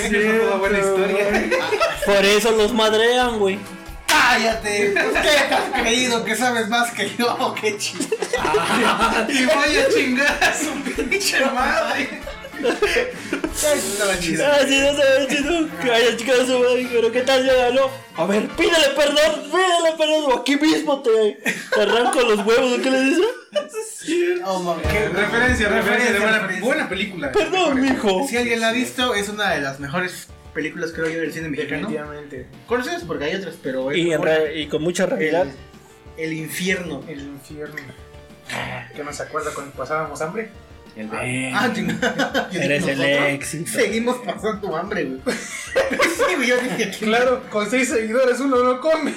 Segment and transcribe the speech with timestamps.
[0.00, 1.50] Siempre es una buena historia.
[2.06, 3.58] Por eso los madrean, güey.
[4.06, 4.94] ¡Cállate!
[4.94, 7.54] ¿Qué te has creído que sabes más que yo?
[7.60, 8.06] ¡Qué chido!
[9.28, 12.20] Y voy a chingar a su pinche madre.
[13.54, 14.44] Estaba chido.
[14.46, 15.68] Ah, sí, no se ve chido.
[15.80, 17.90] Que vaya chica de su madre, pero ¿qué tal ya ganó?
[18.16, 20.38] A ver, pídele perdón, pídele perdón.
[20.40, 21.38] Aquí mismo te,
[21.74, 23.22] te arranco los huevos, ¿o qué le dice?
[24.44, 26.64] Oh, man, qué- Referencia, referencia de buena, referencia.
[26.66, 27.32] buena película.
[27.32, 28.26] Perdón, mijo.
[28.28, 31.48] Si alguien la ha visto, es una de las mejores películas, creo yo, del cine
[31.48, 31.88] mexicano.
[31.88, 32.46] Definitivamente.
[32.66, 33.04] ¿Conocidas?
[33.04, 34.20] Porque hay otras, pero Y, en
[34.56, 35.46] y con mucha realidad.
[36.16, 37.02] el, el infierno.
[37.08, 37.76] El infierno.
[38.94, 40.50] ¿Qué nos acuerda cuando pasábamos hambre?
[40.96, 41.08] El
[41.54, 42.50] Ah, chingada.
[42.52, 43.28] Eres el ¿nosotros?
[43.30, 43.70] éxito.
[43.72, 45.20] Seguimos pasando hambre, güey.
[45.36, 49.14] sí, güey, yo dije, Claro, con seis seguidores uno no come.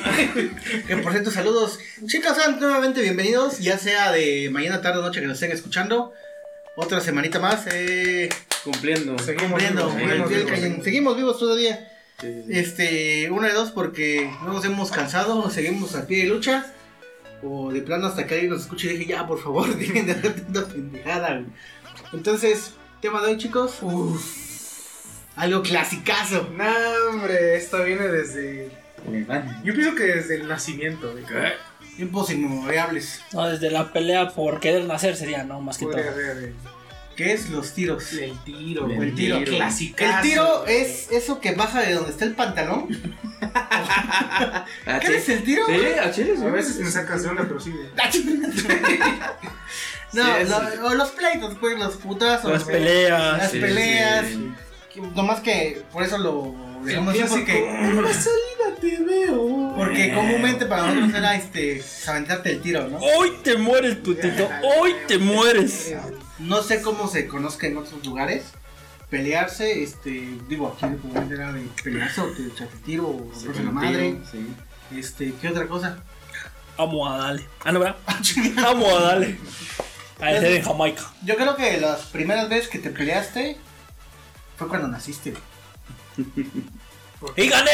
[0.88, 1.80] Que por cierto, saludos.
[2.06, 6.14] Chicos, sean nuevamente bienvenidos, ya sea de mañana, tarde o noche que nos estén escuchando.
[6.78, 8.30] Otra semanita más, eh,
[8.64, 9.18] Cumpliendo.
[9.20, 10.52] Seguimos cumpliendo, vivos, el seguimos vivos.
[10.52, 10.84] cañón.
[10.84, 11.92] Seguimos vivos todavía.
[12.22, 12.58] Sí, sí, sí.
[12.60, 16.66] Este, una de dos, porque no nos hemos cansado, seguimos al pie de lucha.
[17.46, 20.14] O de plano hasta que alguien nos escuche y dije, ya, por favor, dejen de
[20.14, 21.46] hacer tanta pendejada, güey.
[22.14, 23.78] Entonces, tema de hoy, chicos.
[25.36, 26.50] Algo clasicazo.
[26.56, 26.66] No,
[27.10, 28.72] hombre, esto viene desde.
[29.64, 31.12] Yo pienso que desde el nacimiento.
[31.12, 31.24] güey.
[31.98, 33.22] Tiempos inmemorables.
[33.32, 35.62] No, desde la pelea por querer nacer sería, ¿no?
[35.62, 35.96] Más que todo.
[35.96, 36.54] Ser,
[37.16, 38.12] eh, ¿Qué es los tiros?
[38.14, 39.10] El tiro, El güey.
[39.10, 39.44] El tiro.
[39.44, 42.88] Clasicazo, El tiro es eso que baja de donde está el pantalón.
[44.88, 45.66] Ah, ¿Qué es el tiro?
[45.68, 46.44] Sí, a Chile, sí.
[46.44, 46.78] A veces
[47.24, 47.72] de onda, pero sí.
[47.72, 47.88] güey.
[50.14, 52.52] No, Sí, o los pleitos, pues, los putazos.
[52.52, 53.38] Las peleas.
[53.38, 54.26] Las Sí, peleas.
[54.28, 54.52] sí.
[54.94, 59.74] Que- Nomás que por eso lo dejamos así "En la salida te veo.
[59.76, 62.98] porque comúnmente para nosotros era este aventarte el tiro, ¿no?
[63.00, 64.50] Hoy te mueres, putito.
[64.80, 65.94] Hoy te mueres.
[66.40, 68.46] No sé cómo se conozca en otros lugares.
[69.10, 73.72] Pelearse, este, digo, aquí comúnmente era de pelearse o te echarte tiro o romperse la
[73.72, 74.18] madre.
[74.32, 74.48] sí.
[74.98, 76.00] Este, ¿qué otra cosa?
[76.78, 77.48] Amo a Dale.
[77.64, 77.96] Ah, no, ¿verdad?
[78.68, 79.38] Amo a Dale.
[80.20, 81.04] A ese de Jamaica.
[81.24, 83.58] Yo creo que las primeras veces que te peleaste
[84.58, 85.34] fue cuando naciste.
[87.38, 87.72] ¡Y gané!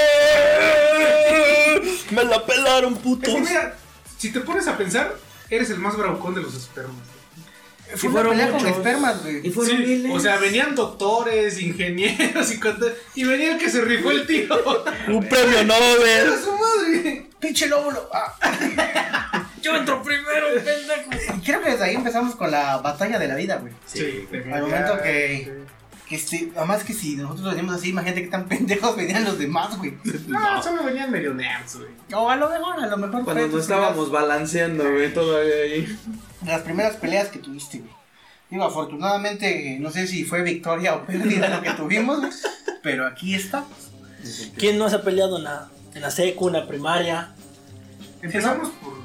[2.11, 3.33] Me la pelaron, Es putos.
[3.33, 3.75] que mira,
[4.17, 5.15] si te pones a pensar,
[5.49, 6.95] eres el más bravucón de los espermas.
[7.95, 9.47] Fue una fueron pelea con espermas, güey.
[9.47, 10.11] Y fueron Sí, miles.
[10.13, 12.93] o sea, venían doctores, ingenieros y cosas.
[13.15, 14.55] Y venía el que se rifó el tiro.
[15.07, 16.29] Un premio ¡Era Nobel.
[16.43, 17.27] su madre!
[17.39, 18.09] ¡Pinche lóbulo!
[18.13, 19.47] Ah.
[19.61, 21.37] Yo entro primero, pendejo.
[21.37, 23.73] Y creo que desde ahí empezamos con la batalla de la vida, güey.
[23.85, 24.27] Sí.
[24.51, 25.61] Al momento que-
[26.07, 29.77] Que este, además que si nosotros veníamos así, imagínate que tan pendejos venían los demás,
[29.77, 29.93] güey.
[30.27, 31.89] No, solo venían medio nerds, güey.
[32.13, 33.23] O a lo mejor, a lo mejor.
[33.23, 35.97] Cuando nos estábamos balanceando, güey, todavía ahí.
[36.41, 37.91] Primeras- Las primeras peleas que tuviste, güey.
[38.49, 42.31] Digo, afortunadamente, no sé si fue victoria o pérdida lo que tuvimos, güey,
[42.83, 43.63] pero aquí está.
[44.57, 47.33] ¿Quién no se ha peleado en la, en la secu, en la primaria?
[48.21, 49.01] Empezamos por.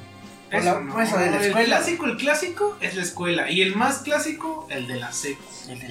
[0.51, 1.77] Por la- eso de la El escuela.
[1.77, 3.51] clásico, el clásico es la escuela.
[3.51, 5.43] Y el más clásico, el de la seco.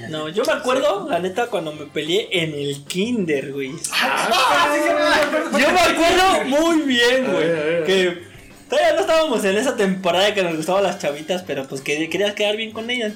[0.10, 3.74] No, yo me acuerdo, la neta, cuando me peleé en el kinder, güey.
[3.94, 5.02] ¡Ah, sí, sí, me
[5.38, 5.60] acuerdo!
[5.60, 7.84] Yo me acuerdo muy bien, güey.
[7.86, 8.24] Que
[8.70, 12.34] todavía no estábamos en esa temporada que nos gustaban las chavitas, pero pues que querías
[12.34, 13.14] quedar bien con ellas.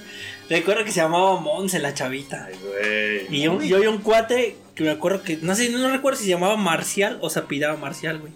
[0.49, 2.47] Recuerdo que se llamaba Monse la chavita.
[2.47, 3.35] Ay, güey.
[3.37, 6.25] Y yo, yo y un cuate que me acuerdo que, no sé, no recuerdo si
[6.25, 8.31] se llamaba Marcial o se apellidaba Marcial, güey.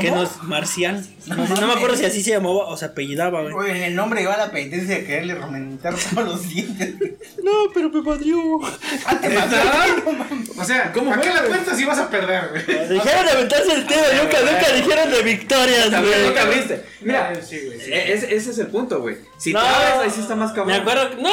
[0.00, 1.04] Que nos, Marcial.
[1.26, 3.52] No, me acuerdo si así se llamaba o se apellidaba, güey.
[3.54, 6.94] Güey, en el nombre iba la penitencia de quererle romentar todos los dientes.
[7.42, 8.38] No, pero me madrió.
[9.06, 10.44] Ah, te mataron.
[10.58, 12.88] O sea, ¿Cómo ¿para qué la cuentas si vas a perder, güey?
[12.88, 16.38] Dijeron de aventarse el tiro, nunca, nunca dijeron de victorias, También no te güey.
[16.54, 16.84] abriste.
[17.00, 17.92] Mira, Sí, güey, sí.
[17.92, 19.16] e- ese, ese es el punto, güey.
[19.38, 19.60] Si No.
[19.60, 20.68] te abres, ahí sí está más cabrón.
[20.68, 21.30] Me acuerdo, no,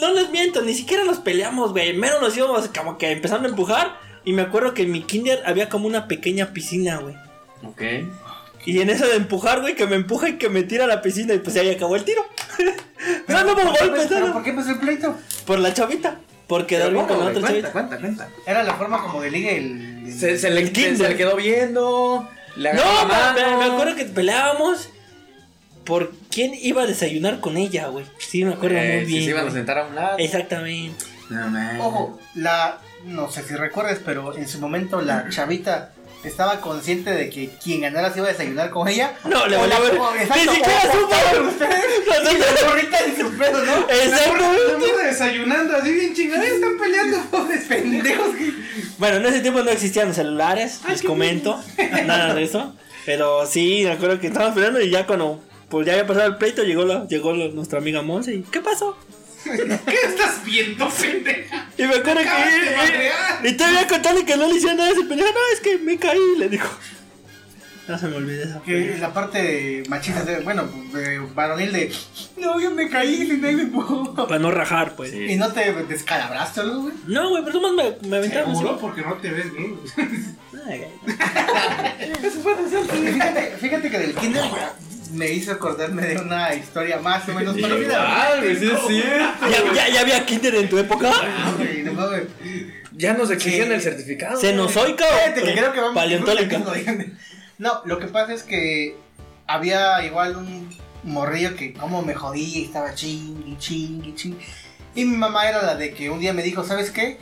[0.00, 1.94] no les miento, ni siquiera nos peleamos, güey.
[1.96, 4.06] Mero nos íbamos como que empezando a empujar.
[4.24, 7.14] Y me acuerdo que en mi kinder había como una pequeña piscina, güey.
[7.68, 7.82] Ok.
[8.64, 11.00] Y en eso de empujar, güey, que me empuja y que me tira a la
[11.02, 12.24] piscina y pues ahí acabó el tiro.
[13.28, 15.16] no, no hubo golpes, ¿Pero no, por qué empezó el pleito?
[15.46, 16.16] Por la chavita.
[16.48, 17.72] Por quedar bien con la otra cuenta, chavita.
[17.72, 18.28] cuenta, cuenta.
[18.46, 20.06] Era la forma como de ligue el.
[20.06, 22.28] el- Se, se le, se le quedó viendo.
[22.56, 23.58] Le No, la me, me- mano.
[23.58, 24.88] me acuerdo que peleábamos
[25.84, 28.04] por quién iba a desayunar con ella, güey.
[28.18, 29.24] Sí, me acuerdo Eh, muy si bien.
[29.24, 30.18] se iban a sentar a un lado.
[30.18, 31.04] Exactamente.
[31.30, 31.80] No, man.
[31.80, 32.78] Ojo, la.
[33.04, 35.92] No sé si recuerdes, pero en su momento la chavita
[36.28, 39.14] estaba consciente de que quien ganara se iba a desayunar con ella.
[39.24, 39.92] No, le valió la- ver.
[39.94, 41.14] Ni exacto, siquiera supo.
[42.06, 43.88] Y la gorrita en su pedo, ¿no?
[43.90, 46.44] Estamos desayunando así bien chingada.
[46.44, 48.28] Están peleando, pobres Pendejos.
[48.98, 51.60] Bueno, en ese tiempo no existían los celulares, les comento,
[52.06, 52.74] nada de eso.
[53.04, 56.36] Pero sí, me acuerdo que estábamos peleando y ya cuando pues ya había pasado el
[56.36, 58.96] pleito llegó la, llegó la- nuestra amiga Monse y ¿qué pasó?
[59.86, 61.68] ¿Qué estás viendo, pendeja?
[61.78, 63.44] Y me acuerdo que.
[63.44, 65.28] Y, y todavía contarle que no le hicieron nada a ese pendejo.
[65.30, 66.68] No, es que me caí, le dijo.
[67.88, 68.60] No se me olvide esa.
[68.62, 71.92] Que la parte de machista, de, bueno, de varonil de.
[72.36, 74.12] No, yo me caí, y nadie me empujó".
[74.14, 75.14] Para no rajar, pues.
[75.14, 76.94] Y no te descalabraste o algo, güey.
[77.06, 78.58] No, güey, pero nomás me, me aventaron así.
[78.58, 79.76] Seguro porque no te ves bien.
[79.76, 80.08] güey.
[80.68, 81.16] Ay, güey.
[83.12, 84.44] Fíjate, fíjate que del kinder
[85.12, 88.04] me hizo acordarme de una historia más o menos parecida.
[88.06, 89.46] Ah, güey, sí es cierto.
[89.50, 91.10] ¿Ya, ya, ya había kinder en tu época?
[91.14, 92.24] Ah, güey, no mames.
[92.92, 93.74] Ya nos exigían Sí.
[93.74, 94.40] el certificado.
[94.40, 96.62] ¿Cenozoica Fíjate que creo que vamos paleontólica?
[97.58, 98.96] No, lo que pasa es que
[99.46, 100.68] había igual un
[101.04, 104.38] morrillo que como me jodía y estaba chingui, chingui, chingui.
[104.94, 107.18] Y mi mamá era la de que un día me dijo, ¿sabes qué?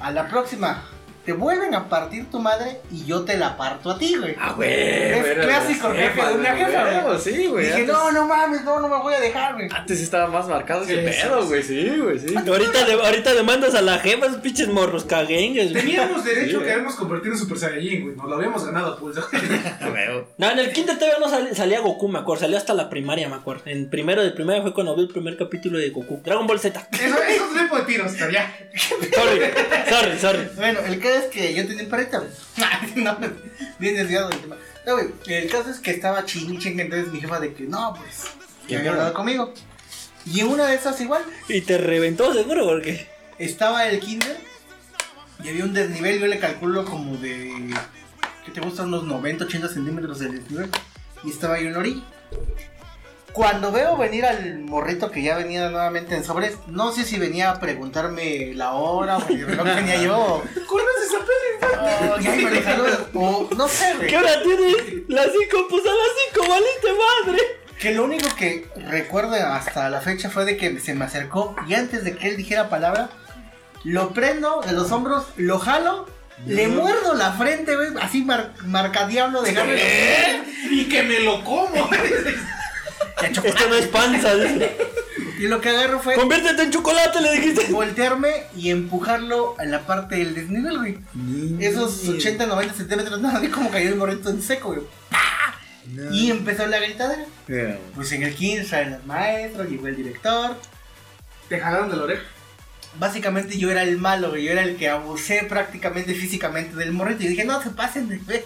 [0.00, 0.84] A la próxima
[1.24, 4.36] te vuelven a partir tu madre y yo te la parto a ti, güey.
[4.38, 4.70] Ah, güey.
[4.72, 7.18] Es era clásico jefe de una jefa, güey.
[7.18, 7.64] Sí, güey.
[7.66, 9.68] Dije, antes- no, no mames, no, no me voy a dejar, güey.
[9.74, 11.48] Antes estaba más marcado ese Sí, pedo, sí.
[11.48, 11.62] güey.
[11.62, 12.34] Sí, güey, sí.
[12.36, 15.84] Ahorita, de- ahorita demandas a la jefa, esos pinches morros caguengues, güey.
[15.84, 16.68] Teníamos derecho Sí, a güey.
[16.68, 18.16] querernos convertir en Super Saiyajin, güey.
[18.16, 19.16] Nos lo habíamos ganado, pues.
[20.38, 22.42] No, en el kinder todavía no salía Goku, me acuerdo.
[22.42, 23.62] Salía hasta la primaria, me acuerdo.
[23.66, 26.20] En primero de primaria fue cuando vi el primer capítulo de Goku.
[26.24, 26.88] Dragon Ball Z.
[26.92, 27.44] Eso, eso
[27.86, 28.56] tiros, pero ya.
[29.14, 29.40] Sorry,
[29.88, 30.48] sorry, sorry.
[30.56, 32.30] Bueno, el caso es que yo tenía un perrito, güey.
[33.04, 33.18] no,
[33.78, 34.56] bien desviado del tema.
[34.86, 37.94] No, güey, el caso es que estaba ching ching, entonces mi jefa de que, no,
[37.94, 38.24] pues,
[38.68, 39.54] que había hablado conmigo.
[40.26, 43.06] Y en una de esas igual, Y te reventó seguro porque.
[43.38, 44.36] estaba el kinder
[45.42, 47.52] y había un desnivel, yo le calculo como de,
[48.46, 48.84] ¿qué te gusta?
[48.84, 50.70] Unos 90, 80 centímetros de desnivel.
[51.22, 52.02] Y estaba yo en la orilla.
[53.34, 57.50] Cuando veo venir al morrito que ya venía nuevamente en sobres, no sé si venía
[57.50, 60.40] a preguntarme la hora o el reloj tenía yo.
[60.68, 61.10] ¿Conoces?
[61.80, 63.00] Oh, me lo saludas.
[63.12, 64.06] O no sé, güey.
[64.06, 64.76] ¿Qué hora tienes?
[65.08, 66.88] Las 5, pues a las 5, valiste
[67.26, 67.42] madre.
[67.80, 71.74] Que lo único que recuerdo hasta la fecha fue de que se me acercó y
[71.74, 73.10] antes de que él dijera palabra,
[73.82, 76.06] lo prendo de los hombros, lo jalo,
[76.46, 79.50] le muerdo la frente, güey, así mar, marca diablo de
[80.70, 81.90] Y que me lo como.
[83.22, 84.34] Esto no es panza.
[84.34, 84.76] dice.
[85.38, 87.72] Y lo que agarro fue Conviértete en chocolate, le dijiste.
[87.72, 90.98] voltearme y empujarlo a la parte del desnivel, güey.
[91.60, 94.80] Esos 80, 90 centímetros, no, vi como cayó el morrito en seco, güey.
[95.10, 95.58] ¡Pah!
[96.12, 97.26] Y empezó la gritadera.
[97.94, 100.56] Pues en el 15 salen los maestros, llegó el director.
[101.48, 102.22] Te jalaron de la oreja.
[102.98, 104.44] Básicamente yo era el malo, güey.
[104.44, 107.24] Yo era el que abusé prácticamente físicamente del morrito.
[107.24, 108.44] Y dije, no se pasen de ver.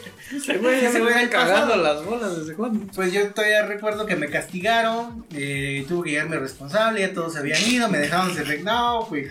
[0.61, 0.81] Güey
[1.31, 1.77] cagando pasado.
[1.83, 2.87] las bolas desde cuándo.
[2.95, 5.27] Pues yo todavía recuerdo que me castigaron.
[5.35, 7.01] Eh, tuve que llevarme responsable.
[7.01, 7.89] Ya todos se habían ido.
[7.89, 9.29] Me dejaron ser No, güey.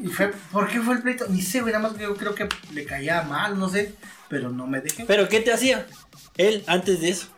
[0.00, 1.26] Y fue, ¿por qué fue el pleito?
[1.28, 1.72] Ni sé, güey.
[1.72, 3.94] Nada más que yo creo que le caía mal, no sé.
[4.28, 5.04] Pero no me dejé.
[5.06, 5.86] ¿Pero qué te hacía?
[6.36, 7.28] Él, antes de eso.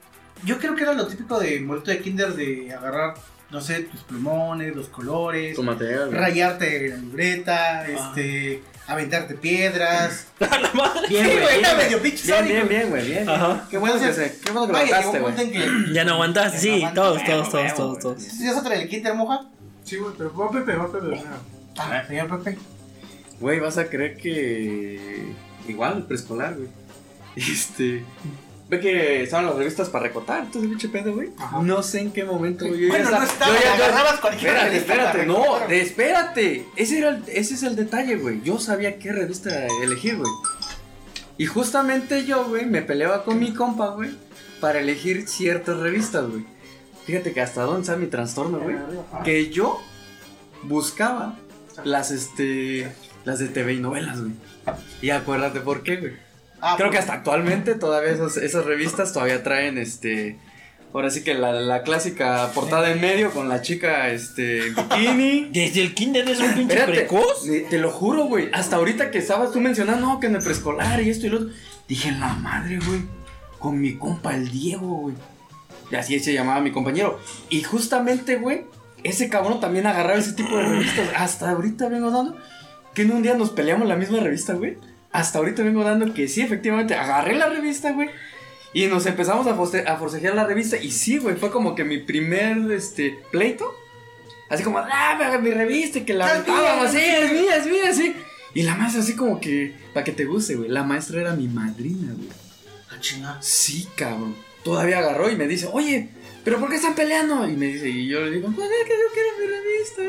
[0.44, 3.14] Yo creo que era lo típico de morrito de kinder de agarrar,
[3.50, 5.56] no sé, tus plumones, los colores.
[5.56, 6.08] Tu material.
[6.08, 6.18] güey.
[6.20, 10.28] rayarte la libreta, este, aventarte piedras.
[10.40, 11.08] A la madre.
[11.08, 12.54] Bien, Sí, güey, bien, medio pinche Bien, sádico.
[12.54, 13.28] bien, bien, güey, bien.
[13.28, 13.66] Ajá.
[13.70, 15.92] Qué bueno que se, qué bueno que lo Vaya, punto güey.
[15.92, 18.02] Ya no aguantaste, Ya sí, todos, todos, todos, todos, güey.
[18.02, 18.22] todos.
[18.22, 19.48] ¿Sí es otra del Kinder Moja?
[19.84, 21.22] Sí, güey, pero va Pepe, va Pepe.
[21.76, 22.58] Ah, señor Pepe.
[23.40, 25.32] Güey, vas a creer que.
[25.66, 26.68] Igual, preescolar, güey.
[27.36, 28.04] Este.
[28.70, 31.30] Ve que estaban las revistas para recortar, todo ese pinche pedo, güey.
[31.62, 32.82] No sé en qué momento, güey.
[32.82, 36.66] ya Bueno, no estaba- yo ya- yo- agarrabas cualquier Espérate, espérate, no, espérate.
[36.76, 38.40] Ese, era el- ese es el detalle, güey.
[38.42, 40.30] Yo sabía qué revista elegir, güey.
[41.36, 44.10] Y justamente yo, güey, me peleaba con mi compa, güey,
[44.60, 46.44] para elegir ciertas revistas, güey.
[47.06, 48.76] Fíjate que hasta dónde está mi trastorno, güey.
[49.24, 49.80] Que yo
[50.62, 51.36] buscaba
[51.82, 52.92] las, este,
[53.24, 54.32] las de TV y novelas, güey.
[55.02, 56.12] Y acuérdate por qué, güey.
[56.60, 60.38] Ah, Creo que pues, hasta actualmente todavía esas, esas revistas todavía traen este.
[60.92, 65.48] Ahora sí que la, la clásica portada en medio con la chica este bikini.
[65.52, 67.44] Desde el kinder es un pinche Espérate, precoz.
[67.44, 68.50] Te, te lo juro, güey.
[68.52, 71.36] Hasta ahorita que estabas tú mencionando no, que en el preescolar y esto y lo
[71.38, 71.50] otro.
[71.86, 73.02] Dije, la madre, güey.
[73.58, 75.14] Con mi compa, el Diego, güey.
[75.90, 77.20] Y así se llamaba mi compañero.
[77.48, 78.64] Y justamente, güey,
[79.04, 81.08] ese cabrón también agarraba ese tipo de revistas.
[81.16, 82.36] Hasta ahorita vengo dando.
[82.94, 84.76] Que en un día nos peleamos la misma revista, güey.
[85.12, 88.10] Hasta ahorita vengo dando que sí, efectivamente, agarré la revista, güey.
[88.72, 90.76] Y nos empezamos a, a forcejear la revista.
[90.76, 93.74] Y sí, güey, fue como que mi primer este, pleito.
[94.48, 97.24] Así como, ah, mi revista y que la aventábamos, es sí, mía".
[97.24, 98.16] es mía, es mía, sí.
[98.54, 100.68] Y la maestra así como que, para que te guste, güey.
[100.68, 102.28] La maestra era mi madrina, güey.
[102.90, 103.38] ah, chinga.
[103.40, 104.34] Sí, cabrón.
[104.64, 106.08] Todavía agarró y me dice, oye,
[106.44, 107.48] ¿pero por qué están peleando?
[107.48, 110.02] Y me dice, y yo le digo, pues es que yo quiero mi revista.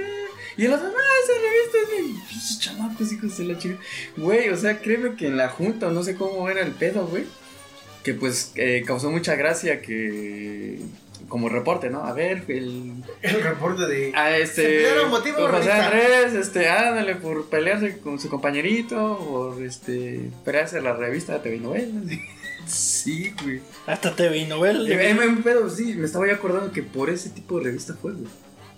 [0.58, 2.60] Y el otro, no, esa revista es mi.
[2.60, 3.78] Chamacos, hijos de la chica.
[4.18, 7.26] Güey, o sea, créeme que en la junta, no sé cómo era el pedo, güey.
[8.04, 10.80] Que pues eh, causó mucha gracia que
[11.32, 12.04] como reporte, ¿no?
[12.04, 12.92] A ver, el.
[13.22, 14.12] El reporte de.
[14.14, 15.06] A Se este.
[15.10, 15.86] motivo José revista.
[15.86, 20.30] Andrés, este, ándale por pelearse con su compañerito, por este.
[20.44, 22.04] pelearse la revista de TV Novelas.
[22.66, 23.62] Sí, güey.
[23.88, 24.92] Hasta TV y novel.
[24.92, 28.14] Eh, eh, Pero sí, me estaba ya acordando que por ese tipo de revista fue,
[28.14, 28.28] güey.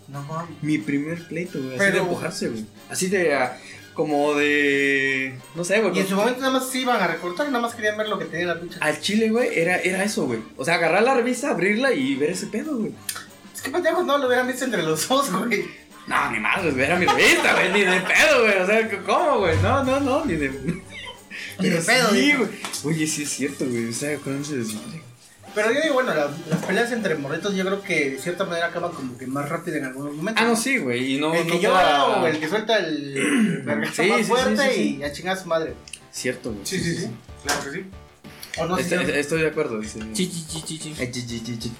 [0.08, 0.62] No mames.
[0.62, 1.76] Mi primer pleito, güey.
[1.76, 2.66] Así de empujarse, güey.
[2.90, 3.34] Así de.
[3.34, 3.58] ah,
[3.94, 5.38] como de.
[5.56, 5.96] No sé, güey.
[5.96, 8.18] Y en su momento nada más se iban a recortar, nada más querían ver lo
[8.18, 8.78] que tenía la pinche.
[8.82, 10.40] Al chile, güey, era, era eso, güey.
[10.58, 12.92] O sea, agarrar la revista, abrirla y ver ese pedo, güey.
[13.54, 15.66] Es que pendejos no lo hubieran visto entre los dos, güey.
[16.08, 18.58] No, ni madre, güey, era mi revista, güey, ni de pedo, güey.
[18.58, 19.58] O sea, ¿cómo, güey?
[19.62, 20.84] No, no, no, ni de.
[21.64, 22.50] Ni de pedo, Sí, güey.
[22.84, 23.90] Oye, sí es cierto, güey.
[23.90, 25.02] O sea, con ese desmadre.
[25.56, 28.68] Pero yo digo, bueno, la- las peleas entre morritos yo creo que de cierta manera
[28.68, 30.44] acaban como que más rápido en algunos momentos.
[30.44, 31.14] Ah, no, sí, güey.
[31.16, 31.34] Y no.
[31.34, 34.68] el que no llora o el que suelta el, el vergazo Sí, más sí, fuerte
[34.70, 34.98] sí, sí.
[35.00, 35.76] y a chingar a su madre.
[36.12, 36.66] Cierto, güey.
[36.66, 37.08] Sí, sí, sí.
[37.44, 37.86] Claro que sí.
[38.58, 38.82] O no sé.
[38.82, 40.00] Estoy, estoy de acuerdo, dice.
[40.14, 40.96] Chi, chi, chi, chi, chi.
[41.00, 41.72] Eh, chi, chi, chi, chi.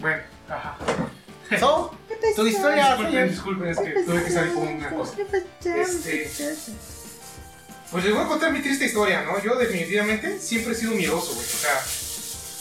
[0.00, 0.78] Bueno, ajá.
[1.60, 1.94] So,
[2.34, 5.14] tu historia, Disculpen, disculpen, es que tuve que salir con una cosa.
[5.64, 6.28] Este.
[7.90, 9.42] Pues les voy a contar mi triste historia, ¿no?
[9.42, 11.46] Yo definitivamente siempre he sido miedoso, güey.
[11.46, 11.82] O sea,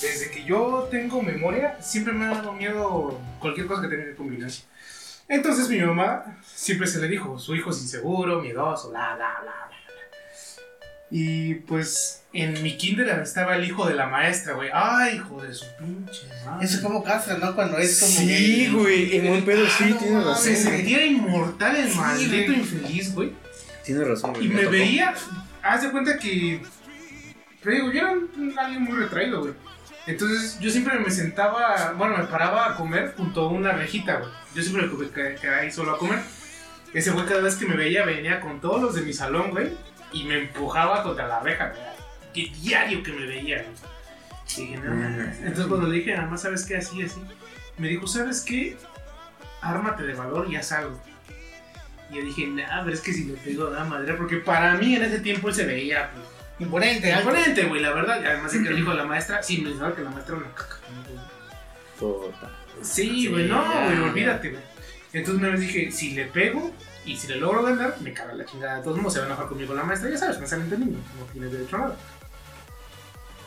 [0.02, 4.24] desde que yo tengo memoria, siempre me ha dado miedo cualquier cosa que tenga que
[4.24, 4.66] violencia.
[5.28, 9.52] Entonces mi mamá siempre se le dijo, su hijo es inseguro, miedoso, bla, bla, bla,
[9.68, 9.76] bla.
[11.10, 14.70] Y pues en mi kinder estaba el hijo de la maestra, güey.
[14.74, 16.66] Ay, hijo de su pinche madre.
[16.66, 17.56] Eso es como castra, ¿no?
[17.56, 18.12] Cuando es como.
[18.12, 19.16] Sí, güey.
[19.18, 20.00] En buen pedo, sí, Ah.
[20.00, 20.44] Se razón.
[20.44, 20.56] güey.
[20.56, 23.34] sentía inmortal el maldito infeliz, güey.
[23.86, 24.34] Tienes razón.
[24.42, 25.14] Y me veía,
[25.62, 26.62] haz de cuenta que.
[27.64, 29.54] Te digo, yo era un- alguien muy retraído, güey.
[30.08, 34.30] Entonces yo siempre me sentaba, bueno, me paraba a comer junto a una rejita, güey.
[34.54, 36.20] Yo siempre me que- quedaba ahí solo a comer.
[36.94, 39.70] Ese güey cada vez que me veía venía con todos los de mi salón, güey.
[40.14, 41.82] Y me empujaba contra la reja, güey.
[42.34, 44.76] Que diario que me veía, güey.
[44.78, 45.38] No, mames.
[45.40, 46.78] Entonces cuando le dije, nada más, ¿sabes qué?
[46.78, 47.20] Así, así.
[47.80, 48.78] Me dijo, ¿sabes qué?
[49.62, 51.02] Ármate de valor y haz algo.
[52.16, 54.14] Y yo dije, nah, pero es que si me pego da madre.
[54.14, 56.26] Porque para mí en ese tiempo él se veía, pues,
[56.60, 57.12] Imponente.
[57.12, 58.22] Imponente, güey, la verdad.
[58.22, 60.38] Y además de que le dijo a la maestra, sí, me dijo que la maestra
[60.38, 60.78] era una caca.
[62.00, 62.52] Puta.
[62.82, 64.64] Sí, Sí, güey, no, güey, olvídate, güey.
[65.12, 66.72] Entonces una vez dije, si le pego
[67.06, 68.78] y si le logro ganar, me caga la chingada.
[68.78, 70.78] De todos modos se va a enojar conmigo la maestra, ya sabes, me salen de
[70.78, 71.98] niño, no tiene derecho a nada.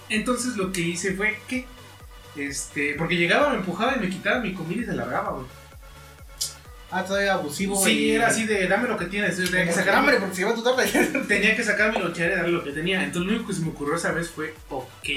[0.08, 1.66] Entonces lo que hice fue que,
[2.36, 5.46] este, porque llegaba, me empujaba y me quitaba mi comida y se largaba, güey.
[6.90, 7.76] Ah, todavía abusivo.
[7.82, 9.36] Sí, y- era así de, dame lo que tienes.
[9.36, 10.86] Tenía que sacar hambre porque se tu tarde.
[11.28, 13.02] tenía que sacar mi lonchera y darle lo que tenía.
[13.02, 15.08] Entonces lo único que se me ocurrió esa vez fue, ok.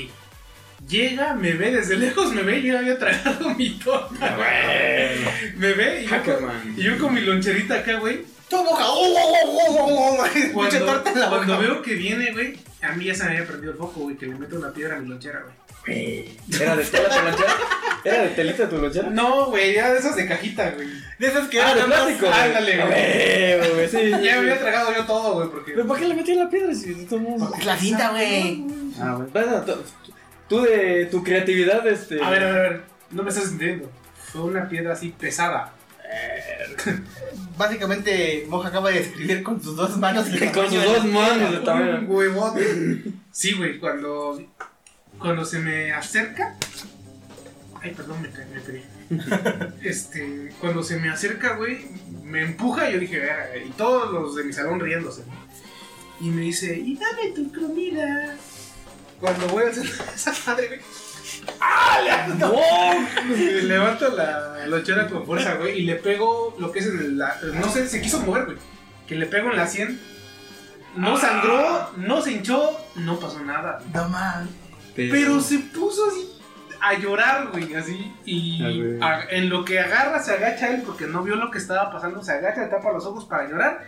[0.87, 4.37] Llega, me ve desde lejos, me ve y yo había tragado mi torta.
[5.55, 8.25] Me ve y yo, con, y yo con mi loncherita acá, güey.
[8.49, 8.83] Tu boca.
[8.85, 10.27] ¡Oh, oh, oh, oh, oh, oh!
[10.53, 13.29] Mucha Cuando, torta en la cuando veo que viene, güey, a mí ya se me
[13.31, 15.53] había prendido el foco, güey, que le meto una piedra a mi lonchera, güey.
[15.87, 17.53] ¿Era de tela tu lonchera?
[18.03, 19.09] ¿Era de telita tu lonchera?
[19.09, 20.87] No, güey, ya de esas de cajita, güey.
[21.17, 22.27] De esas que Ah, de eran más- plástico.
[22.27, 22.39] güey.
[22.39, 23.73] Ándale, güey.
[23.73, 23.97] güey, sí.
[23.97, 25.71] sí, Ya me había tragado yo todo, güey, porque...
[25.73, 27.57] ¿Pero por qué le metí la piedra si de todos modos?
[27.59, 28.63] Es la cinta, güey.
[28.99, 29.19] Ah.
[29.31, 29.61] Bueno,
[30.47, 32.21] tú- de tu creatividad, este.
[32.21, 33.89] A ver, a ver, a ver, no me estás entendiendo.
[34.31, 35.73] Fue una piedra así pesada.
[37.57, 40.27] Básicamente, Moja acaba de escribir con sus dos manos.
[40.53, 42.01] Con sus de dos manos de Un tamaño.
[42.07, 43.03] huevote.
[43.31, 44.41] Sí, güey, cuando.
[45.21, 46.55] Cuando se me acerca.
[47.81, 48.83] Ay, perdón, me caí, me pegué.
[49.81, 50.53] Este.
[50.59, 51.85] Cuando se me acerca, güey,
[52.23, 55.23] me empuja y yo dije, "Verga", y todos los de mi salón riéndose.
[56.19, 58.35] Y me dice, y dame tu comida.
[59.19, 59.85] Cuando voy a hacer
[60.15, 60.79] esa madre, güey.
[61.59, 61.99] ¡Ah!
[62.27, 62.53] Le, no.
[63.35, 67.17] Le levanto la lonchera con fuerza, güey, y le pego lo que es en el.
[67.17, 68.57] la- no sé, se quiso mover, güey.
[69.07, 69.99] Que le pego en la 100.
[70.97, 73.81] No sangró, no se hinchó, no pasó nada.
[73.93, 74.49] No mames.
[74.95, 76.27] Pero se puso así
[76.81, 78.11] a llorar, güey, así.
[78.25, 81.91] Y a- en lo que agarra, se agacha él porque no vio lo que estaba
[81.91, 82.23] pasando.
[82.23, 83.85] Se agacha, tapa los ojos para llorar.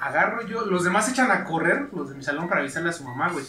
[0.00, 2.92] Agarro yo, los demás se echan a correr, los de mi salón, para avisarle a
[2.92, 3.44] su mamá, güey.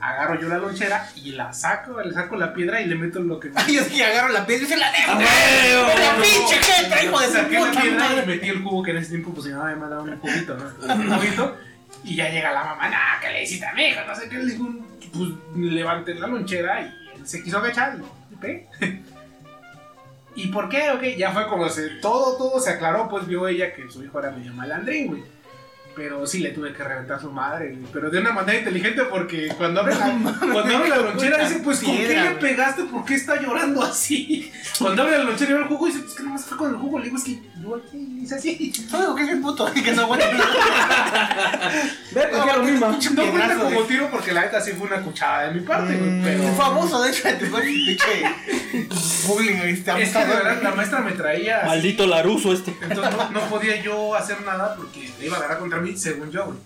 [0.00, 3.38] Agarro yo la lonchera y la saco, le saco la piedra y le meto lo
[3.38, 3.50] que.
[3.54, 5.12] Ay, es que agarro la piedra y se la dejo.
[5.20, 8.26] ¡La pinche jeta, hijo de su Saqué la puta piedra y madre!
[8.26, 10.94] metí el cubo que en ese tiempo, pues mi mamá me mandaba un cubito, ¿no?
[10.94, 11.58] Un cubito.
[12.04, 14.00] Y ya llega la mamá, nah, ¿qué le hiciste a mi hijo?
[14.06, 14.68] No sé qué, le digo,
[15.12, 17.98] pues levanté la lonchera y él se quiso agachar
[18.40, 18.66] pegué.
[20.34, 20.90] ¿Y por qué?
[20.90, 24.18] Ok, ya fue como se, todo, todo se aclaró, pues vio ella que su hijo
[24.18, 25.22] era medio malandrín, güey.
[26.00, 27.76] Pero sí le tuve que reventar su madre.
[27.92, 30.06] Pero de una manera inteligente porque cuando abre la,
[30.40, 32.84] cuando abre la lonchera dice, pues ¿con qué le pegaste?
[32.84, 34.50] ¿Por qué está llorando así?
[34.78, 36.76] Cuando abre la lonchera y ve el jugo dice, pues que nomás fue con el
[36.76, 36.98] jugo.
[37.00, 38.54] Le digo, es que Igual que hice así.
[38.56, 40.26] Digo que es bien puto, que no aguanta.
[42.12, 42.98] Ve, No, que lo mismo.
[43.14, 46.22] No cuenta como tiro porque la neta sí fue una cuchada de mi parte, güey.
[46.22, 46.42] Pero.
[46.44, 47.96] El famoso, de hecho, de tu bullying,
[49.56, 50.44] este, Es que de abusador.
[50.44, 51.58] verdad la maestra me traía.
[51.58, 52.74] así, Maldito Laruso este.
[52.80, 56.30] Entonces no, no podía yo hacer nada porque le iba a agarrar contra mí, según
[56.30, 56.58] yo, güey.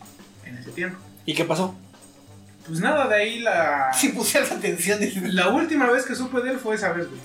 [0.46, 0.98] En ese tiempo.
[1.26, 1.74] ¿Y qué pasó?
[2.66, 3.92] Pues nada, de ahí la.
[3.92, 7.20] Si pusieras atención, dices, La última vez que supe de él fue esa vez, güey.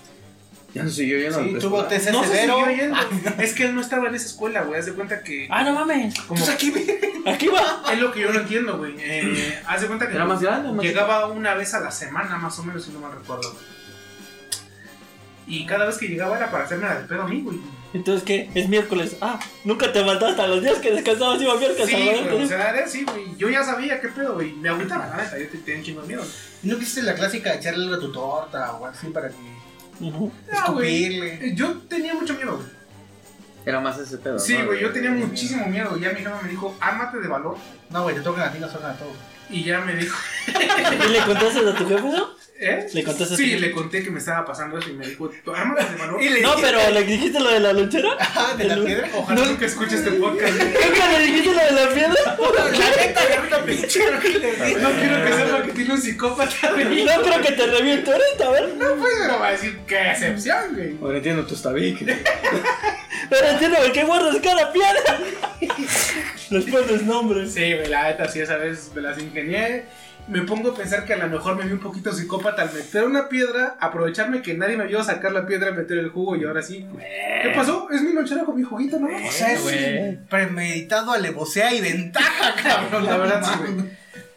[0.74, 1.84] Ya no siguió yendo Sí, tuvo.
[1.86, 2.58] TC No se severo.
[2.60, 2.98] siguió yendo.
[3.39, 4.79] Es que él no estaba en esa escuela, güey.
[4.79, 5.48] Haz de cuenta que.
[5.50, 6.13] Ah, no mames.
[6.22, 6.72] Como, Pues aquí.
[7.25, 7.84] Aquí va.
[7.91, 8.96] es lo que yo no entiendo, güey.
[9.00, 10.15] Eh, haz de cuenta que.
[10.15, 12.91] ¿Era más grande o más Llegaba una vez a la semana, más o menos, si
[12.91, 13.63] no mal recuerdo, güey.
[15.48, 17.58] Y cada vez que llegaba era para hacerme la de pedo a mí, güey.
[17.93, 18.50] Entonces, ¿qué?
[18.53, 19.15] Es miércoles.
[19.19, 21.88] Ah, nunca te faltaste hasta los días que descansabas iba miércoles.
[21.89, 23.36] Sí, a güey, o sea, era así, güey.
[23.38, 24.53] Yo ya sabía qué pedo, güey.
[24.53, 25.39] Me agüitaba, la neta.
[25.39, 26.24] Yo te- tenía un chingo de miedo.
[26.63, 29.36] ¿No quisiste la clásica de echarle algo a tu torta o así para que
[30.01, 30.31] Ujú.
[30.51, 31.03] No, güey.
[31.05, 31.55] escupirle?
[31.55, 32.67] Yo tenía mucho miedo, güey.
[33.65, 34.38] Era más ese pedo.
[34.39, 34.65] Sí, ¿no?
[34.67, 35.98] güey, yo tenía muchísimo miedo.
[35.98, 37.58] Ya mi jefa me dijo, ármate de valor.
[37.89, 39.13] No, güey, te tocan a ti, no tocan a todos.
[39.50, 40.15] Y ya me dijo,
[40.48, 42.36] ¿Y le contaste a tu jefe eso?
[42.59, 42.87] ¿Eh?
[42.93, 46.25] ¿Le contaste Sí, le conté que me estaba pasando eso y me dijo, ármate de.
[46.25, 48.09] Y le No, dije- pero ¿le dijiste lo de la lonchera?
[48.35, 49.09] Ah, de la piedra.
[49.15, 50.53] Ojalá nunca escuche este podcast.
[50.61, 52.37] ¿Nunca le dijiste lo de la piedra?
[52.79, 54.75] La neta, ahorita pinche creo que le dije.
[54.81, 57.03] No quiero que sepa que tiene un psicópata, güey.
[57.05, 58.69] No creo que te reviente ahorita, a ver.
[58.77, 60.97] No, pues, pero va a decir, qué excepción, güey.
[61.01, 62.17] Ahora entiendo tus tabiques.
[63.29, 65.19] Pero entiendo por qué guardas cada piedra.
[66.49, 67.53] Les pones nombres.
[67.53, 69.85] Sí, güey, la neta, sí, esa vez me las ingenié.
[70.29, 73.03] Me pongo a pensar que a lo mejor me vi un poquito psicópata al meter
[73.03, 76.62] una piedra, aprovecharme que nadie me vio sacar la piedra, meter el jugo y ahora
[76.62, 76.88] sí.
[77.41, 77.89] ¿Qué pasó?
[77.91, 79.07] Es mi lonchera con mi juguito, ¿no?
[79.07, 83.05] O sea, es premeditado, alevosea y ventaja, cabrón.
[83.05, 83.89] La verdad, sí, güey.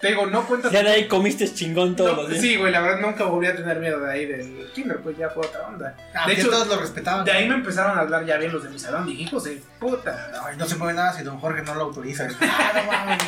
[0.03, 0.69] Te digo, no cuenta.
[0.69, 2.43] Ya de ahí comiste chingón todos No, los días.
[2.43, 5.31] sí, güey, la verdad nunca volví a tener miedo de ahí del kinder, pues ya
[5.31, 5.97] fue otra onda.
[6.13, 7.25] Ah, de hecho, todos lo respetaban.
[7.25, 9.07] de ahí me empezaron a hablar ya bien los de mi salón.
[9.07, 10.33] Dije, hijos de puta.
[10.45, 12.27] Ay, no se mueve nada si don Jorge no lo autoriza.
[12.43, 13.19] Ah, no mames.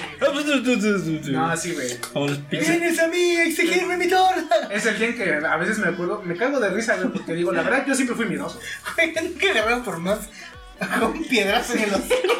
[1.32, 1.96] No, así, güey.
[2.12, 2.72] Vamos, pizza.
[2.72, 4.68] Vienes a mí a exigirme mi torta.
[4.70, 7.52] Es el día que a veces me acuerdo, me cago de risa, güey, porque digo,
[7.52, 8.58] la verdad, yo siempre fui miedoso.
[8.96, 10.18] Güey, que le vean por más
[11.00, 12.34] con piedrazo en el hocico.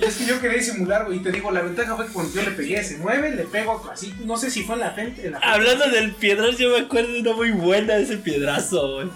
[0.00, 2.42] Es que yo quería disimular, güey, y te digo, la ventaja fue que cuando yo
[2.42, 5.26] le pegué, se mueve, le pego así, no sé si fue en la frente.
[5.26, 5.54] En la frente.
[5.54, 9.08] Hablando del piedrazo, yo me acuerdo de una muy buena de ese piedrazo, güey.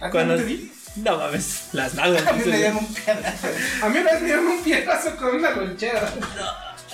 [0.00, 0.36] ¿A ti Cuando...
[0.36, 0.72] no te di?
[0.96, 2.26] No mames, las nalgas.
[2.28, 3.48] A mí me dieron un pedazo.
[3.82, 6.12] A mí me dieron un piedrazo con una lonchera.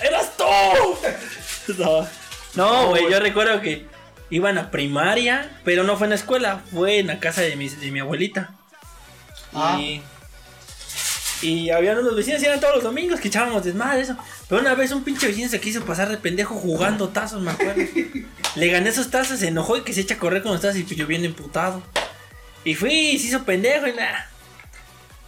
[0.01, 0.45] ¡Eras tú!
[1.77, 2.07] No,
[2.55, 3.85] no, güey, yo recuerdo que
[4.31, 7.69] iban a primaria, pero no fue en la escuela, fue en la casa de mi,
[7.69, 8.55] de mi abuelita.
[9.53, 9.77] Ah.
[9.79, 10.01] Y,
[11.41, 14.17] y había unos vecinos, y eran todos los domingos que echábamos desmadre, eso.
[14.47, 17.81] Pero una vez un pinche vecino se quiso pasar de pendejo jugando tazos, me acuerdo.
[18.55, 20.77] Le gané esos tazos, se enojó y que se echa a correr con los tazos
[20.77, 21.81] y pues yo bien emputado.
[22.65, 24.29] Y fui y se hizo pendejo y nada.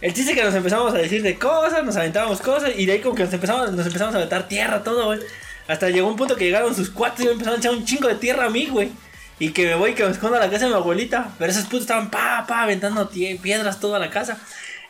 [0.00, 3.00] El chiste que nos empezamos a decir de cosas, nos aventábamos cosas y de ahí
[3.00, 5.20] como que nos empezamos, nos empezamos a aventar tierra, todo, güey.
[5.68, 8.08] Hasta llegó un punto que llegaron sus cuatro y me empezaron a echar un chingo
[8.08, 8.90] de tierra a mí, güey.
[9.38, 11.30] Y que me voy y que me escondo a la casa de mi abuelita.
[11.38, 14.38] Pero esos putos estaban pa, pa, aventando piedras toda la casa.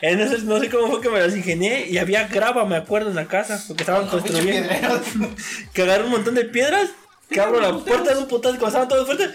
[0.03, 3.15] Entonces no sé cómo fue que me las ingenié y había grava, me acuerdo, en
[3.17, 3.63] la casa.
[3.69, 4.69] Porque estaban construyendo.
[5.73, 6.91] Que agarré un montón de piedras.
[7.31, 9.31] Que abro la puerta de un putazo cuando estaban todos fuertes.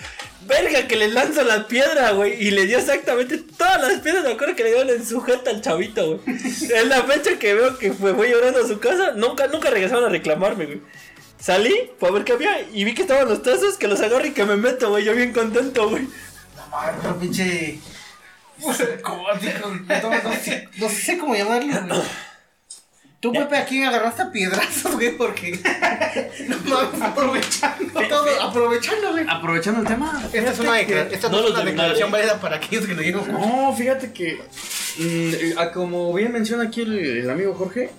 [0.46, 2.46] Verga, que le lanzo la piedra, güey.
[2.46, 4.26] Y le dio exactamente todas las piedras.
[4.26, 6.38] Me acuerdo que le dio en sujeta al chavito, güey.
[6.38, 9.14] Es la fecha que veo que fue, fue llorando a su casa.
[9.16, 10.82] Nunca, nunca regresaron a reclamarme, güey.
[11.40, 14.32] Salí para ver qué había y vi que estaban los tazos, que los agarro y
[14.32, 15.06] que me meto, güey.
[15.06, 16.04] Yo bien contento, güey.
[16.04, 17.80] No mames, pinche.
[20.02, 22.02] No, no sé, no sé cómo llamarlo, güey.
[23.20, 25.60] Tú, Pepe, aquí agarraste a piedrazos, güey, porque.
[26.66, 29.26] No aprovechando todo, aprovechando, güey.
[29.28, 30.24] Aprovechando el tema.
[30.32, 33.02] Esta es una, decla- esta No es lo una declaración válida para aquellos que no
[33.02, 33.32] llegan.
[33.32, 34.40] No, fíjate que.
[35.00, 37.90] mm, a como bien menciona aquí el, el amigo Jorge,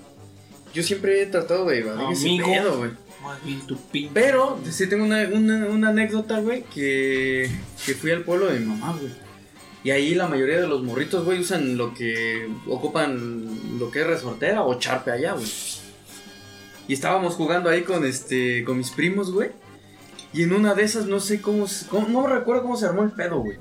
[0.73, 2.29] yo siempre he tratado de evadir ese
[2.61, 2.91] pedo, güey.
[4.15, 7.51] Pero sí tengo una, una, una anécdota, güey, que,
[7.85, 9.13] que fui al pueblo de mi mamá, güey.
[9.85, 14.07] Y ahí la mayoría de los morritos, güey, usan lo que ocupan lo que es
[14.07, 15.47] resortera o charpe allá, güey.
[16.89, 19.51] Y estábamos jugando ahí con este con mis primos, güey.
[20.33, 21.67] Y en una de esas no sé cómo,
[22.09, 23.59] no recuerdo cómo se armó el pedo, güey.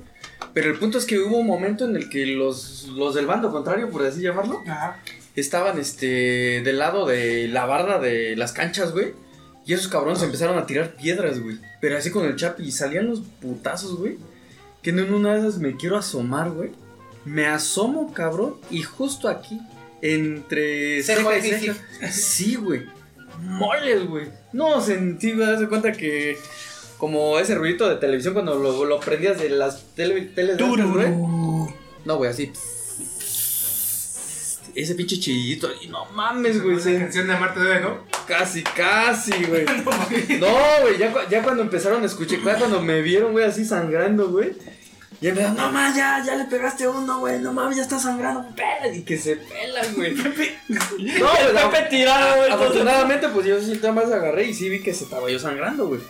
[0.52, 3.50] Pero el punto es que hubo un momento en el que los, los del bando
[3.50, 5.00] contrario, por así llamarlo, Ajá.
[5.36, 9.14] estaban este del lado de la barda de las canchas, güey.
[9.66, 11.58] Y esos cabrones empezaron a tirar piedras, güey.
[11.80, 14.16] Pero así con el chapi y salían los putazos, güey.
[14.88, 16.70] Que en una de esas me quiero asomar, güey.
[17.26, 19.60] Me asomo, cabrón, y justo aquí
[20.00, 21.74] entre Ceja y ceja.
[22.10, 22.86] Sí, güey.
[23.42, 24.28] Moles, güey.
[24.54, 26.38] No, sentí, me das cuenta que
[26.96, 31.10] como ese ruidito de televisión cuando lo, lo prendías de las tele, teles güey.
[32.06, 32.50] No, güey, así.
[34.74, 35.68] ese pinche chillito.
[35.82, 36.76] Y no mames, güey.
[36.78, 37.98] Esa canción de Amarte Debe, ¿no?
[38.26, 39.66] Casi, casi, güey.
[40.40, 40.48] No,
[40.80, 44.52] güey, ya, cu- ya cuando empezaron a escuchar, cuando me vieron, güey, así sangrando, güey.
[45.20, 48.46] Ya me no mames, ya, ya le pegaste uno, güey, no mames, ya está sangrando,
[48.54, 48.94] pela.
[48.94, 50.14] Y que se pelan, güey.
[50.68, 51.02] No, pues,
[51.72, 52.50] Pepe tirado, güey.
[52.52, 55.88] Afortunadamente, pues yo sí nada más agarré y sí vi que se estaba yo sangrando,
[55.88, 56.00] güey.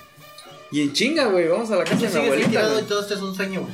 [0.71, 2.69] Y en chinga, güey, vamos a la casa de mi abuelita.
[2.69, 2.83] güey.
[2.83, 3.73] y todo esto es un sueño, güey.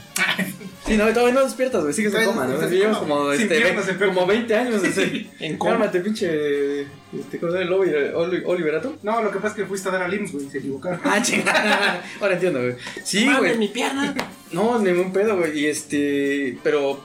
[0.86, 2.56] Sí, no, todavía no despiertas, güey, sigues en coma, no
[2.98, 5.30] como, este, piernas, como 20 años, así.
[5.40, 5.72] En coma.
[5.72, 6.82] Cálmate, pinche.
[6.82, 7.76] Este, ¿Cómo se llama?
[7.76, 8.96] Oliver- Oli- Oliverato.
[9.02, 11.00] No, lo que pasa es que fuiste a dar al IMSS, güey, se equivocaron.
[11.04, 12.02] Ah, chingada.
[12.20, 12.74] Ahora entiendo, güey.
[13.02, 13.56] Sí, güey.
[13.56, 14.14] mi pierna.
[14.52, 15.58] No, ningún pedo, güey.
[15.58, 16.58] Y este.
[16.62, 17.02] Pero.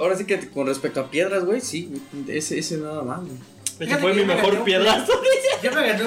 [0.00, 1.92] Ahora sí que con respecto a piedras, güey, sí.
[2.26, 3.32] Ese, ese nada más, güey.
[3.86, 5.22] Ese fue mi yo me mejor gané un piedrazo.
[5.62, 6.04] Yo me ganó.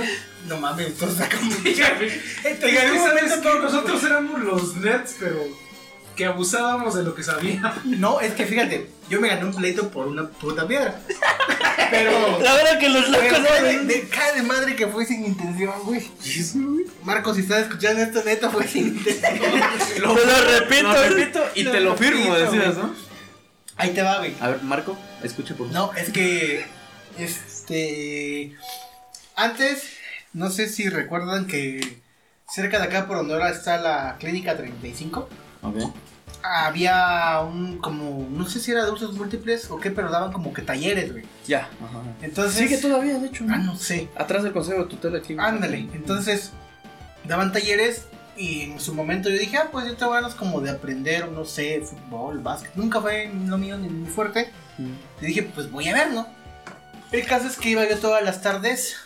[0.47, 1.63] No mames, todos sacamos.
[1.63, 2.11] Diga, güey,
[2.59, 3.41] Te diga, gané un ¿sabes momento qué?
[3.49, 5.47] todos Nosotros éramos los nerds, pero
[6.15, 7.85] que abusábamos de lo que sabíamos.
[7.85, 10.99] No, es que fíjate, yo me gané un pleito por una puta piedra.
[11.89, 12.39] Pero.
[12.41, 16.07] La verdad que los locos de, de- de madre que fue sin intención, güey.
[17.03, 19.31] Marcos, si estás escuchando esto, neta fue sin intención.
[19.93, 20.83] Te lo repito.
[20.83, 22.77] Lo repito y te lo firmo, repito, decías.
[22.77, 22.95] ¿no?
[23.77, 24.33] Ahí te va, güey.
[24.39, 25.93] A ver, Marco, escucha por favor.
[25.93, 26.65] No, es que.
[27.67, 28.55] Este.
[29.35, 29.83] Antes,
[30.33, 32.01] no sé si recuerdan que
[32.47, 35.27] cerca de acá por donde ahora está la clínica 35,
[35.63, 35.77] Ok.
[36.43, 38.27] había un como.
[38.29, 41.23] No sé si era de usos múltiples o qué, pero daban como que talleres, güey.
[41.47, 41.69] Ya.
[41.83, 42.01] Ajá.
[42.21, 42.59] Entonces.
[42.59, 43.45] Sigue todavía, de hecho.
[43.49, 44.09] Ah, no sé.
[44.15, 45.35] Atrás del consejo de tutela aquí.
[45.39, 45.87] Ándale.
[45.93, 46.51] Entonces,
[47.23, 50.69] daban talleres y en su momento yo dije, ah, pues yo tengo ganas como de
[50.71, 52.75] aprender, no sé, fútbol, básquet.
[52.75, 54.51] Nunca fue lo mío ni muy fuerte.
[54.77, 54.91] Mm.
[55.21, 56.27] Y dije, pues voy a ver, ¿no?
[57.13, 58.97] El caso es que iba yo todas las tardes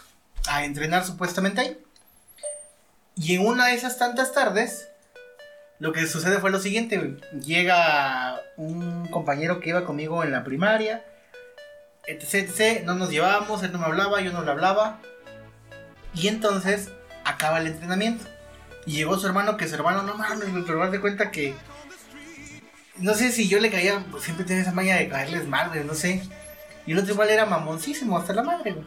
[0.48, 1.78] a entrenar supuestamente ahí.
[3.18, 4.88] Y en una de esas tantas tardes,
[5.80, 7.18] lo que sucede fue lo siguiente.
[7.44, 11.04] Llega un compañero que iba conmigo en la primaria,
[12.06, 12.86] etc, etc.
[12.86, 15.02] No nos llevábamos, él no me hablaba, yo no le hablaba.
[16.14, 16.90] Y entonces
[17.26, 18.24] acaba el entrenamiento.
[18.86, 21.56] Y llegó su hermano, que su hermano, no mames, pero haz de cuenta que...
[23.00, 26.24] No sé si yo le caía, siempre tenía esa maña de caerles mal, no sé.
[26.88, 28.86] Y el otro igual era mamoncísimo, hasta la madre, güey.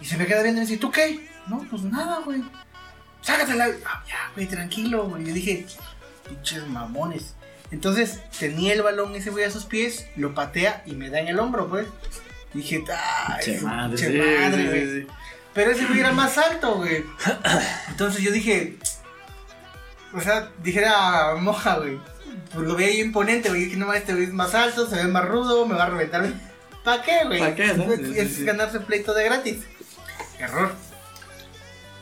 [0.00, 1.26] Y se me queda viendo y dice, ¿tú qué?
[1.46, 2.42] No, pues nada, güey.
[3.22, 3.68] Sácatela.
[3.86, 5.24] Ah, ya, güey, tranquilo, güey.
[5.24, 5.64] Yo dije,
[6.28, 7.34] pinches mamones.
[7.70, 11.28] Entonces tenía el balón ese güey a sus pies, lo patea y me da en
[11.28, 11.86] el hombro, pues.
[12.52, 12.84] Dije,
[13.26, 13.44] ¡ay!
[13.44, 15.02] Che madre, güey!
[15.02, 15.06] sí.
[15.54, 17.04] Pero ese güey era más alto, güey.
[17.88, 18.76] Entonces yo dije,
[20.12, 21.98] o sea, dijera moja, güey.
[22.54, 23.64] Pues lo veía imponente, güey.
[23.64, 26.26] Dije, no, este güey es más alto, se ve más rudo, me va a reventar.
[26.84, 27.40] ¿Para qué, güey?
[27.40, 27.92] ¿Pa' qué, no?
[27.92, 28.44] Es, Sí, sí, es sí.
[28.44, 29.58] ganarse pleito de gratis.
[30.38, 30.72] Error.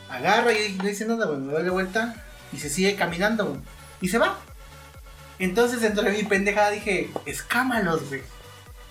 [0.09, 1.39] Agarra y no dice nada, güey.
[1.39, 3.59] Me doy de vuelta y se sigue caminando, güey.
[4.01, 4.37] Y se va.
[5.39, 8.21] Entonces dentro de mi pendejada dije, escámalos, güey.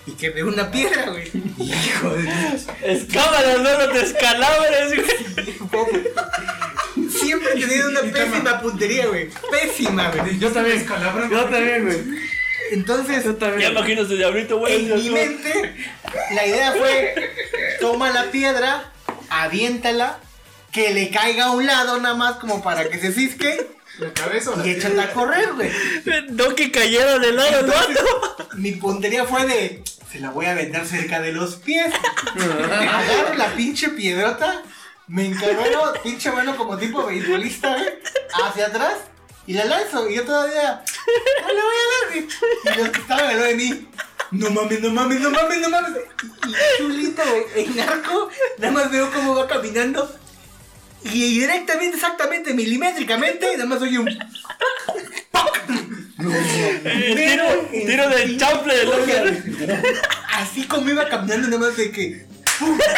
[0.07, 1.31] Y que de una piedra, güey.
[1.59, 2.66] Hijo de Dios.
[2.83, 5.57] Escámalas, no no te escalabres, güey.
[7.11, 9.29] Siempre he tenido una pésima puntería, güey.
[9.51, 10.39] Pésima, güey.
[10.39, 10.87] Yo también.
[11.31, 11.99] Yo también, güey.
[12.73, 13.73] Entonces, Yo Ya también.
[13.73, 14.91] imagino ese diablito, güey.
[14.91, 15.75] en mi mente,
[16.35, 17.15] la idea fue:
[17.81, 18.91] toma la piedra,
[19.29, 20.19] aviéntala,
[20.73, 23.67] que le caiga a un lado nada más como para que se cisque
[23.99, 25.71] La cabeza y échate a correr, güey.
[26.31, 28.49] No que cayera de lado Entonces, vato.
[28.57, 31.93] mi puntería fue de: se la voy a aventar cerca de los pies.
[32.37, 34.63] Agarro la pinche piedrota,
[35.09, 37.88] me encargo, pinche mano como tipo beisbolista, güey,
[38.45, 38.95] hacia atrás
[39.47, 40.09] y la lanzo.
[40.09, 40.83] Y yo todavía,
[41.43, 42.29] no le voy a dar, güey.
[42.65, 43.88] Y los que estaban al lado de mí,
[44.31, 46.03] no mames, no mames, no mames, no mames.
[46.47, 50.19] Y chulito, güey, en arco, nada más veo cómo va caminando.
[51.05, 54.09] Y directamente, exactamente, milimétricamente, nada más oye un.
[56.25, 59.88] Eh, Tiro, tiro del chample del.
[60.35, 62.32] Así como iba caminando, nada más de que.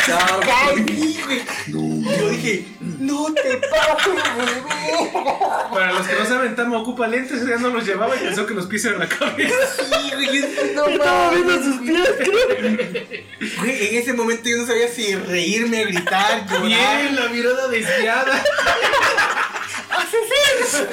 [0.07, 1.43] ¡Caí, güey!
[1.67, 5.13] Y yo dije, no te pases, güey.
[5.73, 8.55] Para los que no saben, Tama ocupa lentes, ya no los llevaba y pensó que
[8.55, 9.55] los pies eran la cabeza.
[9.77, 11.65] Sí, güey, no Estaba viendo mames.
[11.65, 13.49] sus pies, creo.
[13.61, 16.65] Güey, en ese momento yo no sabía si reírme, gritar, llorar.
[16.67, 18.43] Bien, la mirada desviada.
[19.91, 20.87] ¡Asesino!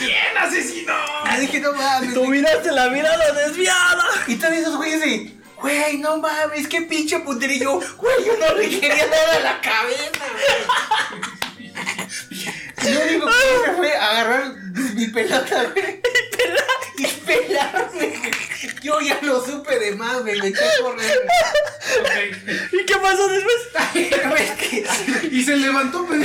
[0.00, 0.92] Bien, asesino.
[1.34, 2.14] Yo dije, no mames.
[2.14, 2.40] Tú güey.
[2.40, 4.04] miraste la mirada desviada.
[4.26, 7.18] Y todos esos güeyes de, güey, no mames, qué pinche
[7.58, 10.44] yo, güey, yo no le quería dar a la cabeza, güey.
[12.94, 14.54] Lo único que hice fue agarrar
[14.94, 16.00] mi pelota, güey.
[16.98, 18.30] Y pelarme.
[18.82, 20.40] Yo ya lo supe de más, güey.
[20.40, 21.20] Me eché a correr.
[22.72, 23.56] ¿Y qué pasó después?
[25.30, 26.24] Y se levantó, pero.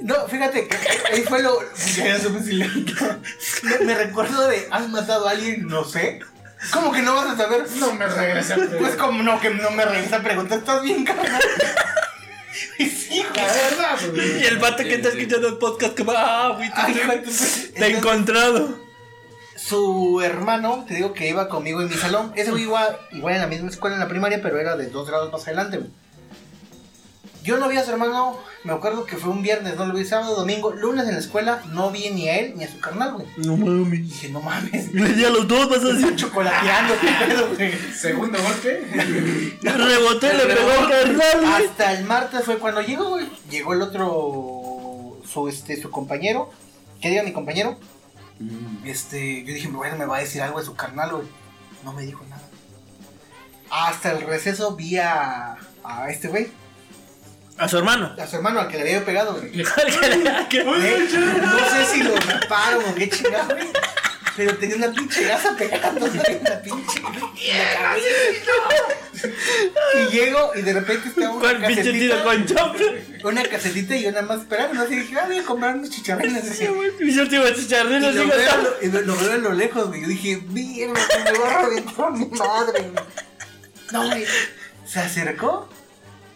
[0.00, 0.76] No, fíjate, que
[1.12, 1.58] ahí fue lo.
[1.96, 2.68] Ya supe si le-
[3.62, 5.66] Me, me recuerdo de, ¿has matado a alguien?
[5.66, 6.20] No sé.
[6.72, 7.64] ¿Cómo que no vas a saber?
[7.78, 8.56] No me regresa.
[8.78, 11.40] Pues como no, que no me regresa a preguntar, ¿estás bien, carnal?
[12.78, 14.42] Y sí, La verdad, güey.
[14.42, 16.14] Y el vato que está escuchando el podcast que va,
[16.46, 18.80] ah, güey, Ay, te, te tu- he encontrado.
[19.56, 22.32] Su hermano, te digo que iba conmigo en mi salón.
[22.36, 25.06] Ese güey iba igual en la misma escuela en la primaria, pero era de dos
[25.08, 25.90] grados más adelante, güey.
[27.44, 30.04] Yo no vi a su hermano, me acuerdo que fue un viernes, no lo vi
[30.04, 33.14] sábado, domingo, lunes en la escuela, no vi ni a él ni a su carnal,
[33.14, 33.26] güey.
[33.36, 34.02] No mames.
[34.02, 36.16] Dije, no mames, Le di a los dos, vas a decir.
[36.16, 37.72] chocolateando, qué pedo, güey.
[37.94, 38.82] Segundo golpe.
[39.62, 41.64] Rebotó y le pegó al carnal, güey.
[41.66, 43.28] Hasta el martes fue cuando llegó, güey.
[43.50, 46.50] Llegó el otro, su, este, su compañero,
[47.00, 47.78] ¿qué diga mi compañero?
[48.84, 51.24] Este, yo dije, bueno, me va a decir algo de su carnal, güey.
[51.84, 52.42] No me dijo nada.
[53.70, 56.48] Hasta el receso vi a, a este güey,
[57.58, 58.14] A su hermano.
[58.18, 59.62] a su hermano, al que le había pegado, güey.
[60.50, 61.08] Eh,
[61.42, 63.68] no sé si lo raparon o qué chingado, güey.
[64.36, 66.98] Pero tenía una pinche gasa pegada en la pinche.
[66.98, 69.28] en la cabeza.
[69.94, 73.24] Y llego y de repente está una ¿Cuál pinche tiro casetita, con chomp?
[73.24, 74.80] una casetita y yo nada más esperando.
[74.82, 76.44] Así dije, ah, voy a comprar unos chicharrones.
[76.56, 77.68] Sí, güey, Mis últimos Y
[78.00, 80.02] lo, digo, veo, y lo, lo veo a lo lejos, güey.
[80.02, 83.04] Yo dije, mierda, me va a reventar mi madre, güey.
[83.90, 84.24] No, güey.
[84.86, 85.68] Se acercó,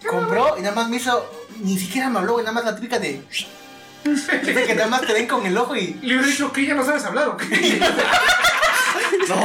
[0.09, 1.25] compró y nada más me hizo.
[1.61, 2.45] Ni siquiera me habló, güey.
[2.45, 3.23] Nada más la típica de.
[4.05, 5.95] Que nada más te ven con el ojo y.
[6.03, 7.81] Le hubiera dicho que ya no sabes hablar o qué.
[9.29, 9.37] No.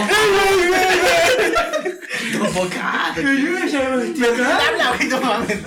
[3.17, 5.57] Me habla, güey, no mames.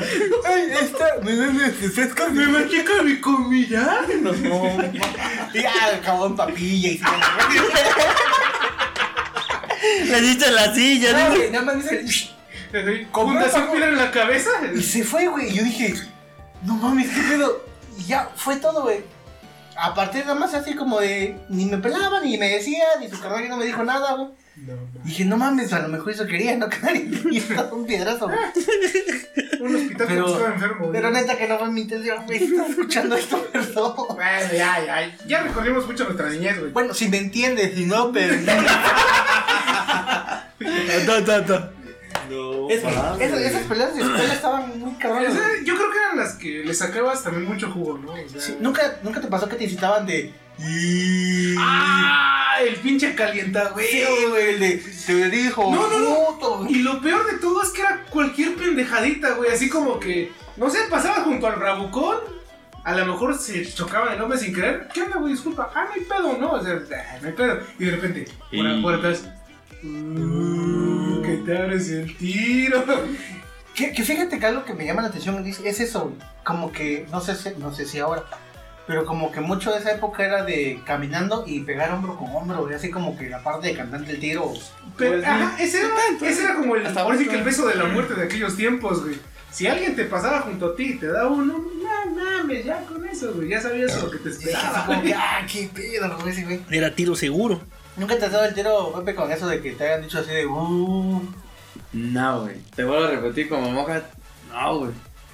[0.44, 1.06] Ay, esta.
[1.22, 2.30] Me refresco.
[2.30, 4.02] Me machuca mi comida.
[4.20, 4.32] No,
[5.52, 7.00] Y ya acabó en papilla y
[10.06, 11.36] Le diste la silla, No, ¿no?
[11.50, 12.30] nada más me dice.
[13.12, 13.70] Fundación.
[13.70, 14.50] Piedra en la cabeza.
[14.74, 15.48] Y se fue, güey.
[15.50, 15.94] Y yo dije,
[16.64, 17.64] no mames, qué pedo.
[17.98, 19.00] Y ya fue todo, güey.
[19.76, 21.36] A partir nada más así como de.
[21.48, 24.28] Ni me pelaba, ni me decía, ni su carnal no me dijo nada, güey.
[25.04, 26.94] Dije, no mames, a lo mejor eso quería, no quedar
[27.30, 28.38] y estaba un piedrazo, güey.
[29.60, 30.78] Un hospital Pero- que estaba enfermo.
[30.78, 30.92] güey.
[30.92, 32.42] Pero neta que no fue mi intención, güey.
[32.44, 33.94] Estás escuchando esto, perdón.
[34.08, 35.16] Bueno, ya, ya.
[35.26, 36.72] Ya recorrimos mucho nuestra niñez, güey.
[36.72, 38.34] Bueno, si me entiendes, si no, pero.
[42.70, 45.34] Es- esas, esas peleas de escuela estaban muy cabronas.
[45.64, 48.12] Yo creo que eran las que le sacabas también mucho jugo, ¿no?
[48.12, 50.32] O sea- Sí, ¿Nunca, ¿Nunca te pasó que te incitaban de.
[51.58, 52.56] ¡Ah!
[52.62, 53.86] El pinche calienta, güey.
[53.86, 54.84] Sí, güey, el de.
[55.06, 55.70] Te dijo.
[55.74, 56.68] No, no, no.
[56.70, 59.50] Y lo peor de todo es que era cualquier pendejadita, güey.
[59.50, 62.16] Así como que, no sé, pasaba junto al bravucón.
[62.84, 64.88] A lo mejor se chocaba el hombre sin querer.
[64.92, 65.32] ¿Qué onda, güey?
[65.32, 65.70] Disculpa.
[65.74, 66.52] Ah, no hay pedo, ¿no?
[66.52, 66.80] O sea,
[67.12, 67.60] ah, no hay pedo.
[67.78, 69.24] Y de repente, por, Y- por atrás.
[69.82, 72.84] Uh, que te abres el tiro.
[73.74, 76.12] Que, que fíjate que algo que me llama la atención es, es eso,
[76.44, 78.24] como que, no sé, si, no sé si ahora,
[78.86, 82.62] pero como que mucho de esa época era de caminando y pegar hombro con hombro,
[82.62, 84.52] güey, así como que la parte de cantante del tiro.
[84.98, 87.66] Pero, Pues, ajá, ese era, ese era como el, Hasta ahora sí que el beso
[87.68, 89.16] de la muerte de aquellos tiempos, güey.
[89.52, 93.06] Si alguien te pasaba junto a ti y te da uno, no mames, ya con
[93.08, 93.48] eso, güey.
[93.48, 94.86] Ya sabías lo que te Y esperaba.
[94.86, 95.12] como que, güey.
[95.16, 96.60] ah, qué pedo, güey, ese güey.
[96.70, 97.60] Era tiro seguro.
[97.96, 100.30] ¿Nunca te has dado el tiro, Pepe, con eso de que te hayan dicho así
[100.30, 101.22] de, uh,
[101.92, 102.56] No, güey.
[102.74, 104.02] Te vuelvo a repetir como moja.
[104.52, 104.92] No, güey.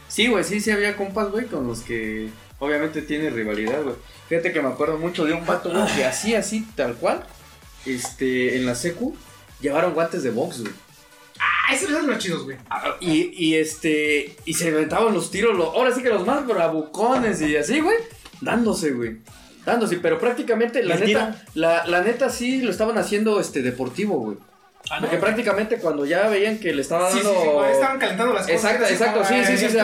[0.08, 3.96] Sí, güey, sí, sí había compas, güey, con los que obviamente tiene rivalidad, güey.
[4.28, 7.24] Fíjate que me acuerdo mucho de un vato, güey, que así, así, tal cual,
[7.84, 9.16] este, en la secu,
[9.60, 10.72] llevaron guantes de box, güey.
[11.38, 12.56] Ah, esos eran los chidos, güey.
[12.70, 17.40] Ah, Y, y este, y se inventaban los tiros, ahora sí que los más bravucones
[17.42, 17.96] y así, güey,
[18.40, 19.18] dándose, güey.
[19.66, 24.16] Dándose, pero prácticamente, la ¿El neta, la, la neta sí lo estaban haciendo, este, deportivo,
[24.18, 24.38] güey.
[25.00, 27.40] Porque prácticamente cuando ya veían que le estaba Sí, sí, dando...
[27.42, 28.64] sí, güey, estaban calentando las cosas.
[28.64, 29.76] Exacto, exacto, sí, "Ay, sí, sí.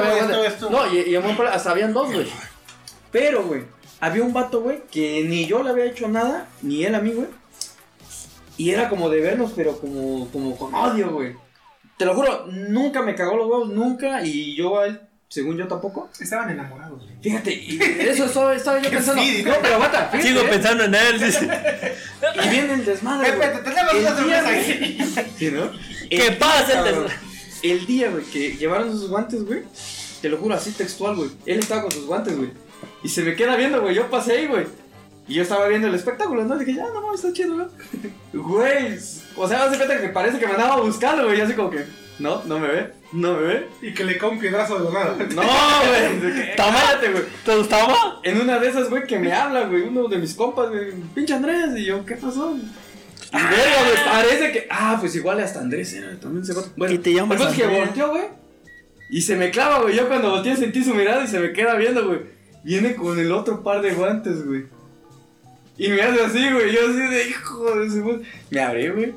[0.71, 2.27] No, y, y en buen plan, hasta habían dos, güey.
[3.11, 3.65] Pero, güey,
[3.99, 7.13] había un vato, güey, que ni yo le había hecho nada, ni él a mí,
[7.13, 7.27] güey.
[8.57, 11.35] Y era como de vernos, pero como, como con odio, güey.
[11.97, 15.01] Te lo juro, nunca me cagó los huevos, nunca, y yo a él,
[15.33, 16.11] según yo tampoco.
[16.21, 17.15] Estaban enamorados, güey.
[17.23, 19.23] Fíjate, y eso estaba, estaba yo pensando.
[19.23, 20.47] Sí, no, pero aguanta, fíjate, Sigo ¿eh?
[20.51, 21.35] pensando en él.
[22.45, 23.65] Y viene el desmadre, Pepe, güey.
[23.65, 25.25] te tenemos una sorpresa.
[25.39, 25.71] Sí, ¿no?
[26.11, 29.63] ¿Qué El pasa, día, el cabrón, des- El día, güey, que llevaron esos guantes, güey.
[30.21, 31.31] Te lo juro, así textual, güey.
[31.47, 32.51] Él estaba con sus guantes, güey.
[33.03, 33.95] Y se me queda viendo, güey.
[33.95, 34.67] Yo pasé ahí, güey.
[35.27, 36.59] Y yo estaba viendo el espectáculo, ¿no?
[36.59, 37.67] Dije, ya, no mames, está chido, güey.
[38.35, 38.99] Güey.
[39.37, 41.39] O sea, hace cuenta que parece que me andaba buscando, güey.
[41.39, 41.85] Y así como que,
[42.19, 43.69] no, no me ve, no me ve.
[43.83, 45.17] Y que le cae un piedrazo de verdad.
[45.35, 46.55] No, güey.
[46.57, 47.25] Cállate, güey.
[47.45, 48.21] ¿Te gustaba?
[48.23, 51.35] En una de esas, güey, que me habla, güey, uno de mis compas, güey, pinche
[51.35, 52.57] Andrés, y yo, ¿qué pasó?
[52.57, 56.63] Y verga, güey, parece que, ah, pues igual hasta Andrés era, también se va.
[56.77, 57.87] Bueno, ¿Y te llamas el punto es que Andrés?
[57.87, 58.25] volteó, güey,
[59.11, 61.75] y se me clava, güey, yo cuando volteé sentí su mirada y se me queda
[61.75, 62.21] viendo, güey.
[62.65, 64.65] Viene con el otro par de guantes, güey.
[65.77, 68.23] Y me hace así, güey, yo así de hijo de su...
[68.51, 69.15] Me abrí, güey.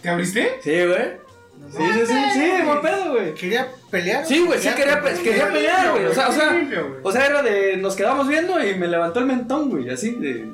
[0.00, 0.48] ¿Te abriste?
[0.62, 1.25] Sí, güey.
[1.70, 3.34] Sí, sí, sí, sí, buen pedo, güey.
[3.34, 4.26] ¿Quería pelear?
[4.26, 6.06] Sí, güey, sí quería, pe- quería pelear, güey.
[6.06, 6.60] O sea, o sea,
[7.02, 7.76] o sea, era de.
[7.76, 9.88] Nos quedamos viendo y me levantó el mentón, güey.
[9.90, 10.50] Así de.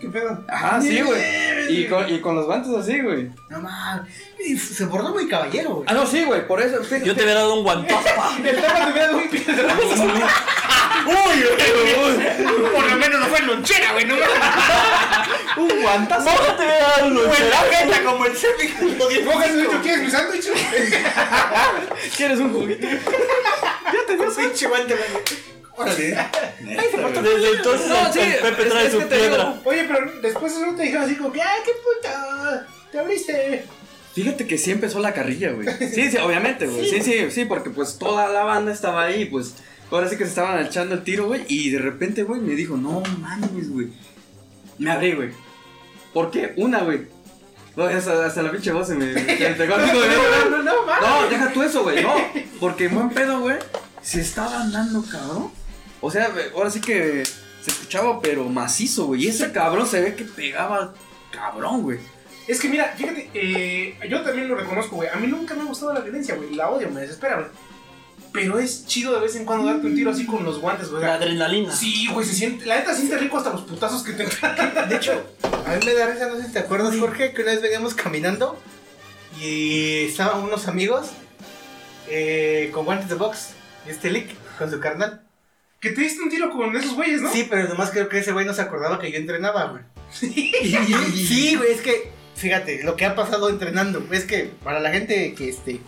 [0.00, 0.44] ¿Qué pedo?
[0.48, 1.20] Ajá, sí, güey.
[1.68, 3.30] Y con, y con los guantes así, güey.
[3.50, 4.10] No mames.
[4.44, 5.84] Y Se bordó muy caballero, güey.
[5.88, 6.82] Ah, no, sí, güey, por eso.
[7.04, 8.08] Yo te hubiera dado un guantazo.
[8.44, 9.78] El tema te hubiera dado un piedrazo.
[11.10, 11.44] Uy,
[12.74, 14.04] Por lo menos no fue en lonchera, güey.
[14.04, 14.14] No
[15.56, 16.30] Un guantazo.
[16.30, 18.04] no te hubiera dado un loncherazo.
[18.04, 18.32] como el
[19.70, 20.50] ¿tú quieres mi sándwich?
[22.16, 22.86] ¿Quieres un juguito?
[24.36, 25.08] Pinche guante, güey.
[25.76, 26.16] Órale.
[27.22, 29.60] Desde entonces No, sí, Pepe trae es su te digo, piedra.
[29.64, 32.66] Oye, pero después eso te dijeron así como que, ¡ay, qué puta!
[32.92, 33.64] ¡Te abriste!
[34.14, 35.68] Fíjate que sí empezó la carrilla, güey.
[35.78, 36.88] Sí, sí, obviamente, güey.
[36.88, 39.54] Sí, sí, sí, porque pues toda la banda estaba ahí, pues.
[39.90, 41.44] Ahora sí que se estaban echando el tiro, güey.
[41.48, 43.88] Y de repente, güey, me dijo, no mames, güey.
[44.78, 45.30] Me abrí, güey.
[46.12, 46.54] ¿Por qué?
[46.56, 47.08] Una, güey.
[47.76, 49.76] No, hasta, hasta la pinche voz se me, se me pegó.
[49.78, 51.08] No, no, no, mames.
[51.08, 52.02] No, deja tú eso, güey.
[52.02, 52.14] No,
[52.58, 53.56] porque en buen pedo, güey.
[54.02, 55.50] Se estaba andando, cabrón.
[56.00, 59.24] O sea, ahora sí que se escuchaba, pero macizo, güey.
[59.24, 60.94] Y ese cabrón se ve que pegaba
[61.30, 61.98] cabrón, güey.
[62.48, 65.08] Es que mira, fíjate, eh, yo también lo reconozco, güey.
[65.08, 66.54] A mí nunca me ha gustado la violencia, güey.
[66.54, 67.48] La odio, me desespera, güey.
[68.32, 71.02] Pero es chido de vez en cuando darte un tiro así con los guantes, güey.
[71.02, 71.74] La adrenalina.
[71.74, 72.64] Sí, güey, se siente.
[72.66, 74.24] La neta siente rico hasta los putazos que te.
[74.88, 75.12] De hecho,
[75.42, 77.94] a mí me da risa, no sé si te acuerdas, Jorge, que una vez veníamos
[77.94, 78.58] caminando
[79.40, 81.10] y estaban unos amigos
[82.08, 83.50] eh, con guantes de box
[83.86, 85.22] y este Lick con su carnal.
[85.80, 87.32] Que te diste un tiro con esos güeyes, ¿no?
[87.32, 89.82] Sí, pero nomás creo que ese güey no se acordaba que yo entrenaba, güey.
[90.10, 95.34] sí, güey, es que, fíjate, lo que ha pasado entrenando, es que para la gente
[95.34, 95.80] que, este,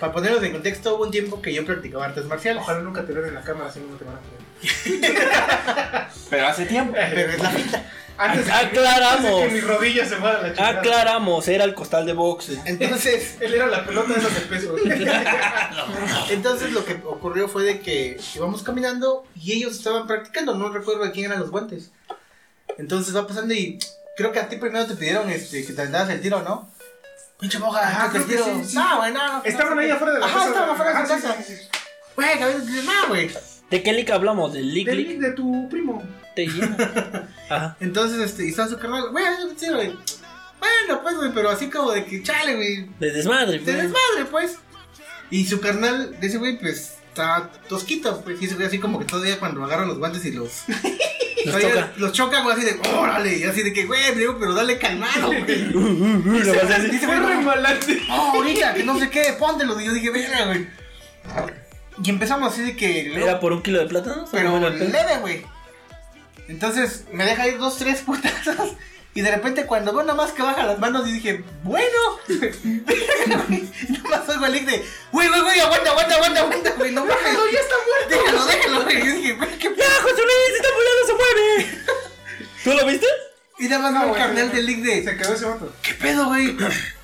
[0.00, 2.62] para ponerlos en contexto, hubo un tiempo que yo practicaba artes marciales.
[2.62, 6.06] Ojalá nunca te vean en la cámara, si no no te van a creer.
[6.30, 6.92] Pero hace tiempo.
[6.94, 7.90] Pero es la finta.
[8.16, 9.24] Antes de que- Aclaramos.
[9.24, 10.78] antes de que mi rodilla se fuera a la chingada.
[10.80, 12.60] Aclaramos, era el costal de boxe.
[12.64, 14.76] Entonces, Él era la pelota de esas de peso.
[16.30, 21.04] Entonces lo que ocurrió fue de que íbamos caminando y ellos estaban practicando, no recuerdo
[21.04, 21.90] de quién eran los guantes.
[22.78, 23.78] Entonces va pasando y
[24.16, 26.70] creo que a ti primero te pidieron este, que te das el tiro, ¿no?
[27.40, 28.44] Pinche moja, Ajá, que el tiro.
[28.44, 28.76] sí, sí.
[28.76, 29.38] No, güey, no.
[29.38, 30.48] no, Estaban no, ahí afuera de la Ajá, casa.
[30.48, 31.42] estaban afuera de su sí, casa.
[31.42, 31.62] sí, sí.
[32.16, 33.30] Güey, cabrón, no, güey.
[33.70, 34.52] ¿De qué lick hablamos?
[34.52, 35.08] ¿Del lick Del lick?
[35.08, 36.02] link de tu primo.
[36.36, 37.28] Te llena.
[37.50, 37.76] Ajá.
[37.80, 39.88] Entonces, este, y estaba su carnal, güey, el tiro, güey.
[40.60, 42.88] Bueno, pues, güey, pero así como de que chale, güey.
[43.00, 43.76] De desmadre, De pues.
[43.76, 44.58] desmadre, pues.
[45.30, 48.40] Y su carnal de ese güey, pues, está tosquito, pues.
[48.40, 50.62] Y ese güey así como que todavía cuando agarran los guantes y los...
[51.96, 55.74] Los choca, güey, así de, órale, y así de que, güey, pero dale calmado, güey.
[55.74, 56.90] Uh, uh, uh, lo vas a hacer.
[56.90, 58.02] Dice, remalante.
[58.08, 59.80] no, ahorita, que no sé qué, póntelo.
[59.80, 60.66] Y yo dije, verga, güey.
[62.02, 63.14] Y empezamos así de que...
[63.14, 64.26] ¿Era por un kilo de plátano?
[64.30, 65.44] Pero leve, güey.
[66.48, 68.72] Entonces me deja ir dos, tres putazos.
[69.16, 71.86] Y de repente cuando veo nada más que baja las manos y dije, bueno.
[73.28, 73.46] nada
[74.10, 76.33] más oigo el lick de, güey, güey, güey, aguanta, aguanta, aguanta,
[83.92, 85.72] Nada más No, el carnal del lick de, Se quedó ese vato.
[85.82, 86.56] ¿qué pedo, güey?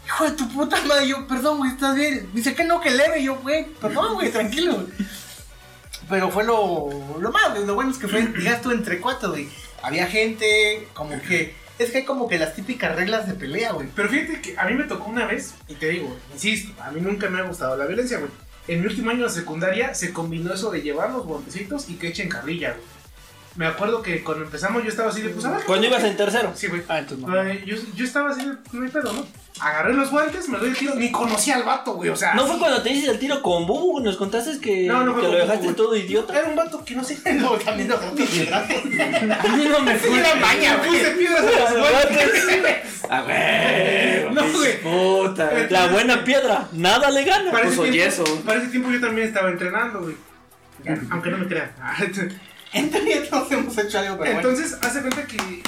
[0.06, 2.28] Hijo de tu puta madre, yo, perdón, güey, ¿estás bien?
[2.32, 4.86] Dice que no, que leve, yo, güey, perdón, güey, tranquilo, güey.
[6.08, 6.88] Pero fue lo,
[7.20, 9.48] lo malo, lo bueno es que fue, digas tú, entre cuatro, güey.
[9.82, 13.88] Había gente, como que, es que hay como que las típicas reglas de pelea, güey.
[13.94, 17.00] Pero fíjate que a mí me tocó una vez, y te digo, insisto, a mí
[17.00, 18.30] nunca me ha gustado la violencia, güey.
[18.66, 22.08] En mi último año de secundaria se combinó eso de llevar los guantecitos y que
[22.08, 22.99] echen carrilla, güey.
[23.56, 25.64] Me acuerdo que cuando empezamos yo estaba así de, pues a ver.
[25.64, 26.52] Cuando ibas en tercero.
[26.54, 26.82] Sí, güey.
[26.88, 27.42] Ah, entonces no.
[27.42, 29.26] Eh, Yo, yo estaba así de, no hay pedo, ¿no?
[29.60, 32.32] Agarré los guantes, me doy el tiro, ni conocía al vato, güey, o sea.
[32.34, 32.60] ¿No fue así.
[32.60, 34.00] cuando te hice el tiro con Bubu?
[34.00, 35.76] Nos contaste que, No, no fue que con lo Bubu, dejaste güey.
[35.76, 36.38] todo idiota.
[36.38, 37.18] Era un vato que no sé.
[37.34, 40.10] No, también no, no, A mí no me fue.
[40.10, 43.04] una maña, Me puse piedras a los guantes.
[43.10, 44.32] A ver.
[44.32, 44.80] No, güey.
[44.80, 45.50] Puta.
[45.68, 47.50] La buena piedra, nada le gana.
[47.50, 48.42] Para ese, Puso tiempo, yeso.
[48.46, 50.14] para ese tiempo yo también estaba entrenando, güey.
[51.10, 51.72] Aunque no me crean.
[52.72, 54.48] En teoría todos hemos hecho algo, pero bueno.
[54.48, 55.62] Entonces, hace cuenta que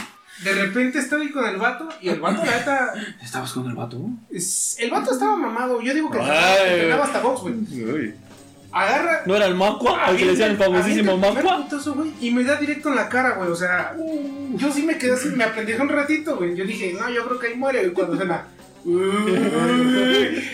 [0.45, 4.01] de repente estoy con el vato y el vato, la neta, ¿Estabas con el vato?
[4.33, 5.81] es- el vato estaba mamado.
[5.81, 6.25] Yo digo que Ay.
[6.27, 8.15] entrenaba, entrenaba hasta box, güey.
[8.75, 9.23] Agarra.
[9.27, 10.03] ¿No era el Macua?
[10.07, 11.67] Al que le decían el famosísimo Macua.
[12.21, 13.51] Y me da directo en la cara, güey.
[13.51, 13.95] O sea,
[14.55, 16.57] yo sí me quedé así, me apendejé un ratito, güey.
[16.57, 18.47] Yo dije, no, yo creo que ahí muere, güey, cuando suena.
[18.85, 18.99] Uy.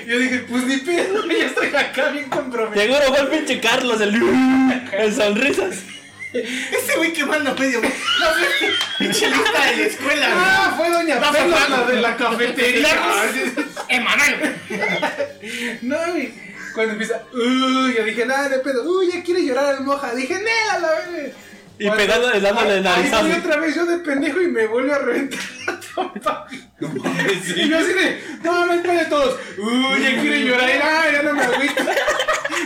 [0.06, 2.82] Yo dije, pues ni pedo, ya estoy acá bien comprometido.
[2.98, 4.14] Seguro fue el pinche Carlos, el,
[4.98, 5.78] el sonrisas.
[6.32, 7.80] Ese güey que manda medio.
[7.80, 8.26] No,
[8.98, 10.26] pinche lista de la escuela.
[10.32, 12.88] Ah, fue Doña Perla, la de la cafetería.
[13.88, 14.56] Emanuel.
[15.82, 16.48] No, güey.
[16.74, 20.14] Cuando empieza, uy, yo dije, nada de pedo, uy, ya quiere llorar el moja.
[20.14, 21.32] Dije, nela, la verga.
[21.78, 23.22] Y pegándole, dándole Ahí narizazo.
[23.22, 26.46] voy otra vez yo de pendejo y me vuelve a reventar la trompa.
[26.80, 29.38] Y yo así de, no, no de todos.
[29.58, 30.68] Uy, ya quiere llorar.
[30.70, 31.84] Ay, ya no me agüito.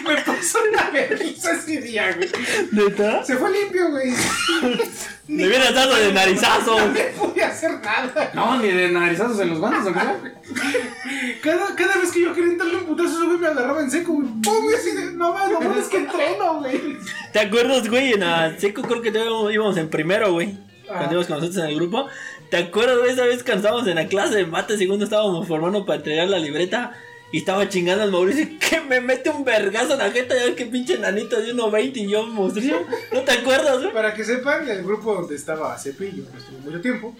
[0.06, 2.28] Me pasó una vergüenza ese día, güey.
[2.72, 3.24] ¿Neta?
[3.24, 4.12] Se fue limpio, güey.
[5.32, 6.78] Me hubieras dado de narizazo.
[6.78, 8.30] No le pude hacer nada.
[8.34, 11.40] No, ni de narizazos en los guantes, ¿o qué?
[11.42, 14.12] Cada, cada vez que yo quería entrarle un putazo, ese güey me agarraba en seco,
[14.12, 14.26] güey.
[14.26, 14.70] ¡Pum!
[14.70, 16.98] Y así de, no mames, no mames, que entreno, güey.
[17.32, 18.12] ¿Te acuerdas, güey?
[18.12, 20.54] En la seco creo que todavía íbamos en primero, güey.
[20.86, 22.08] Cuando íbamos con nosotros en el grupo.
[22.50, 23.12] ¿Te acuerdas, güey?
[23.12, 26.38] Esa vez que estábamos en la clase de mate, segundo estábamos formando para entregar la
[26.38, 26.92] libreta.
[27.32, 30.34] Y estaba chingando al Mauricio que me mete un vergazo en la jeta.
[30.36, 32.86] Ya ves que pinche nanito de 1.20 y yo monstruo.
[33.12, 33.92] ¿No te acuerdas, güey?
[33.92, 37.14] Para que sepan, el grupo donde estaba Cepe y yo, que estuve mucho tiempo,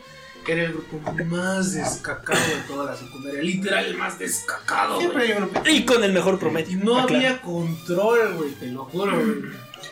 [0.47, 3.41] era el grupo más descacado de toda la secundaria.
[3.43, 4.99] Literal, el más descacado.
[4.99, 5.63] Siempre hay un grupo.
[5.69, 6.79] Y con el mejor promedio.
[6.83, 7.15] No Ah, claro.
[7.17, 9.37] había control, güey, te lo juro, güey.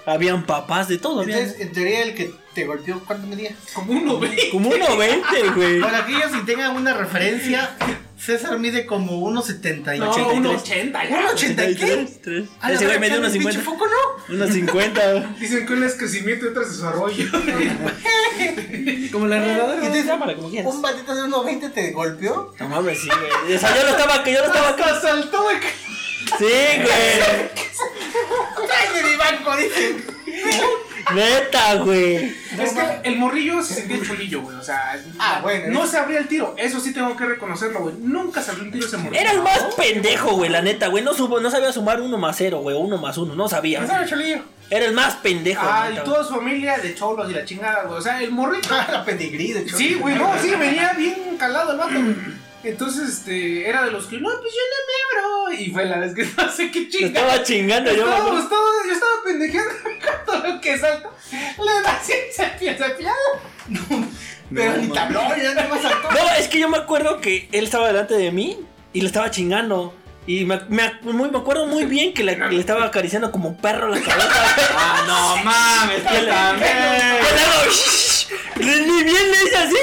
[0.07, 3.55] Habían papás de todo, Entonces, en teoría, el que te golpeó, ¿cuánto medía?
[3.75, 4.51] Como uno, güey.
[4.51, 5.81] como 1.20, güey.
[5.81, 7.77] Para aquellos que tengan una referencia,
[8.19, 10.39] César mide como 1.70 y No, 83.
[10.39, 11.19] uno ochenta ya.
[11.21, 12.09] ¿Un 80 y qué?
[12.23, 12.45] Tres.
[12.61, 13.71] A la Ese güey verga, me dio el unos pinche 50.
[13.71, 14.35] foco, ¿no?
[14.35, 15.25] Unos 50, güey.
[15.39, 17.25] Dicen que uno es crecimiento y otro es desarrollo.
[19.13, 19.75] Como la enredadera.
[19.77, 20.73] Entonces, Llámala como quieras.
[20.75, 22.55] un batito de 1.20 te golpeó.
[22.59, 23.57] No mames, sí, güey.
[23.57, 24.85] O sea, yo no estaba, que yo no estaba acá.
[24.87, 25.57] Hasta saltó, güey.
[26.39, 27.51] Sí, güey.
[28.73, 29.57] ¡Ay, de mi banco!
[29.57, 29.97] Dice.
[31.15, 32.17] Neta, güey.
[32.59, 34.57] Es que el morrillo se sentía chulillo, güey.
[34.57, 36.55] O sea, Ah, bueno, no se abría el tiro.
[36.57, 37.95] Eso sí tengo que reconocerlo, güey.
[37.99, 39.21] Nunca se abrió un tiro ese morrillo.
[39.21, 41.03] Era el más pendejo, güey, la neta, güey.
[41.03, 43.35] No, supo, no sabía sumar uno más cero, güey, uno más uno.
[43.35, 43.81] No sabía.
[43.81, 44.43] Pensaba cholillo.
[44.69, 45.63] Era el más pendejo.
[45.65, 47.99] Ah, y neta, toda su familia de cholos y la chingada, güey.
[47.99, 48.69] O sea, el morrito.
[48.73, 52.15] Ah, la pedigrí de Sí, güey, no, sí, venía bien calado el vato, güey.
[52.63, 55.63] Entonces, este, era de los que, no, pues yo no me abro.
[55.63, 57.27] Y fue la vez que no sé qué chingada.
[57.27, 58.41] estaba chingando, yo me Estaba, acuerdo.
[58.43, 59.93] estaba, yo estaba pendejeando con
[60.27, 61.09] todo lo que salta.
[61.33, 63.17] Le da así, cepilla, cepillado.
[64.55, 66.11] Pero ni tablón, ya nada más saltó.
[66.11, 68.59] No, es que yo me acuerdo que él estaba delante de mí
[68.93, 69.95] y le estaba chingando.
[70.27, 73.57] Y me, me, muy- me acuerdo muy bien que le, que le estaba acariciando como
[73.57, 74.29] perro la cabeza.
[74.77, 77.21] Ah, no mames, le- también.
[78.57, 79.77] Ni bien le hice así.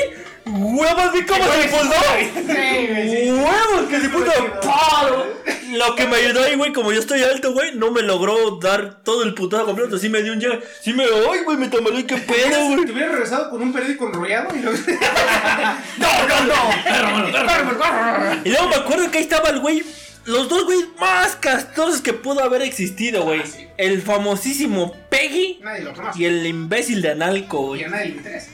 [0.49, 3.31] Huevos, vi cómo se sí.
[3.31, 4.31] Huevos, que se puso
[4.61, 5.25] palo.
[5.73, 9.01] Lo que me ayudó ahí, güey, como yo estoy alto, güey, no me logró dar
[9.03, 9.97] todo el putazo completo.
[9.97, 10.59] Sí me dio un ya.
[10.81, 11.03] Sí me.
[11.03, 12.91] Ay, güey, me tambalé, qué pedo, Te güey.
[12.91, 14.71] hubiera regresado con un periódico enrollado y lo...
[15.97, 18.39] No, no, no.
[18.45, 19.83] Y luego me acuerdo que ahí estaba el güey.
[20.27, 23.41] Los dos güey más castrosos que pudo haber existido, güey.
[23.41, 23.67] Ah, sí.
[23.77, 26.19] El famosísimo Peggy Nadie lo conoce.
[26.21, 27.83] y el imbécil de Analco, Y güey.
[27.85, 28.51] a nadie le interesa.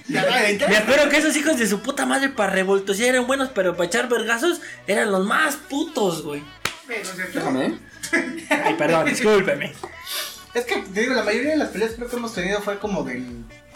[0.69, 3.75] Me acuerdo que esos hijos de su puta madre para revoltos ya eran buenos, pero
[3.75, 6.43] para echar vergazos eran los más putos, güey.
[7.33, 7.73] Déjame, ¿eh?
[8.49, 9.73] Ay, perdón, discúlpeme.
[10.53, 13.03] Es que, te digo, la mayoría de las peleas creo que hemos tenido fue como
[13.03, 13.25] del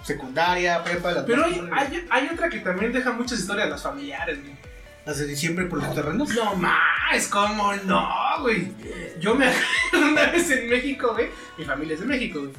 [0.03, 4.37] secundaria, prepa, las Pero hay, hay otra que también deja muchas historias de las familiares,
[4.41, 4.55] güey.
[5.07, 6.27] Las de diciembre por los terrenos.
[6.35, 8.09] No más, ¿cómo no,
[8.41, 8.67] güey?
[9.21, 11.29] Yo me acuerdo una vez en México, güey.
[11.57, 12.51] Mi familia es de México, güey.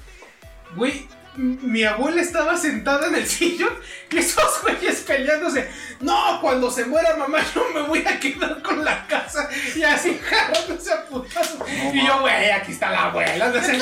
[0.74, 1.07] Güey,
[1.37, 3.72] mi abuela estaba sentada en el sillón
[4.11, 5.68] y esos güeyes peleándose.
[6.01, 10.18] No, cuando se muera mamá, yo me voy a quedar con la casa y así
[10.18, 11.61] jalándose a putazos.
[11.93, 13.49] y yo, güey, aquí está la abuela.
[13.49, 13.76] no sé.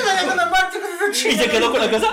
[1.28, 2.08] ¿Y se quedó con la casa?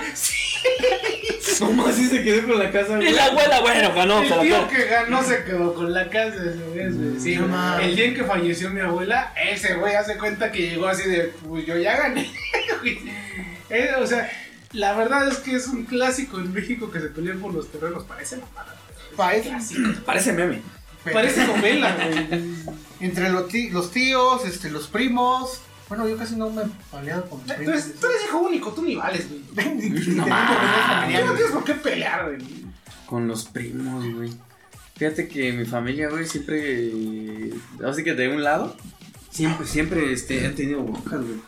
[1.60, 4.86] ¿Cómo así se quedó con la casa, Y la abuela, bueno, ganó, El tío que
[4.86, 6.38] ganó se quedó con la casa.
[7.20, 10.88] Sí, No el día en que falleció mi abuela, ese güey hace cuenta que llegó
[10.88, 12.32] así de, pues yo ya gané.
[12.82, 13.00] güey.
[13.70, 14.30] Eh, o sea,
[14.74, 18.04] la verdad es que es un clásico en México que se pelean por los terrenos,
[18.06, 18.76] parece mamada.
[19.16, 19.54] Parece,
[20.06, 20.62] Parece meme.
[21.12, 21.96] Parece novela,
[22.30, 22.44] güey.
[23.00, 25.62] Entre los, ti- los tíos, este, los primos.
[25.90, 27.74] Bueno, yo casi no me he peleado con mis Tú primos.
[27.76, 29.42] eres, tú eres hijo único, tú ni vales, güey.
[30.16, 32.64] No Tú no tienes por qué pelear, güey.
[33.06, 34.32] Con los primos, güey.
[34.96, 36.92] Fíjate que mi familia, güey, siempre.
[37.86, 38.76] Así que de un lado,
[39.30, 41.40] siempre, siempre este, han tenido broncas, güey.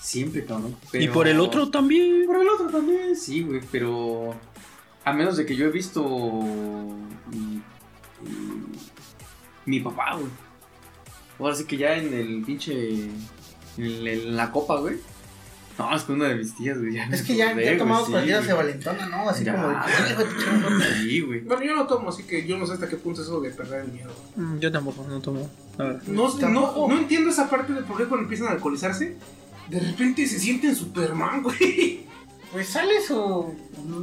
[0.00, 0.76] Siempre, cabrón.
[0.92, 2.24] Y por el otro también.
[2.26, 4.34] Por el otro también, sí, güey, pero.
[5.04, 6.02] A menos de que yo he visto.
[6.04, 7.58] mm,
[9.66, 10.30] Mi papá, güey.
[11.38, 13.04] Ahora sí que ya en el pinche.
[13.04, 13.12] En,
[13.78, 14.96] el- en la copa, güey.
[15.78, 16.94] No, es que una de mis tías, güey.
[16.94, 19.28] Ya Es que ya, acordé, ya güey, tomamos sí, partidas de valentona, ¿no?
[19.30, 19.54] Así Ya.
[19.54, 19.74] como de.
[21.02, 21.40] Sí, güey.
[21.40, 23.50] Bueno, yo no tomo, así que yo no sé hasta qué punto es eso de
[23.50, 24.10] perder el miedo.
[24.34, 25.48] Mm, Yo tampoco, no tomo.
[25.76, 26.02] La verdad.
[26.08, 29.16] No, no, no entiendo esa parte de por qué cuando empiezan a alcoholizarse,
[29.68, 32.06] de repente se sienten Superman, güey.
[32.52, 33.54] Pues sale su.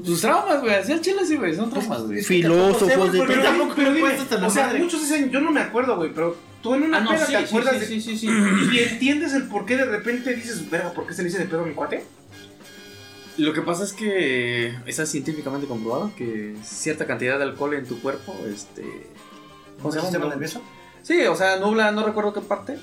[0.04, 0.76] Sus traumas, güey.
[0.76, 1.56] Así al chile, sí, güey.
[1.56, 2.22] Son traumas, güey.
[2.22, 4.14] Filósofos de Pero, tampoco pero me dime,
[4.46, 4.80] o sea, madre.
[4.80, 7.32] muchos dicen, yo no me acuerdo, güey, pero tú en una Ah, no, peda sí,
[7.34, 7.86] te sí, acuerdas sí, de...
[7.88, 8.28] sí, sí, sí.
[8.72, 11.46] Y entiendes el por qué de repente dices, verga, ¿por qué se le dice de
[11.46, 12.04] pedo a mi cuate?
[13.38, 18.00] Lo que pasa es que está científicamente comprobado que cierta cantidad de alcohol en tu
[18.00, 18.84] cuerpo este,
[19.82, 20.10] ¿Cómo se llama?
[20.10, 20.62] sistema nervioso?
[21.02, 22.78] Sí, o sea, nubla, no recuerdo qué parte.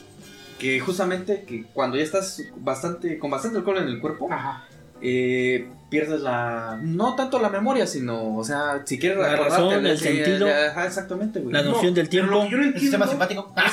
[0.63, 4.65] Que justamente que cuando ya estás bastante, con bastante alcohol en el cuerpo, Ajá.
[5.01, 6.79] eh, pierdes la.
[6.81, 10.47] No tanto la memoria, sino, o sea, si quieres La razón, el sentido.
[10.47, 11.53] ya, ajá, exactamente, güey.
[11.53, 12.31] La noción del tiempo.
[12.31, 13.53] Lo que yo no ¿El sistema simpático?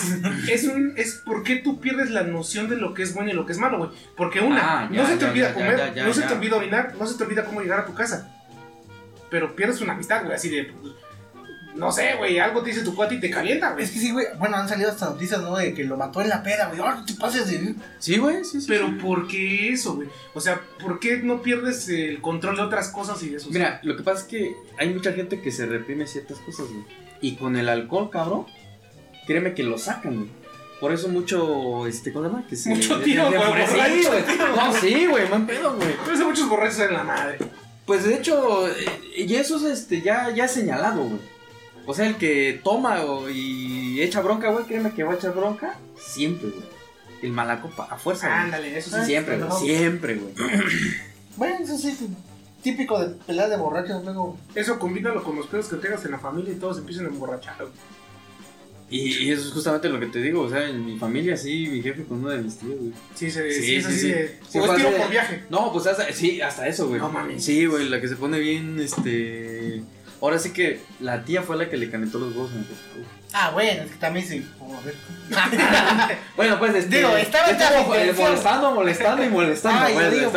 [0.49, 3.29] es, es, un, es por qué tú pierdes la noción de lo que es bueno
[3.29, 3.91] y lo que es malo, güey.
[4.17, 6.23] Porque una, Ah, ya, no se te ya, olvida ya, comer, ya, ya, no se
[6.23, 8.35] te olvida orinar, no se te olvida cómo llegar a tu casa.
[9.29, 10.73] Pero pierdes una amistad, güey, así de.
[11.79, 13.85] No sé, güey, algo te dice tu cuate y te calienta, güey.
[13.85, 14.25] Es que sí, güey.
[14.37, 15.55] Bueno, han salido hasta noticias, ¿no?
[15.55, 16.79] De que lo mató en la peda, güey.
[16.79, 17.73] Ahora no te pases de.
[17.99, 18.67] Sí, güey, sí, sí.
[18.67, 20.09] Pero ¿por qué eso, güey?
[20.33, 23.49] O sea, ¿por qué no pierdes el control de otras cosas y de eso?
[23.51, 26.83] Mira, lo que pasa es que hay mucha gente que se reprime ciertas cosas, güey.
[27.21, 28.45] Y con el alcohol, cabrón,
[29.25, 30.29] créeme que lo sacan, güey.
[30.79, 32.47] Por eso mucho, este, ¿cómo se llama?
[32.47, 33.93] Que se- Mucho tiro, güey, por eso- borracho.
[33.95, 34.23] Sí, güey.
[34.55, 35.93] No, sí, güey, buen pedo, güey.
[35.97, 37.37] Por eso muchos borrachos en la madre.
[37.85, 38.85] Pues de hecho, eh,
[39.17, 41.19] y eso es este, ya, ya señalado, güey.
[41.89, 45.33] O sea, el que toma o- y echa bronca, güey, créeme que va a echar
[45.33, 46.63] bronca siempre, güey.
[47.23, 48.39] El malacopa, a fuerza, güey.
[48.41, 48.95] Ándale, eso sí.
[48.99, 49.57] Ah, Siempre, güey, no.
[49.59, 50.33] siempre, güey.
[51.35, 51.97] Bueno, eso sí,
[52.61, 54.37] típico de pelear de borrachos, luego.
[54.53, 57.55] Eso combínalo con los pedos que tengas en la familia y todos empiezan a emborrachar.
[57.57, 57.71] güey.
[58.91, 61.67] Y, y eso es justamente lo que te digo, o sea, en mi familia sí,
[61.71, 62.91] mi jefe con uno de mis tíos, güey.
[63.15, 64.07] Sí, se, Sí, sí, es sí, así sí.
[64.09, 64.39] de.
[64.47, 65.43] Sí, o es tiro por viaje.
[65.49, 66.99] No, pues hasta, sí, hasta eso, güey.
[66.99, 67.43] No mames.
[67.43, 69.81] Sí, güey, la que se pone bien, este...
[70.21, 72.51] Ahora sí que la tía fue la que le calentó los huevos.
[72.51, 72.65] en el.
[73.31, 74.43] Ah, bueno, es que también sí.
[76.35, 76.97] Bueno, pues este...
[76.97, 79.79] Digo, estaba eh, molestando, molestando y molestando.
[79.85, 80.31] Ah, pues, digo,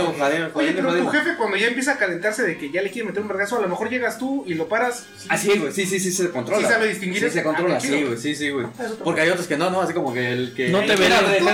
[0.55, 1.11] Oye, pero tu jodiendo.
[1.11, 3.61] jefe cuando ya empieza a calentarse de que ya le quiere meter un vergazo, a
[3.63, 5.07] lo mejor llegas tú y lo paras.
[5.31, 6.67] Así, güey, sí, sí, sí, se controla.
[6.69, 7.97] Sí sabe distinguir Sí, se controla, Ah, chido.
[7.97, 8.67] sí, güey, sí, sí, güey.
[8.67, 10.69] Está Porque hay otros que no, no, así como que el que...
[10.69, 11.23] No te verás.
[11.39, 11.45] Tú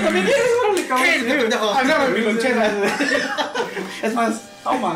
[0.00, 0.26] también,
[0.90, 2.14] Ah, quieres, cabrón.
[4.02, 4.94] Es más, toma.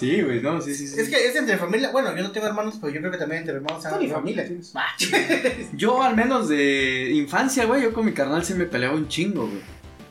[0.00, 0.98] Sí, güey, no, sí, sí, sí.
[0.98, 1.90] Es que es entre familia.
[1.92, 3.84] Bueno, yo no tengo hermanos, pero yo creo que también entre hermanos.
[3.84, 4.72] No, ni familia tienes.
[4.72, 4.86] Bah,
[5.74, 9.46] Yo, al menos de infancia, güey, yo con mi carnal sí me peleaba un chingo,
[9.46, 9.60] güey.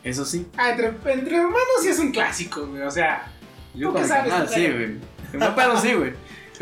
[0.04, 0.46] Eso sí.
[0.56, 2.82] Ah, entre, entre hermanos sí es un clásico, güey.
[2.82, 3.30] O sea,
[3.74, 4.96] Yo ¿Tú con qué mi sabes, carnal, sí, güey.
[5.32, 6.12] No pedo, sí, güey.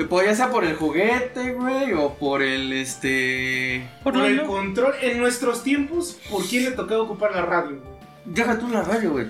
[0.09, 3.87] Pues ya sea por el juguete, güey, o por el, este...
[4.05, 7.81] Por por el control en nuestros tiempos, ¿por quién le tocaba ocupar la radio?
[7.81, 7.99] güey?
[8.25, 9.27] Deja tú la radio, güey.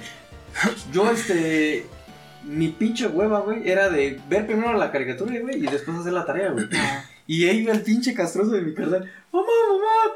[0.93, 1.87] Yo, este...
[2.45, 6.25] Mi pinche hueva, güey, era de ver primero la caricatura, güey, y después hacer la
[6.25, 6.67] tarea, güey.
[7.27, 9.11] Y ahí iba el pinche castroso de mi carnal.
[9.33, 10.15] Mamá, mamá,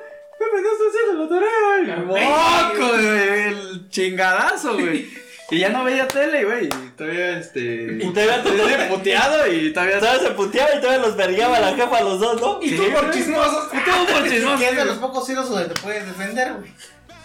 [0.52, 2.24] me estás haciendo la tarea, güey.
[2.26, 3.48] ¡Moco, güey!
[3.48, 5.08] El chingadazo, güey.
[5.50, 6.64] Y ya no veía tele, güey.
[6.66, 7.98] Y todavía, este...
[8.00, 9.98] Y todavía te- puteado y todavía...
[9.98, 12.58] Todavía se puteaba y todavía los vergueaba la jefa a los dos, ¿no?
[12.62, 13.68] Y tú por chismosos.
[13.68, 14.58] Puteado por chismoso.
[14.58, 16.72] Que es de los pocos celos donde te puedes defender, güey.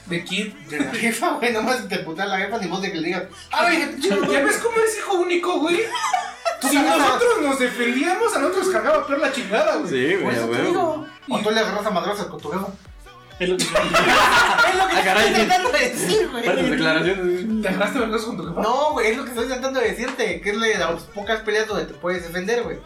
[0.10, 0.56] ¿De quién?
[0.70, 1.52] De la jefa, güey.
[1.54, 3.24] Nomás te putea la jefa, ni vos de que le digas.
[3.52, 5.80] Ay, ¿Ya ves cómo eres hijo único, güey?
[6.62, 9.90] Si nosotros nos defendíamos, a nosotros cargaba peor la chingada, güey.
[9.90, 10.76] Sí, güey, güey.
[11.30, 12.68] O tú le agarras a madrazos con tu jefa.
[13.40, 13.64] Es lo que-
[14.68, 16.70] Es lo que Ah, estoy de decir, güey.
[16.72, 17.62] declaraciones.
[17.62, 18.62] ¿Te agarraste vergas con tu jefa?
[18.62, 20.42] No, güey, es lo que estoy de decirte.
[20.42, 22.78] Que es de las pocas peleas donde te puedes defender, güey.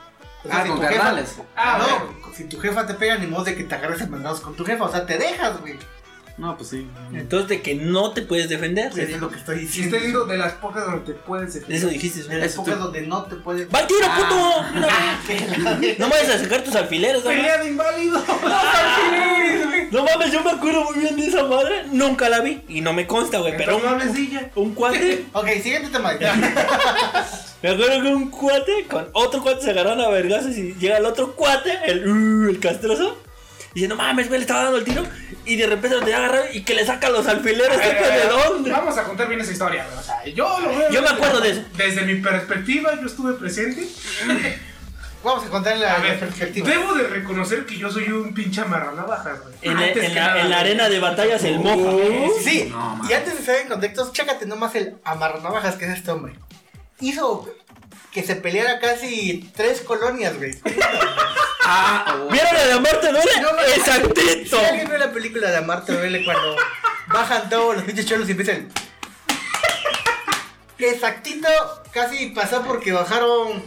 [0.43, 1.35] O sea, Ah, si con tu jefa- carnales.
[1.55, 4.41] Ah, no, si tu jefa te pega, ni modo de que te agarres a madrazos
[4.41, 4.83] con tu jefa.
[4.85, 5.77] O sea, te dejas, güey.
[6.37, 6.87] No, pues sí.
[7.13, 8.91] Entonces de que no te puedes defender.
[8.91, 9.95] Eso es lo que estoy Si diciendo.
[9.97, 11.77] estoy viendo de las pocas donde te puedes defender.
[11.77, 12.23] Eso dijiste.
[12.23, 12.79] De las pocas tú.
[12.81, 13.67] donde no te puedes.
[13.73, 14.63] ¡Va al tiro, puto!
[14.79, 18.23] No, Ah, que la- no vayas a sacar tus alfileres, no Pelea de inválido.
[19.91, 21.83] No mames, yo me acuerdo muy bien de esa madre.
[21.91, 22.61] Nunca la vi.
[22.69, 23.57] Y no me consta, güey.
[23.57, 24.49] Pero un, hables de ella.
[24.55, 25.25] un cuate.
[25.33, 26.13] Ok, siguiente tema.
[27.61, 31.05] Me acuerdo que un cuate con otro cuate se agarraron a vergazos y llega el
[31.05, 33.17] otro cuate, el, uh, el castroso.
[33.73, 35.03] Y dice, no mames, güey, le estaba dando el tiro.
[35.45, 37.77] Y de repente lo tenía agarrado y que le saca los alfileres.
[37.77, 38.71] Ver, ¿sepa de dónde?
[38.71, 39.97] Vamos a contar bien esa historia, güey.
[39.97, 40.91] O sea, yo lo veo.
[40.91, 41.63] Yo me acuerdo de eso.
[41.77, 43.87] Desde mi perspectiva, yo estuve presente.
[45.23, 46.67] Vamos a contar la, A la ver, perspectiva.
[46.67, 49.53] debo de reconocer que yo soy un pinche amarranavajas, güey.
[49.61, 51.99] En, en que la, nada, en la arena de batallas el mojo.
[52.43, 53.07] Sí, No, man.
[53.09, 56.33] y antes de estar en contextos, chécate nomás el amarranavajas que es este hombre.
[57.01, 57.47] Hizo
[58.11, 60.55] que se peleara casi tres colonias, güey.
[61.63, 63.31] Ah, ¿Vieron la de Amarte duele?
[63.41, 64.59] No, no, Exactito.
[64.59, 66.55] Si alguien ve la película de Amarte duele cuando
[67.07, 68.69] bajan todos los pinches cholos y empiezan.
[70.77, 71.47] Exactito,
[71.91, 73.61] casi pasó porque bajaron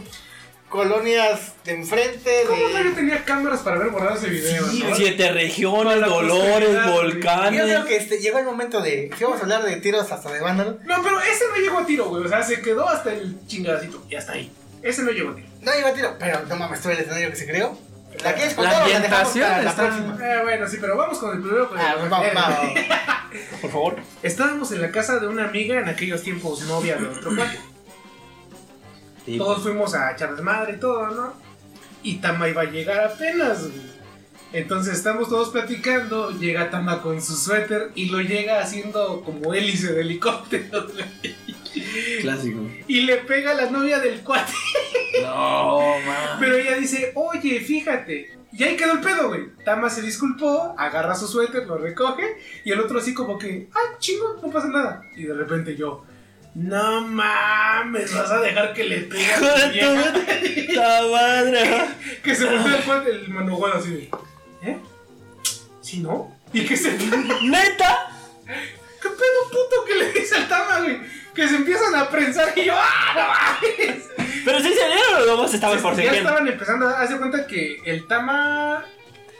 [0.67, 2.91] colonias de enfrente, ¿Cómo no yo de.
[2.91, 4.67] tenía cámaras para ver guardado ese video?
[4.67, 4.93] Sí, no?
[4.95, 6.85] Siete regiones, dolores, güey.
[6.85, 7.61] Yo volcanes.
[7.61, 9.09] creo que este, llegó el momento de.
[9.17, 10.77] Si vamos a hablar de tiros hasta de vándalo.
[10.83, 12.25] No, pero ese no llegó a tiro, güey.
[12.25, 14.03] O sea, se quedó hasta el chingadacito.
[14.09, 14.51] Y hasta ahí.
[14.83, 15.47] Ese no llegó a tiro.
[15.61, 17.77] No iba a tiro, pero no mames, todo el escenario que se creó.
[18.23, 20.17] ¿La quieres La contar o la dejamos para la está- próxima?
[20.33, 21.69] Eh, bueno, sí, pero vamos con el primero.
[21.69, 22.69] pues, Ah, vamos, vamos.
[23.61, 23.95] Por favor.
[24.23, 27.59] Estábamos en la casa de una amiga en aquellos tiempos novia de otro cuate.
[29.37, 31.33] Todos fuimos a echar desmadre y todo, ¿no?
[32.03, 33.95] y Tama iba a llegar apenas, güey.
[34.53, 39.91] Entonces estamos todos platicando, llega Tama con su suéter y lo llega haciendo como hélice
[39.93, 41.35] de helicóptero, güey.
[42.21, 42.59] Clásico.
[42.87, 44.53] Y le pega a la novia del cuate.
[45.21, 46.37] No, man.
[46.41, 48.37] Pero ella dice, oye, fíjate.
[48.51, 49.45] Y ahí quedó el pedo, güey.
[49.63, 52.37] Tama se disculpó, agarra su suéter, lo recoge.
[52.65, 55.01] Y el otro así como que, ay, chingo, no pasa nada.
[55.15, 56.03] Y de repente yo,
[56.53, 60.13] no mames, vas a dejar que le pegue a tu vieja?"
[60.75, 61.87] ¡Ta madre!
[62.23, 64.09] Que se voltea el cuate, el manoguado así de,
[64.63, 64.77] ¿eh?
[65.81, 66.35] ¿Sí, no?
[66.53, 66.91] Y que se...
[66.93, 68.09] ¡Neta!
[68.45, 70.97] ¿Qué pedo puto que le dice al Tama, güey?
[71.35, 74.05] Que se empiezan a prensar y yo, ¡ah, no mames!
[74.45, 78.07] ¿Pero sí salieron o nomás estaban por ya estaban empezando a hacer cuenta que el
[78.07, 78.85] Tama.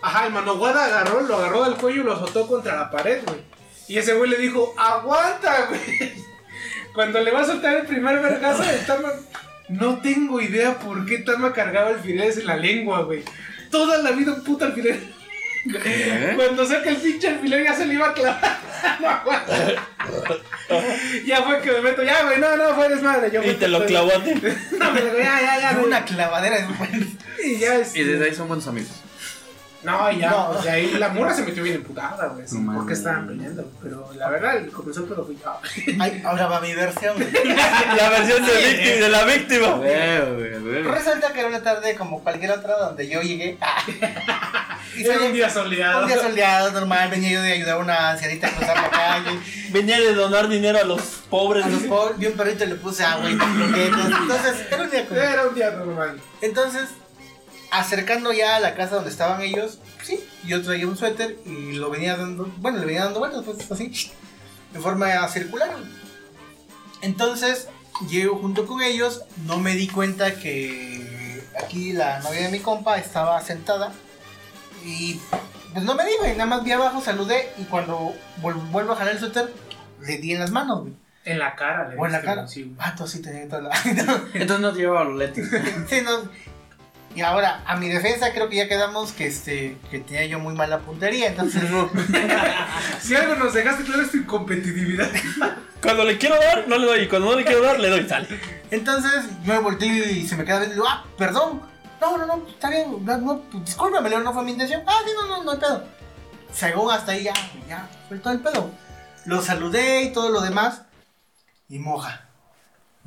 [0.01, 3.39] Ajá, el Manoguada agarró, lo agarró del cuello y lo azotó contra la pared, güey.
[3.87, 6.13] Y ese güey le dijo, ¡aguanta, güey!
[6.93, 9.11] Cuando le va a soltar el primer vergazo, el Tama.
[9.69, 13.23] No tengo idea por qué Tama cargaba alfileres en la lengua, güey.
[13.71, 14.99] Toda la vida un puto alfiler.
[15.67, 16.33] ¿Eh?
[16.35, 18.57] Cuando saca el pinche alfiler ya se le iba a clavar.
[18.99, 19.51] No aguanta.
[21.25, 23.31] ya fue que me meto, ya, güey, no, no, fue desmadre.
[23.31, 24.33] Yo Y te lo clavó a ti.
[24.77, 25.79] No, me digo, ya, ya, ya.
[25.83, 26.67] Una clavadera de
[27.43, 27.95] Y ya es.
[27.95, 28.91] Y desde ahí son buenos amigos.
[29.83, 30.49] No, ya, No.
[30.49, 33.71] o sea, ahí la morra se metió bien emputada, güey, No porque estaban peleando.
[33.83, 35.59] Pero la verdad, el comenzó el pedo fui yo.
[35.99, 37.15] Ay, ahora va mi versión.
[37.97, 39.67] La versión de, víctima- de la víctima.
[39.71, 40.83] Güey.
[40.83, 43.57] Resulta que era una tarde como cualquier otra donde yo llegué.
[44.95, 46.01] Y Era un día soleado.
[46.01, 49.39] un día soleado, normal, venía yo de ayudar a una ancianita a cruzar la calle.
[49.69, 51.65] Venía de donar dinero a los pobres.
[51.65, 54.05] A los pobres, vi un perrito y le puse agua y croquetas.
[54.21, 55.23] Entonces, era un día común.
[55.23, 56.21] Era un día normal.
[56.41, 56.89] Entonces,
[57.71, 61.89] acercando ya a la casa donde estaban ellos, sí, yo traía un suéter y lo
[61.89, 63.91] venía dando, bueno, le venía dando vueltas, pues así,
[64.71, 65.71] de forma circular.
[67.01, 67.67] Entonces,
[68.09, 72.97] llego junto con ellos, no me di cuenta que aquí la novia de mi compa
[72.97, 73.91] estaba sentada
[74.85, 75.19] y
[75.73, 78.95] pues no me di, güey, nada más vi abajo, saludé y cuando vuel- vuelvo a
[78.95, 79.51] jalar el suéter,
[80.01, 80.93] le di en las manos, güey.
[81.25, 82.43] En la cara, le O en la cara.
[82.43, 82.75] güey, sí, güey.
[82.79, 83.69] Ah, tú sí tenía toda la...
[84.33, 85.49] Entonces no te llevaba los lentes.
[85.89, 86.29] Sí, no.
[87.15, 90.53] Y ahora, a mi defensa, creo que ya quedamos que este que tenía yo muy
[90.53, 91.63] mala puntería, entonces
[92.99, 95.09] Si algo nos dejaste claro es tu competitividad.
[95.81, 96.99] Cuando le quiero dar, no le doy.
[97.03, 98.07] Y cuando no le quiero dar, le doy.
[98.07, 98.27] Sale.
[98.69, 101.61] entonces me volteé y se me queda viendo y digo, ah, perdón.
[102.05, 104.83] No, no, no, está bien, no, no, discúlpame, no fue mi intención.
[104.85, 105.83] Ah, sí, no, no, no hay pedo.
[106.53, 107.33] Según hasta ahí ya,
[107.67, 108.69] ya, fue todo el pedo.
[109.25, 110.83] Lo saludé y todo lo demás.
[111.67, 112.29] Y moja.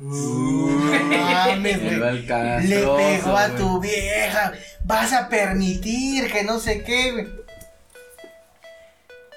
[0.01, 2.67] Uh, mames, Me güey.
[2.67, 4.51] Le pegó a tu vieja.
[4.83, 7.27] Vas a permitir que no sé qué, güey.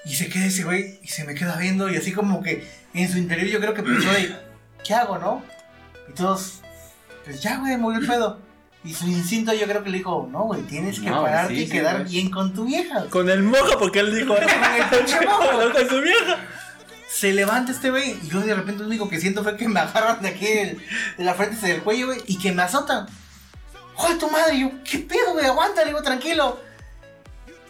[0.03, 3.09] Y se queda ese güey y se me queda viendo y así como que en
[3.09, 4.35] su interior yo creo que pensó de,
[4.83, 5.41] ¿qué hago, no?
[6.09, 6.59] Y todos,
[7.23, 8.42] pues ya, güey, murió el pedo.
[8.85, 11.61] Y su instinto yo creo que le dijo, no, güey, tienes que No, pararte sí,
[11.61, 12.11] y sí, quedar güey.
[12.11, 13.05] bien con tu vieja.
[13.09, 14.35] Con el moja, porque él dijo.
[14.35, 15.89] Con el mojo.
[15.89, 16.37] Su vieja.
[17.07, 19.79] Se levanta este güey y yo de repente lo único que siento fue que me
[19.79, 20.81] agarran de aquí del-
[21.17, 23.05] de la frente del cuello, güey, y que me azotan.
[23.93, 24.59] ¡Joder, tu madre!
[24.59, 25.45] Yo, ¿qué pedo, güey?
[25.45, 26.59] Aguanta, le digo, tranquilo.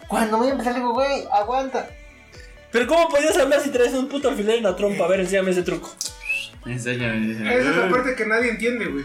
[0.08, 1.88] Cuando voy a empezar, le digo, güey, aguanta.
[2.72, 5.04] Pero ¿cómo podías hablar si traes un puto alfiler en la trompa?
[5.06, 5.94] A ver, enséñame ese truco.
[6.66, 7.32] Enséñame.
[7.34, 9.04] Esa es la parte que nadie entiende, güey.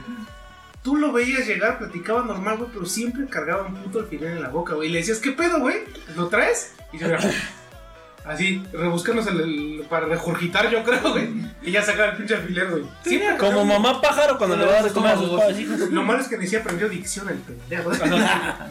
[0.83, 4.49] Tú lo veías llegar, platicaba normal, güey, pero siempre cargaba un puto alfiler en la
[4.49, 4.89] boca, güey.
[4.89, 5.77] Y le decías, ¿qué pedo, güey?
[6.17, 6.73] ¿Lo traes?
[6.93, 7.19] Y veía
[8.25, 11.29] así, rebuscándose el, el- para regurgitar, yo creo, güey.
[11.63, 12.85] Y ya sacaba el pinche alfiler, güey.
[13.05, 15.81] Siempre Como cargaba- mamá pájaro cuando le va a dar comer a sus padres hijos.
[15.91, 17.91] Lo malo es que ni siquiera aprendió dicción el pendejo.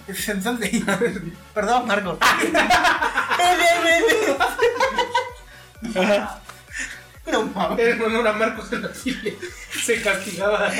[0.07, 0.83] Entonces,
[1.53, 2.17] perdón, Marco.
[7.31, 7.79] no mames.
[7.79, 9.31] Era en honor a Marcos en la fila.
[9.83, 10.71] Se castigaba.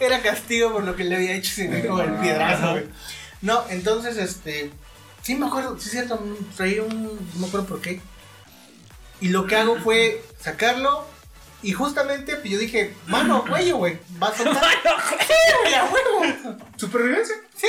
[0.00, 2.84] Era castigo por lo que le había hecho sin como el piedrazo, güey.
[3.42, 4.70] No, entonces, este.
[5.22, 6.22] Sí, me acuerdo, sí, es cierto.
[6.56, 7.04] Traía un.
[7.34, 8.00] No me acuerdo por qué.
[9.20, 11.06] Y lo que hago fue sacarlo.
[11.62, 13.98] Y justamente, pues yo dije, mano, cuello, güey.
[14.22, 14.64] Va a soltar.
[15.26, 15.32] Sí,
[15.62, 16.56] güey, a huevo.
[16.76, 17.36] ¿Supervivencia?
[17.56, 17.66] Sí.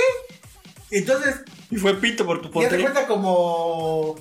[0.92, 1.36] Entonces,
[1.72, 2.92] Y fue pito por tu ya te portería.
[2.92, 4.16] cuenta como.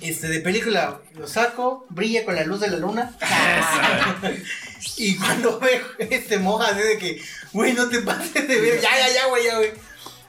[0.00, 3.16] Este, de película, lo saco, brilla con la luz de la luna.
[4.98, 7.20] y cuando veo este moja así de que,
[7.52, 9.72] güey, no te pases de ver, ya, ya, ya, güey, ya, güey.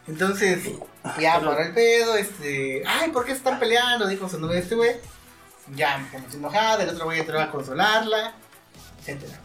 [0.07, 0.59] Entonces,
[1.19, 4.07] ya para el pedo, este, ay, ¿por qué se están peleando?
[4.07, 4.95] Dijo su novia este güey.
[5.75, 8.35] Ya me puse enojada, el otro güey entró a consolarla,
[9.01, 9.37] etcétera.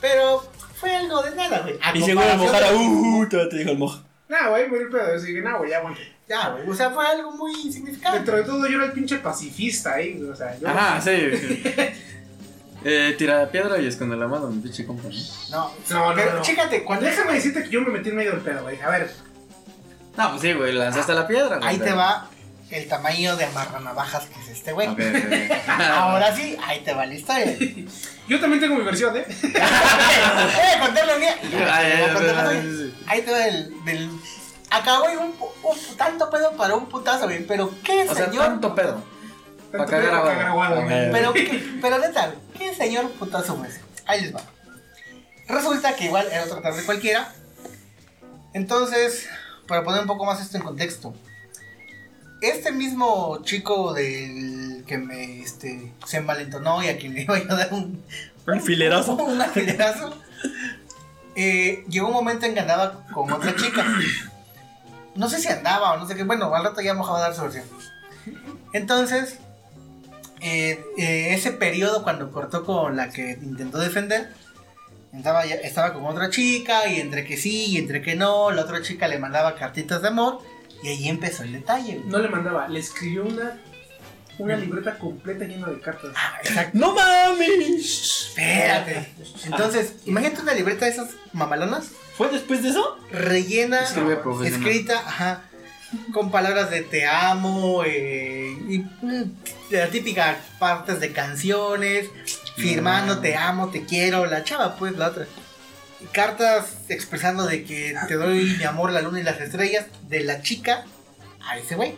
[0.00, 0.42] Pero
[0.80, 1.78] fue algo de nada, güey.
[1.94, 4.02] Y seguro el comparación mojara, de- uh, te te dijo el moja.
[4.28, 5.14] Nah, güey, murió el pedo.
[5.16, 6.00] Así que, nah, güey, ya aguante.
[6.30, 8.18] Ya, güey, o sea, fue algo muy insignificante.
[8.18, 10.68] Dentro de todo, yo era el pinche pacifista ahí, güey, o sea, yo.
[10.68, 11.10] Ajá, sí.
[12.84, 15.08] eh, tira piedra y esconde la mano, mi pinche compa.
[15.08, 15.10] ¿no?
[15.50, 16.42] No, No, no, pero no.
[16.42, 18.80] chécate, cuando Déjame decirte que yo me metí en medio del pedo, güey.
[18.80, 19.12] A ver,
[20.16, 21.56] No, pues sí, güey, lanzaste la piedra.
[21.56, 22.30] güey, Ahí te va
[22.70, 24.94] el tamaño de amarranavajas que es este güey.
[24.94, 25.60] Ver.
[25.66, 27.56] Ahora sí, ahí te va la historia.
[28.28, 29.26] Yo también tengo mi versión, ¿eh?
[29.26, 31.36] A contar la mía.
[31.42, 32.94] la sí, sí.
[33.08, 33.84] Ahí te va el.
[33.84, 34.10] Del...
[34.70, 37.44] Acá, güey, un, un tanto pedo para un putazo, güey.
[37.46, 38.44] Pero qué O sea, señor.
[38.46, 39.02] tanto pedo.
[39.72, 41.12] Para cagar ver.
[41.12, 43.80] Pero, ¿qué- pero neta, ¿qué señor putazo ese?
[44.06, 44.40] Ahí les va.
[45.48, 47.32] Resulta que igual era otra tarde cualquiera.
[48.52, 49.28] Entonces,
[49.68, 51.14] para poner un poco más esto en contexto.
[52.40, 57.40] Este mismo chico del que me este, se envalentonó y a quien le iba a
[57.44, 58.02] dar un,
[58.46, 59.12] Un filerazo.
[59.16, 60.16] un alfilerazo,
[61.36, 63.84] eh, llegó un momento en que andaba con otra chica.
[65.20, 66.24] No sé si andaba o no sé qué.
[66.24, 67.64] Bueno, al rato ya me va a dar su versión.
[68.72, 69.36] Entonces,
[70.40, 74.32] eh, eh, ese periodo cuando cortó con la que intentó defender,
[75.12, 78.62] estaba, ya- estaba con otra chica y entre que sí y entre que no, la
[78.62, 80.38] otra chica le mandaba cartitas de amor
[80.82, 81.96] y ahí empezó el detalle.
[81.96, 82.08] güey.
[82.08, 83.60] No le mandaba, le escribió una,
[84.38, 86.12] una libreta completa llena de cartas.
[86.16, 86.78] Ah, exacto.
[86.78, 88.28] ¡No mames!
[88.28, 89.12] Espérate.
[89.44, 91.88] Entonces, imagínate una libreta de esas mamalonas.
[92.20, 92.98] ¿Fue después de eso?
[93.10, 93.80] rellena,
[94.44, 95.44] escrita, ajá,
[96.12, 99.32] con palabras de te amo, eh, y mm,
[99.70, 102.10] la típica partes de canciones,
[102.58, 105.26] firmando te amo, te quiero, la chava, pues la otra.
[106.12, 110.42] Cartas expresando de que te doy mi amor, la luna y las estrellas, de la
[110.42, 110.84] chica
[111.48, 111.94] a ese güey.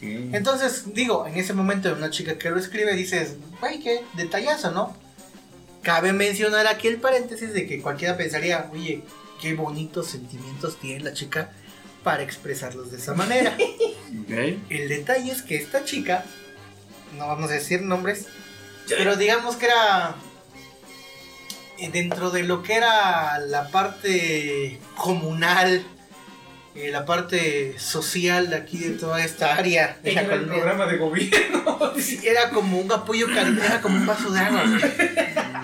[0.00, 4.96] Entonces, digo, en ese momento una chica que lo escribe, dices, güey, qué detallazo, ¿no?
[5.82, 9.04] Cabe mencionar aquí el paréntesis de que cualquiera pensaría, oye,
[9.40, 11.52] qué bonitos sentimientos tiene la chica
[12.02, 13.56] para expresarlos de esa manera.
[14.70, 16.24] El detalle es que esta chica,
[17.16, 18.26] no vamos a decir nombres,
[18.88, 20.14] pero digamos que era
[21.78, 25.84] eh, dentro de lo que era la parte comunal,
[26.80, 30.86] eh, la parte social de aquí de toda esta área de la Era el programa
[30.86, 31.78] de gobierno.
[31.98, 34.62] Sí, Era como un apoyo cariñoso, era como un vaso de agua.
[34.62, 34.82] güey.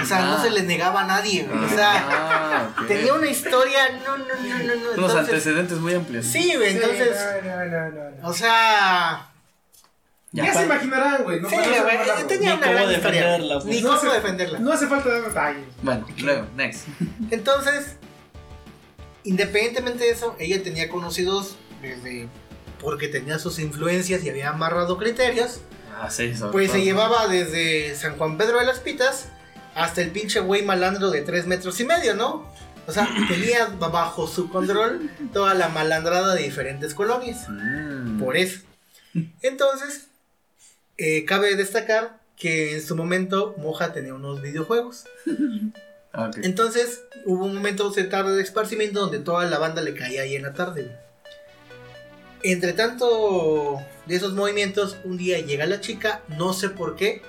[0.02, 1.44] O sea, no se le negaba a nadie.
[1.44, 1.64] güey.
[1.64, 2.86] O sea, Ah, ok.
[2.88, 4.72] tenía una historia, no, no, no, no, no.
[4.74, 6.26] Unos Entonces, antecedentes muy amplios.
[6.26, 7.10] sí, güey, entonces,
[7.44, 8.28] No, no, no, no, no.
[8.28, 9.28] o sea,
[10.32, 10.54] Ya, Ya.
[10.54, 11.40] se imaginarán, güey.
[11.40, 13.20] No, sí, güey, acuerdan, tenía Ni una cómo gran historia.
[13.22, 13.64] defenderla, pues.
[13.66, 14.58] Ni No cómo defenderla.
[14.58, 15.64] No hace falta dar detalles.
[15.82, 16.88] Bueno, luego, next.
[17.30, 17.96] Entonces,
[19.24, 22.28] independientemente de eso, ella tenía conocidos desde
[22.80, 25.60] porque tenía sus influencias y había amarrado criterios.
[25.98, 29.28] Ah, sí, Pues se llevaba desde San Juan Pedro de las Pitas
[29.74, 32.46] hasta el pinche güey malandro de 3 metros y medio, ¿no?
[32.86, 37.48] O sea, tenía bajo su control toda la malandrada de diferentes colonias.
[37.48, 38.18] Mm.
[38.18, 38.60] Por eso.
[39.42, 40.08] Entonces,
[40.98, 45.04] eh, cabe destacar que en su momento Moja tenía unos videojuegos.
[46.14, 46.30] Ah.
[46.42, 50.36] Entonces, hubo un momento de tarde de esparcimiento donde toda la banda le caía ahí
[50.36, 50.96] en la tarde.
[52.42, 57.22] Entre tanto de esos movimientos, un día llega la chica, no sé por qué.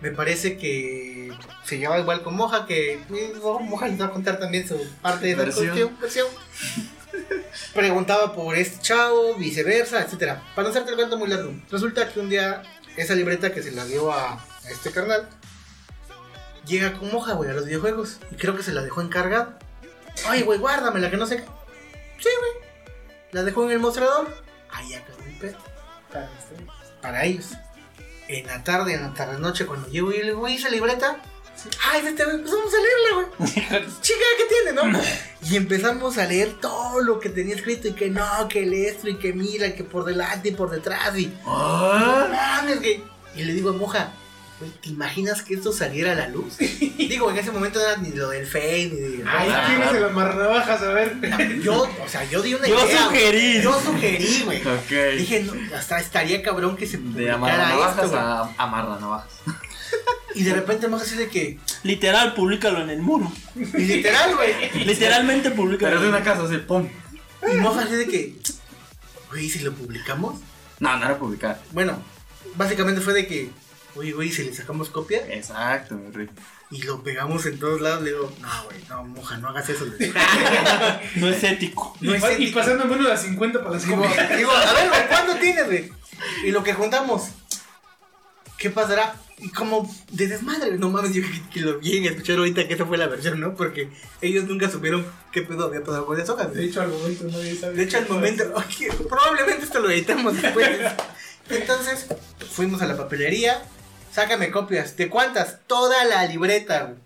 [0.00, 1.32] Me parece que
[1.64, 5.26] se lleva igual con Moja, que eh, Moja les va a contar también su parte
[5.26, 5.66] de esa Versión.
[5.68, 6.26] cuestión, versión.
[7.74, 10.42] Preguntaba por este chavo, viceversa, etcétera.
[10.54, 12.62] Para no hacerte el cuento muy largo, resulta que un día
[12.96, 15.26] esa libreta que se la dio a, a este carnal
[16.66, 18.18] llega con moja, güey, a los videojuegos.
[18.30, 19.58] Y creo que se la dejó encargada.
[20.26, 21.44] Ay, güey, guárdamela, que no sé qué.
[22.18, 22.66] Sí, güey.
[23.32, 24.28] La dejó en el mostrador.
[24.70, 25.58] Ahí acabó el pedo.
[27.00, 27.50] Para ellos.
[28.28, 31.18] En la tarde, en la tarde noche, cuando llego y le digo, güey, esa libreta.
[31.90, 33.50] Ay, güey, pues vamos a leerla, güey.
[34.00, 35.00] Chica, ¿qué tiene, no?
[35.42, 37.88] Y empezamos a leer todo lo que tenía escrito.
[37.88, 41.16] Y que no, que el esto, y que mira, que por delante y por detrás.
[41.16, 43.04] Y Ah, no mames, güey.
[43.34, 44.12] Y le digo a Moja,
[44.82, 46.56] ¿te imaginas que esto saliera a la luz?
[46.58, 49.24] Digo, en ese momento no era ni lo del Fame, ni de.
[49.28, 51.16] Ahí Ah, tienes el amarnavajas, a ver.
[51.62, 53.04] Yo, o sea, yo di una Yo idea.
[53.04, 53.62] sugerí.
[53.62, 54.60] Yo sugerí, güey.
[54.62, 55.16] ok.
[55.18, 59.32] Dije, no, hasta estaría cabrón que se De publicara amarrar navajas esto, a amarrar navajas.
[60.34, 61.58] Y de repente Moja así de que.
[61.82, 63.32] Literal, públicalo en el muro.
[63.54, 64.84] Y literal, güey.
[64.84, 65.90] Literalmente, públicalo.
[65.92, 66.88] Pero de una casa así, pum.
[67.50, 68.34] Y Moja así de que.
[69.30, 70.40] Güey, si lo publicamos.
[70.78, 71.60] No, no era publicar.
[71.72, 72.02] Bueno,
[72.54, 73.50] básicamente fue de que.
[73.96, 76.28] Oye, güey, si le sacamos copia Exacto, mi rey.
[76.70, 79.86] y lo pegamos en todos lados, le digo, no, güey, no, Moja, no hagas eso.
[79.86, 80.12] güey".
[81.16, 81.96] No es ético.
[82.00, 82.58] No es y ético.
[82.60, 84.02] pasando menos las 50 para las Digo,
[84.36, 85.90] digo, a ver, güey, ¿cuánto tienes, güey?
[86.44, 87.28] Y lo que juntamos,
[88.58, 89.14] ¿qué pasará?
[89.38, 92.86] Y como de desmadre, no mames, yo que, que lo bien escuchar ahorita que esa
[92.86, 93.54] fue la versión, ¿no?
[93.54, 93.90] Porque
[94.22, 96.48] ellos nunca supieron qué pedo había pasado con esas hojas.
[96.48, 96.68] De güey.
[96.70, 97.74] hecho, al momento nadie sabe.
[97.74, 98.44] De hecho, al momento,
[99.10, 100.70] probablemente esto lo editamos después.
[101.50, 102.06] Entonces,
[102.50, 103.62] fuimos a la papelería,
[104.16, 104.96] sácame copias.
[104.96, 105.58] ¿De cuántas?
[105.66, 106.98] Toda la libreta, güey.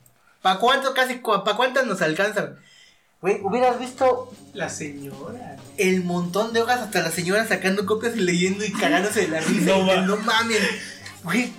[0.43, 2.57] ¿Para cuánto casi, para cuántas nos alcanzan?
[3.21, 5.57] Güey, hubieras visto La señora.
[5.77, 9.41] el montón de hojas hasta la señora sacando copias y leyendo y cagándose de la
[9.41, 9.73] risa.
[9.77, 10.61] No no mames.
[11.25, 11.53] Güey,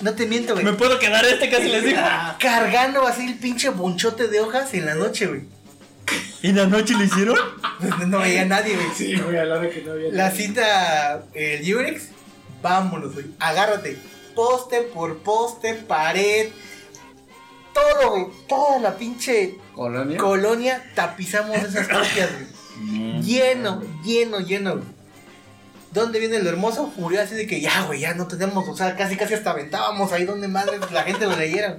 [0.00, 0.64] no te miento, güey.
[0.64, 2.00] Me puedo quedar este casi les digo.
[2.40, 5.42] Cargando así el pinche bonchote de hojas en la noche, güey.
[6.42, 7.36] ¿Y en la noche lo hicieron?
[7.80, 8.88] No, no veía a nadie, güey.
[8.96, 10.10] Sí, güey, a la hora que no había.
[10.10, 12.08] La cita, el Urex,
[12.62, 13.26] vámonos, güey.
[13.38, 13.98] Agárrate.
[14.36, 16.50] Poste por poste, pared.
[17.74, 18.26] Todo, güey.
[18.48, 20.16] Toda la pinche Colonia.
[20.18, 23.22] colonia tapizamos esas copias, güey.
[23.22, 24.84] Lleno, lleno, lleno, güey.
[25.92, 26.92] ¿Dónde viene lo hermoso?
[26.98, 30.12] Murió así de que ya, güey, ya no tenemos, o sea, casi casi hasta aventábamos
[30.12, 31.78] ahí donde madre la gente lo leyera.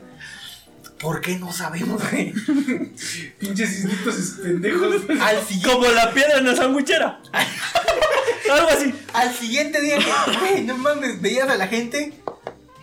[1.00, 2.34] ¿Por qué no sabemos, güey?
[3.40, 4.96] Pinches instintos pendejos.
[5.22, 7.22] Al, siguiente- Como la piedra en la sandwichera.
[8.52, 8.94] Algo así.
[9.14, 10.00] al siguiente día,
[10.40, 12.14] güey, no mames, veías a la gente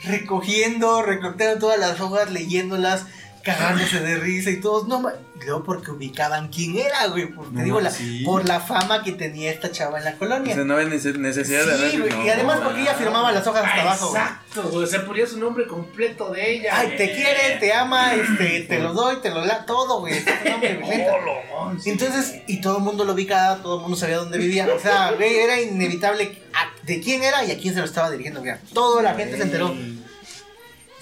[0.06, 3.04] recogiendo, recortando todas las hojas, leyéndolas,
[3.42, 5.02] cagándose de risa y todos, no
[5.44, 8.22] luego porque ubicaban quién era, güey, porque No, digo, la, sí.
[8.24, 10.54] por la fama que tenía esta chava en la O colonia.
[10.54, 13.64] sea, no había nece- necesidad de Sí, güey, y además porque ella firmaba las hojas
[13.66, 14.08] hasta abajo.
[14.16, 14.84] Exacto, güey.
[14.84, 16.70] O sea, ponía su nombre completo de ella.
[16.72, 20.14] Ay, te quiere, te ama, este, te lo doy, te lo la, todo, güey.
[20.16, 21.12] Este nombre, güey, neta.
[21.52, 24.66] Oh, lo- Entonces, y todo el mundo lo ubicaba, todo el mundo sabía dónde vivía.
[24.74, 28.10] O sea, güey, era inevitable a- de quién era y a quién se lo estaba
[28.10, 28.54] dirigiendo, güey.
[28.72, 29.74] Toda la gente se enteró.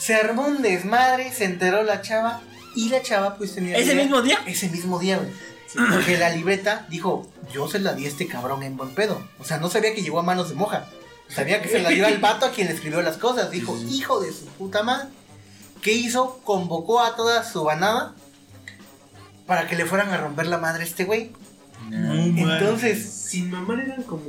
[0.03, 2.41] Se armó un desmadre, se enteró la chava
[2.75, 3.77] y la chava pues tenía...
[3.77, 4.39] ¿Ese idea- mismo día?
[4.47, 5.31] Ese mismo día, güey.
[5.93, 9.23] Porque la libreta dijo, yo se la di a este cabrón en buen pedo.
[9.39, 10.89] O sea, no sabía que llegó a manos de moja.
[11.29, 13.51] Sabía que se la dio al vato a quien le escribió las cosas.
[13.51, 15.09] Dijo, hijo de su puta madre.
[15.81, 16.41] ¿Qué hizo?
[16.45, 18.15] Convocó a toda su banada
[19.47, 21.33] para que le fueran a romper la madre a este güey.
[21.91, 24.25] Entonces, Sin mamar eran como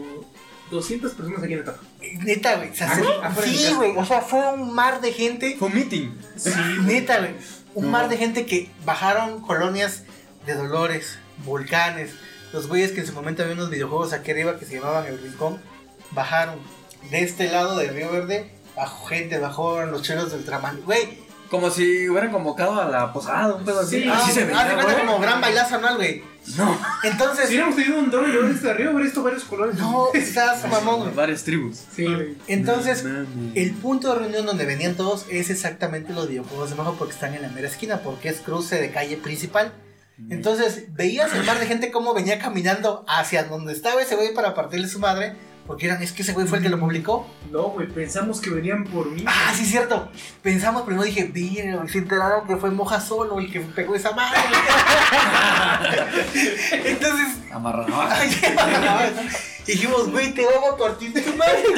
[0.74, 1.80] 200 personas aquí en el tajo.
[2.20, 2.76] neta, güey.
[2.76, 3.10] se ¿Ah, acer- no?
[3.24, 3.98] Afuera de mi Sí, güey.
[3.98, 5.56] O sea, fue un mar de gente.
[5.58, 6.10] Fue un meeting.
[6.84, 7.36] Neta, güey.
[7.76, 7.92] Un No.
[7.92, 10.04] mar de gente que bajaron colonias
[10.46, 12.12] de Dolores, volcanes.
[12.52, 15.20] Los güeyes que en su momento había unos videojuegos aquí arriba que se llamaban El
[15.22, 15.60] Rincón.
[16.12, 16.60] Bajaron.
[17.10, 20.82] De este lado del Río Verde, bajó gente, bajaron los chelos de Ultraman.
[20.86, 21.20] Güey,
[21.50, 24.02] Como si hubieran convocado a la posada, un pedo así.
[24.02, 25.06] Sí, así ah, se veía, güey.
[25.06, 26.24] como gran bailazo anual, güey.
[26.58, 26.78] No.
[27.04, 29.76] Entonces, Si hubiéramos tenido un dron y lo hubiéramos de arriba, hubiera visto varios colores.
[29.76, 31.14] no, estás mamón, güey.
[31.14, 31.84] Varias tribus.
[31.96, 32.36] Sí, güey.
[32.48, 33.28] Entonces, Mames.
[33.56, 37.34] el punto de reunión donde venían todos es exactamente los videojuegos de Mojo porque están
[37.34, 39.74] en la mera esquina, porque es cruce de calle principal.
[40.30, 44.54] Entonces, veías el mar de gente como venía caminando hacia donde estaba ese güey para
[44.54, 45.34] partirle su madre,
[45.66, 47.26] porque eran, es que ese güey fue el que lo publicó.
[47.50, 49.24] No, güey, pensamos que venían por mí.
[49.26, 50.10] Ah, sí, cierto.
[50.42, 54.12] Pensamos primero, dije, mira, güey, se enteraron que fue Moja solo el que pegó esa
[54.12, 54.40] madre.
[56.86, 57.88] Entonces, Amarrado.
[59.66, 61.64] dijimos, güey, te vamos a partir tu madre.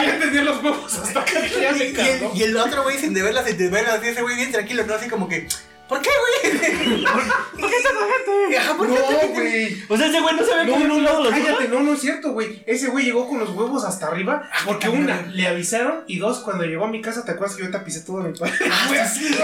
[0.00, 1.32] Ya tenía los huevos hasta acá.
[1.60, 4.22] Ya Y, me y el, y el otro güey sin deberlas, sin deberlas, así ese
[4.22, 4.94] güey bien tranquilo, ¿no?
[4.94, 5.46] Así como que,
[5.90, 7.04] ¿por qué, güey?
[7.04, 8.56] ¿Por qué esta gente?
[8.58, 9.82] Ajá, ¿por qué esta No, güey.
[9.88, 11.80] O sea, ese güey no sabía No, cómo no, un lado no, los cállate, no,
[11.80, 12.62] no es cierto, güey.
[12.64, 14.48] Ese güey llegó con los huevos hasta arriba.
[14.64, 16.04] Porque una, le avisaron.
[16.06, 18.54] Y dos, cuando llegó a mi casa, ¿te acuerdas que yo tapicé todo mi padre?
[18.70, 19.36] Ah, sí.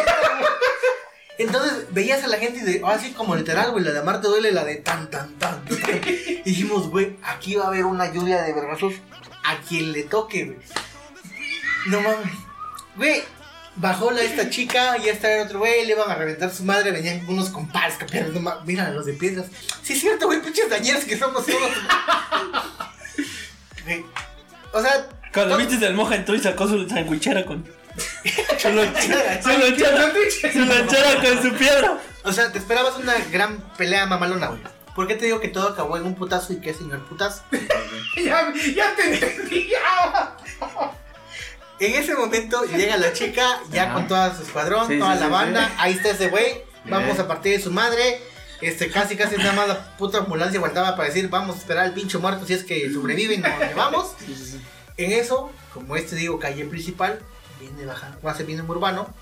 [1.38, 4.28] Entonces veías a la gente y de, así como literal, güey, la de Amar te
[4.28, 6.00] duele, la de tan, tan, tan, tan.
[6.06, 8.94] Y dijimos, güey, aquí va a haber una lluvia de vergazos
[9.44, 10.58] a quien le toque, güey.
[11.88, 12.32] No mames.
[12.96, 13.22] Güey,
[13.76, 16.90] bajó la esta chica y esta era otro güey, le iban a reventar su madre,
[16.90, 19.46] venían unos compares, campeones, no mames, mira los de piedras.
[19.82, 21.70] Sí, es cierto, güey, pinches dañeros que somos todos.
[24.72, 27.64] O sea, Cuando viste el moja entró y sacó su sandwichera con.
[28.74, 29.42] Lonchera,
[30.52, 31.98] su lonchera con su piedra.
[32.24, 34.60] O sea, te esperabas una gran pelea mamalona, güey.
[34.94, 37.42] ¿Por qué te digo que todo acabó en un putazo y qué, señor putazo?
[38.16, 39.68] ya, ya te entendí.
[39.68, 40.36] ya.
[41.78, 45.26] En ese momento llega la chica, ya con todo su escuadrón, Sí, toda sí, la
[45.26, 45.74] sí, banda.
[45.78, 46.62] Ahí está ese güey.
[46.86, 48.20] Vamos a partir de su madre.
[48.62, 51.92] Este, casi, casi nada más la puta ambulancia faltaba para decir, vamos a esperar al
[51.92, 54.12] pincho muerto si es que sobrevive y nos llevamos.
[54.96, 57.20] En eso, como este digo, calle principal,
[57.60, 59.12] viene bajando, va a ser bien urbano,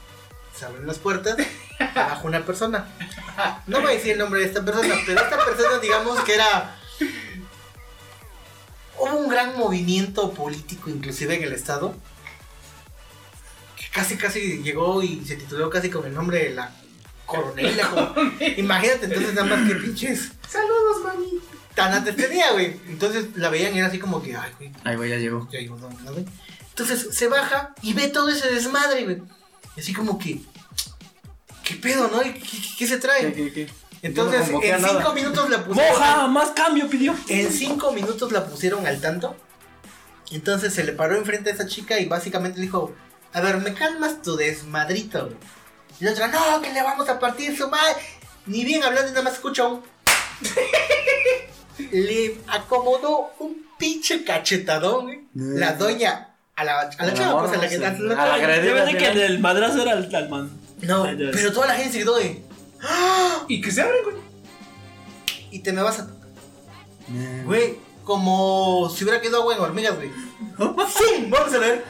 [0.56, 1.36] se abren las puertas,
[1.80, 2.86] baja una persona.
[3.66, 6.76] No voy a decir el nombre de esta persona, pero esta persona, digamos que era.
[8.96, 11.96] Hubo un gran movimiento político, inclusive en el estado,
[13.94, 16.70] casi, casi llegó y se tituló casi con el nombre de la
[17.24, 17.88] coronela.
[17.88, 18.14] como-
[18.58, 20.32] Imagínate entonces, nada más que pinches.
[20.48, 21.40] Saludos, mami.
[21.74, 22.76] Tan antes tenía, güey.
[22.88, 25.48] Entonces la veían y era así como que, ay, güey, Ahí güey, ya llegó.
[25.50, 26.24] ya ¿dónde, no, güey?
[26.68, 29.22] Entonces se baja y ve todo ese desmadre, güey.
[29.76, 30.40] Y así como que,
[31.64, 32.20] ¿qué pedo, no?
[32.20, 33.32] ¿Qué, qué- qué se trae?
[33.32, 33.70] ¿Qué, qué, qué?
[34.02, 34.98] Entonces, no en nada.
[34.98, 35.92] cinco minutos la pusieron.
[35.98, 37.14] Moja, más cambio pidió.
[37.28, 39.34] En cinco minutos la pusieron al tanto.
[40.30, 42.94] Entonces se le paró enfrente a esa chica y básicamente le dijo:
[43.34, 45.36] A ver, me calmas tu desmadrito, güey.
[46.00, 47.94] Y la otra, no, que le vamos a partir su madre.
[48.46, 49.82] Ni bien hablando, nada más escucha un.
[51.90, 55.20] Le acomodó un pinche cachetadón, güey.
[55.34, 56.30] La doña.
[56.56, 57.82] A la, a la chava, pues a la que sí.
[57.84, 59.10] a la- A la Yo pensé sí, que ¿no?
[59.10, 60.50] el, el madrazo era el, al man.
[60.82, 62.42] No, Ay, pero toda la gente se quedó de.
[63.48, 64.16] Y que se abren, güey.
[65.50, 66.06] Y te me vas a.
[67.44, 70.10] Güey, como si hubiera quedado agua en hormigas, güey.
[70.56, 71.30] ¡Fum!
[71.30, 71.84] Vamos a ver.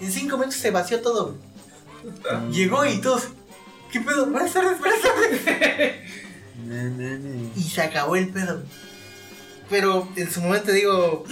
[0.00, 2.50] En cinco minutos se vació todo, güey.
[2.50, 3.28] Llegó y todos.
[3.92, 4.26] ¿Qué pedo?
[4.26, 5.96] Buenas tardes, buenas tardes.
[7.56, 8.62] Y se acabó el pedo.
[9.68, 11.24] Pero en su momento digo,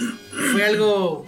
[0.51, 1.25] fue algo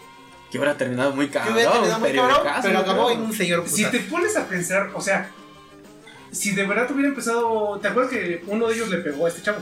[0.50, 3.86] Que hubiera terminado muy hubiera terminado muy cabrón, pero yo acabó en un señor Si
[3.86, 5.30] te pones a pensar, o sea,
[6.32, 7.80] si de verdad hubiera empezado.
[7.80, 9.60] ¿Te acuerdas que uno de ellos le pegó a este chavo?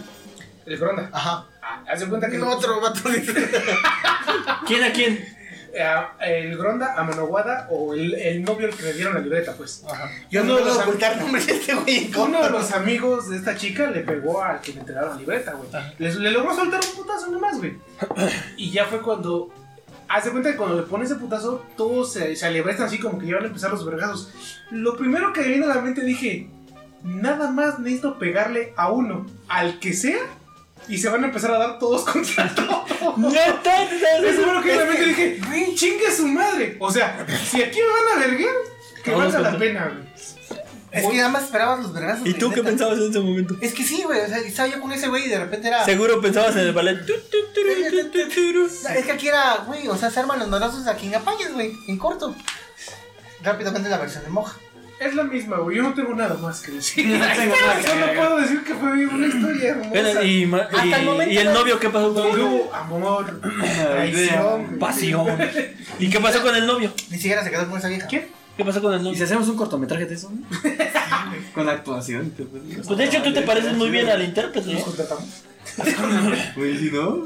[0.65, 1.09] El Gronda.
[1.11, 1.47] Ajá.
[1.61, 2.37] Ah, haz de cuenta que.
[2.37, 3.01] No, otro vato.
[4.67, 5.38] ¿Quién a quién?
[6.21, 9.83] El Gronda a Manoguada o el, el novio al que le dieron la libreta, pues.
[10.29, 13.29] Yo Uno no de puedo ocultar nombres de este güey en Uno de los amigos
[13.29, 15.69] de esta chica le pegó al que le entregaron la libreta, güey.
[15.97, 17.77] Le, le logró soltar un putazo nomás, güey.
[18.57, 19.53] Y ya fue cuando.
[20.07, 23.19] Haz de cuenta que cuando le pone ese putazo, todos se, se alebrestan así como
[23.19, 24.33] que ya van a empezar los vergazos.
[24.71, 26.49] Lo primero que me vino a la mente dije:
[27.03, 30.19] Nada más necesito pegarle a uno, al que sea,
[30.89, 33.17] y se van a empezar a dar todos contra todos.
[33.17, 33.83] ¡Neta!
[33.83, 35.75] Eso fue lo que Es en la mente que- dije: güey.
[35.75, 36.75] ¡Chingue su madre!
[36.79, 38.49] O sea, si aquí me van a verguer,
[39.03, 40.09] que Vamos valga la pena, güey.
[40.91, 42.25] Es que nada más esperabas los vergazos.
[42.25, 42.69] ¿Y güey, tú qué neta.
[42.69, 43.55] pensabas en ese momento?
[43.61, 44.21] Es que sí, güey.
[44.21, 45.85] O sea, estaba yo con ese güey y de repente era.
[45.85, 47.05] Seguro pensabas en el ballet.
[47.05, 48.65] Tu, tu, turu, tu, tu, turu.
[48.65, 51.71] Es que aquí era, güey, o sea, se arman los madrazos a quien apañes, güey,
[51.87, 52.35] en corto.
[53.43, 54.57] Rápidamente la versión de moja.
[54.99, 55.77] Es la misma, güey.
[55.77, 57.07] Yo no tengo nada más que decir.
[57.19, 58.15] No tengo nada que Solo agregar.
[58.27, 60.23] puedo decir que fue una historia hermosa.
[60.23, 62.39] Y, ma- Hasta y- el momento y el no- novio qué pasó con él?
[62.41, 63.41] hubo amor,
[63.91, 64.77] traición.
[64.79, 65.27] Pasión.
[65.99, 66.91] ¿Y qué pasó con el novio?
[67.09, 68.07] Ni siquiera se quedó con esa vieja.
[68.07, 68.27] ¿Quién?
[68.57, 69.23] ¿Qué pasó con el ¿Y si novio?
[69.23, 70.31] hacemos un cortometraje de eso?
[71.55, 72.33] Con actuación.
[72.85, 74.85] Pues de hecho tú te pareces muy bien al intérprete, Nos ¿no?
[74.85, 75.43] contratamos.
[76.55, 77.23] Güey, si no.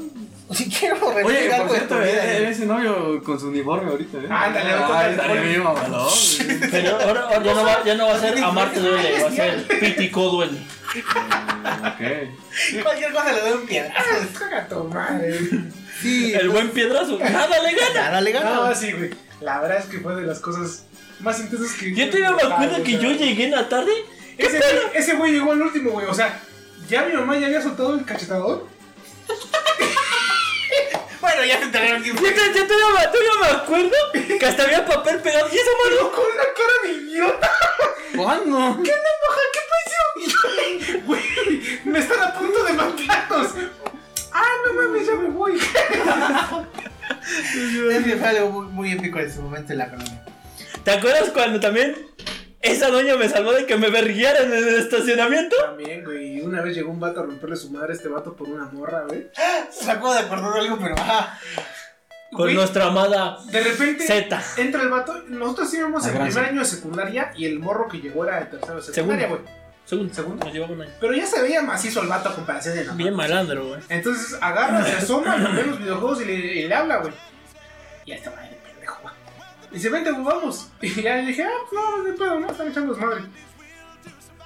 [0.52, 2.52] Si quiero repetir Oye, algo por cierto, vida, eh, güey.
[2.52, 4.26] ese novio con su uniforme ahorita, ¿eh?
[4.30, 6.08] Ándale, Ah.
[6.70, 9.32] Pero ahora, ahora ya, no va, ya no va a ser Amarte duele, va a
[9.32, 10.58] ser Pitico duele.
[10.94, 12.82] Ok.
[12.82, 14.10] Cualquier cosa le doy un piedrazo.
[14.38, 15.38] Caga tu madre.
[16.00, 17.94] Sí, El buen piedrazo, nada le gana.
[17.94, 18.54] Nada le gana.
[18.54, 19.10] No, sí, güey.
[19.40, 20.84] La verdad es que fue de las cosas
[21.20, 21.94] más intensas que.
[21.94, 23.92] Yo todavía me acuerdo que yo llegué en la tarde.
[24.36, 26.06] Ese güey, ese güey llegó al último, güey.
[26.06, 26.38] O sea,
[26.88, 28.66] ya mi mamá ya había soltado el cachetador.
[31.20, 32.32] Bueno, ya se enteraron que Yo, te- yo
[32.66, 33.96] todavía, me- todavía me acuerdo
[34.38, 35.48] que hasta había papel pegado.
[35.50, 36.10] ¿Y esa mano?
[36.12, 37.50] con una cara de idiota.
[38.14, 38.82] ¿Cuándo?
[38.82, 39.00] ¿Qué pasó?
[41.06, 41.22] Güey,
[41.86, 43.52] me están a punto de matarnos.
[44.32, 45.58] Ah, no mames, ya me voy.
[47.90, 50.22] Es que fue algo muy, muy épico en su momento en la colonia.
[50.84, 51.96] ¿Te acuerdas cuando también
[52.64, 55.54] esa doña me salvó de que me verguiaran en el estacionamiento?
[55.62, 56.40] También, güey.
[56.40, 59.04] Una vez llegó un vato a romperle su madre a este vato por una morra,
[59.06, 59.28] güey.
[59.70, 61.38] Se acabo de acordar de algo, pero ah,
[62.32, 64.42] Con Güey, nuestra amada De repente Z.
[64.56, 65.22] entra el vato.
[65.28, 68.76] Nosotros íbamos en primer año de secundaria y el morro que llegó era de tercero
[68.76, 69.44] de secundaria, Segundo.
[69.44, 69.64] güey.
[69.84, 70.14] Segundo.
[70.14, 70.44] Segundo.
[70.46, 70.92] Nos llevaba un año.
[71.00, 73.80] Pero ya se veía macizo el vato a comparación de la Bien malandro, güey.
[73.90, 77.12] Entonces agarra, se asoma, lo ve los videojuegos y le, y le habla, güey.
[78.06, 79.14] Y ya estaba de pendejo, güey.
[79.74, 80.68] Dice, vente, güey, vamos.
[80.80, 83.24] Y ya le dije, ah, pues no, no hay pedo, no, están echando desmadre.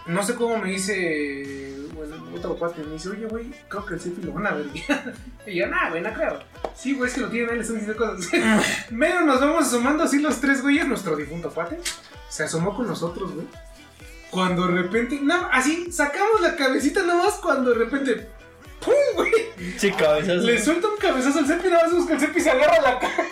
[0.07, 4.01] No sé cómo me dice, bueno, otro cuate me dice, oye, güey, creo que el
[4.01, 4.67] Cepi lo van a ver.
[5.47, 6.39] y yo, nah, güey, no creo.
[6.75, 8.31] Sí, güey, es que lo tienen ahí, le están diciendo cosas.
[8.91, 11.79] Medio nos vamos asomando así los tres güeyes, nuestro difunto cuate.
[12.31, 13.47] Se asomó con nosotros, güey.
[14.31, 18.29] Cuando de repente, no, así, sacamos la cabecita nada más cuando de repente,
[18.81, 19.33] ¡pum, güey!
[19.77, 20.47] Sí, cabezazo.
[20.47, 23.25] Le suelta un cabezazo al Cepi, nada más que el Cepi se agarra la cara.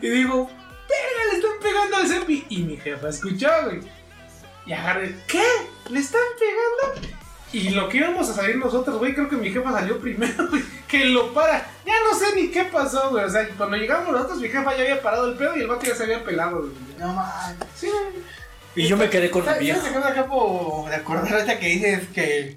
[0.00, 0.61] y digo, ¡verga, le están
[1.62, 2.46] pegando al Cepi!
[2.48, 3.80] Y mi jefa escuchó, güey.
[4.66, 5.44] Y agarré, ¿qué?
[5.88, 7.08] ¿Le están pegando?
[7.52, 10.62] Y lo que íbamos a salir nosotros, güey, creo que mi jefa salió primero, güey,
[10.88, 11.58] que lo para.
[11.84, 13.24] Ya no sé ni qué pasó, güey.
[13.24, 15.84] O sea, cuando llegamos nosotros, mi jefa ya había parado el pedo y el vato
[15.84, 16.72] ya se había pelado, güey.
[16.98, 17.56] no mames.
[17.76, 18.24] Sí, güey.
[18.74, 19.80] Y yo me quedé con ¿Sabes viejo.
[19.84, 22.54] qué me acabo de acordar ahorita que dices que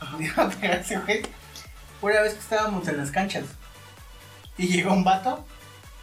[2.00, 3.44] Una vez que estábamos en las canchas
[4.56, 5.44] y llegó un vato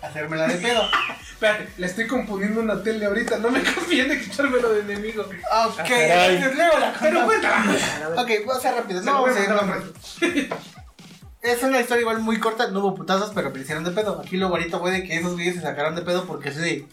[0.08, 0.84] hacérmela de pedo.
[1.36, 3.38] Espérate, le estoy componiendo una tele ahorita.
[3.40, 5.24] No me confíen de quitármelo de enemigo.
[5.24, 6.36] Ok, caray.
[6.38, 7.66] entonces luego la Pero cuéntala.
[8.18, 9.02] Ok, voy a ser rápido.
[9.02, 10.54] No, vamos a ir rápido.
[11.42, 14.20] Es una historia igual muy corta, no hubo putazos, pero me hicieron de pedo.
[14.20, 16.88] Aquí lo bonito fue de que esos güeyes se sacaron de pedo porque así de,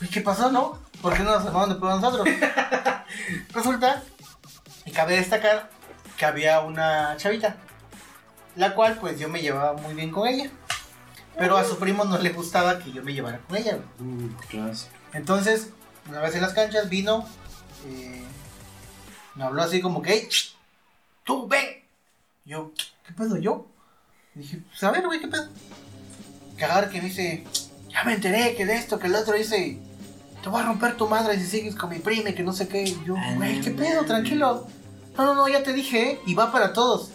[0.00, 0.78] "Uy, ¿qué pasó, no?
[1.02, 2.28] ¿Por qué no nos sacaron de pedo a nosotros?
[3.52, 4.02] Resulta,
[4.84, 5.70] y cabe destacar,
[6.16, 7.56] que había una chavita,
[8.54, 10.48] la cual pues yo me llevaba muy bien con ella.
[11.38, 13.78] Pero a su primo no le gustaba que yo me llevara con ella.
[13.98, 14.28] Mm.
[15.12, 15.70] Entonces,
[16.08, 17.24] una vez en las canchas vino,
[17.86, 18.22] eh,
[19.34, 20.56] me habló así como que, "Ey, ch,
[21.24, 21.64] tú, ven.
[22.44, 22.72] Yo,
[23.06, 23.66] ¿qué pedo yo?
[24.34, 25.48] Dije, pues a ver, güey, ¿qué pedo?
[26.56, 27.44] Agarra que me dice,
[27.88, 29.78] ya me enteré que de esto, que el otro dice,
[30.42, 32.66] te voy a romper tu madre si sigues con mi prima y que no sé
[32.66, 32.82] qué.
[32.82, 34.04] Y yo, güey, ¿qué pedo?
[34.04, 34.66] Tranquilo.
[35.16, 36.20] No, no, no, ya te dije, ¿eh?
[36.26, 37.10] y va para todos.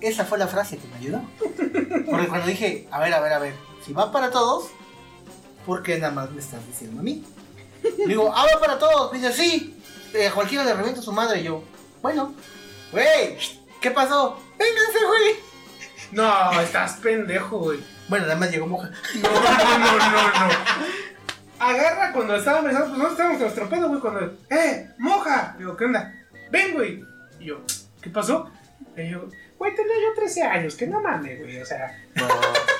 [0.00, 1.22] Esa fue la frase que me ayudó.
[2.10, 3.54] Porque cuando dije, a ver, a ver, a ver,
[3.86, 4.70] si va para todos,
[5.64, 7.24] ¿por qué nada más me estás diciendo a mí?
[7.98, 9.12] Le digo, ah, va para todos.
[9.12, 9.80] Me dice, sí,
[10.12, 11.40] eh, a cualquiera le revienta su madre.
[11.40, 11.62] Y yo,
[12.02, 12.34] bueno,
[12.90, 13.38] güey,
[13.80, 14.40] ¿qué pasó?
[14.58, 15.36] Vénganse, güey.
[16.10, 17.80] No, estás pendejo, güey.
[18.08, 18.90] Bueno, nada más llegó moja.
[19.22, 20.54] No, no, no, no, no.
[21.58, 25.54] Agarra cuando estábamos, pues nosotros estábamos en nuestro pedo, güey, cuando, ¡eh, moja!
[25.58, 26.12] Digo, ¿qué onda?
[26.50, 27.04] Ven, güey.
[27.38, 27.60] Y yo,
[28.02, 28.50] ¿qué pasó?
[28.96, 29.28] Y yo,
[29.58, 31.98] güey, tenía yo 13 años, que no mames, güey, o sea.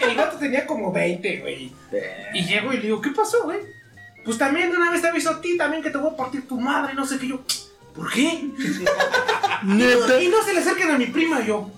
[0.01, 1.73] El gato tenía como 20, güey.
[2.35, 3.59] Y llego y le digo, ¿qué pasó, güey?
[4.25, 6.49] Pues también de una vez te aviso a ti también que te voy a partir
[6.49, 7.29] tu madre, no sé qué.
[7.29, 7.41] Yo,
[7.95, 8.51] ¿por qué?
[9.63, 10.21] Neta.
[10.21, 11.71] Y no se le acerquen a mi prima, yo.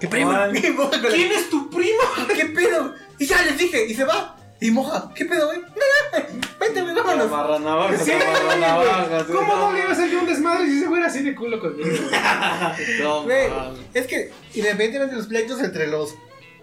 [0.00, 0.48] ¿Qué prima?
[0.54, 2.04] Y ¿Quién es tu prima?
[2.34, 2.94] ¿Qué pedo?
[3.18, 4.35] Y ya les dije, y se va.
[4.60, 5.60] Y moja, ¿qué pedo, güey?
[6.60, 7.26] Vente, güey, vámonos.
[7.26, 9.26] Amarra navajas, Sí, amarra navajas.
[9.28, 9.38] güey.
[9.38, 11.34] ¿Cómo no le iba a hacer yo un desmadre si ese güey era así de
[11.34, 11.88] culo conmigo?
[11.90, 13.00] güey?
[13.02, 13.48] No, Güey,
[13.94, 16.14] es que independientemente de los pleitos entre los.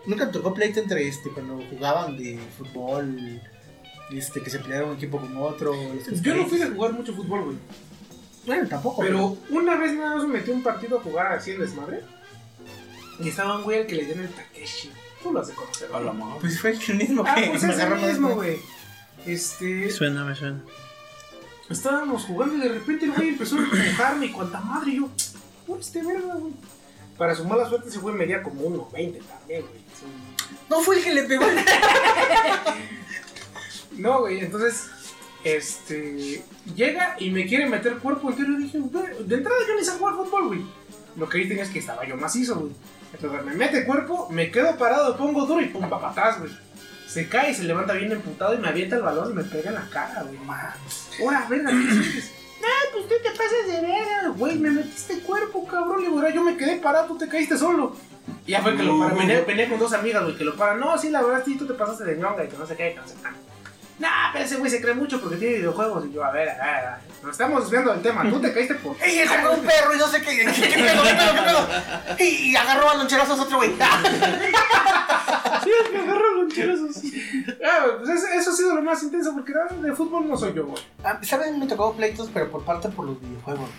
[0.06, 3.41] Nunca tocó pleito entre este cuando jugaban de fútbol.
[4.12, 5.74] Este, que se pelearon un equipo con otro.
[6.22, 7.58] Yo no fui de jugar mucho fútbol, güey.
[8.46, 9.02] Bueno, tampoco.
[9.02, 12.02] Pero una vez nada más me metí a un partido a jugar así en desmadre.
[13.20, 14.91] Y estaba un güey al que le dieron el Takeshi.
[15.24, 15.90] Tú lo has de conocer.
[16.42, 18.60] Pues fue el mismo Ah, que pues me ese agarró más mismo, güey.
[19.26, 19.90] Este.
[19.90, 20.62] Suena, me suena.
[21.70, 24.92] Estábamos jugando y de repente el güey empezó a empujarme y cuanta madre.
[24.92, 25.10] Y yo,
[25.68, 26.54] "Uy, este verga, güey.
[27.18, 29.80] Para su mala suerte, ese güey medía como 1.20 también, güey.
[29.98, 30.06] Sí.
[30.70, 31.46] No fue el que le pegó.
[33.98, 34.88] No, güey, entonces,
[35.44, 36.44] este,
[36.76, 39.92] llega y me quiere meter cuerpo entero y dije, "Güey, de entrada yo ni sé
[39.92, 40.62] jugar fútbol, güey.
[41.16, 42.72] Lo que ahí tenía es que estaba yo macizo, güey.
[43.14, 46.51] Entonces me mete cuerpo, me quedo parado, pongo duro y pum, pa' atrás, güey.
[47.07, 49.70] Se cae y se levanta bien emputado y me avienta el balón y me pega
[49.70, 50.38] en la cara, güey.
[51.22, 51.70] Ahora, verga.
[51.72, 54.57] Ah, pues tú te pasas de verga, güey.
[54.57, 55.99] Me metiste cuerpo, cabrón.
[55.99, 57.95] Le digo, "Ahora yo me quedé parado, tú te caíste solo.
[58.47, 59.14] Y ya fue que lo para.
[59.16, 60.80] Venía, venía con dos amigas, güey, que lo paran.
[60.80, 62.93] No, sí, la verdad, sí, tú te pasaste de ñonga y que no sé qué,
[62.93, 63.53] que no sé qué.
[64.00, 66.06] Nah, pero ese güey se cree mucho porque tiene videojuegos.
[66.08, 67.00] Y yo, a ver, a ver, a ver.
[67.22, 68.28] Nos estamos desviando del tema.
[68.30, 68.96] Tú te caíste por.
[69.04, 70.38] ¡Ey, agarró un perro y no sé qué!
[70.38, 71.68] ¿Qué, qué pedo, qué pedo, qué pedo?
[72.20, 73.72] Y, y agarró a loncherazos otro güey.
[75.64, 76.98] Sí, me agarró loncherazos.
[77.66, 80.54] Ah, pues eso, eso ha sido lo más intenso porque ah, de fútbol no soy
[80.54, 80.82] yo, güey.
[81.04, 81.60] Ah, ¿Saben?
[81.60, 83.70] Me tocó pleitos, pero por parte por los videojuegos.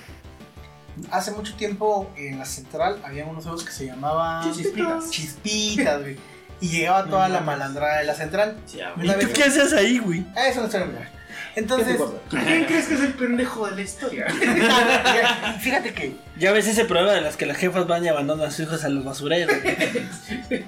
[1.10, 5.10] Hace mucho tiempo en la central había unos juegos que se llamaban Chispitas.
[5.10, 6.16] Chispitas, güey.
[6.60, 8.56] Y llegaba toda la malandrada de la central.
[9.02, 10.24] ¿Y tú qué haces ahí, güey?
[10.34, 11.14] Ah, eso no bien.
[11.56, 12.00] Entonces,
[12.30, 14.26] ¿Quién crees que es el pendejo de la historia?
[15.60, 18.50] fíjate que Ya ves ese problema de las que las jefas van y abandonan a
[18.50, 19.54] sus hijos a los basureros.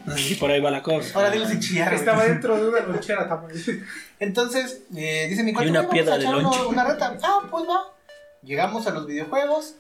[0.05, 1.11] No sé si por ahí va la cosa.
[1.15, 1.89] ahora dilo sin chillar.
[1.89, 1.99] güey.
[1.99, 3.85] Estaba dentro de una lonchera también.
[4.21, 6.67] Entonces, eh, dice mi cuate, Y una "Oye, piedra de lonche".
[6.67, 7.17] Una reta.
[7.23, 7.93] Ah, pues va.
[8.43, 9.75] Llegamos a los videojuegos.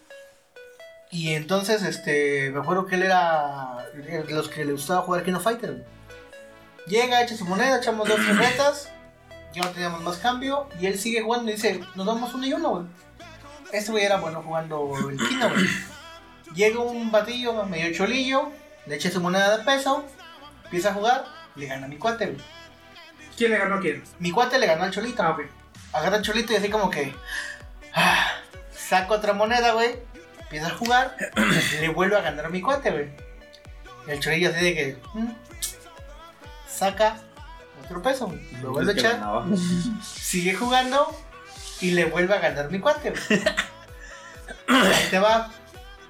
[1.12, 5.34] Y entonces, este, me acuerdo que él era de los que le gustaba jugar King
[5.34, 5.84] of Fighter.
[6.86, 8.90] Llega, echa su moneda, echamos dos retas.
[9.52, 10.68] Ya no teníamos más cambio.
[10.80, 12.86] Y él sigue jugando y dice, nos damos uno y uno, güey.
[13.72, 15.66] Este güey era bueno jugando el Kino, güey.
[16.54, 18.50] Llega un batillo medio cholillo,
[18.86, 20.04] le echa su moneda de peso,
[20.64, 21.24] empieza a jugar,
[21.56, 22.38] le gana a mi cuate, güey.
[23.36, 24.02] ¿Quién le ganó a quién?
[24.18, 25.22] Mi cuate le ganó al cholito.
[25.22, 25.42] Ah, ok.
[25.92, 27.14] Agarra el cholito y así como que.
[27.94, 28.30] ah,
[28.70, 29.96] saca otra moneda, güey.
[30.40, 31.16] Empieza a jugar.
[31.80, 33.08] le vuelve a ganar a mi cuate, güey.
[34.06, 34.96] El cholillo así de que.
[35.14, 35.28] mm,
[36.76, 37.16] saca
[37.84, 38.32] otro peso.
[38.62, 39.20] Lo vuelve a echar.
[40.02, 41.16] Sigue jugando.
[41.80, 43.42] Y le vuelve a ganar mi cuate, güey.
[44.68, 45.50] Ahí te va.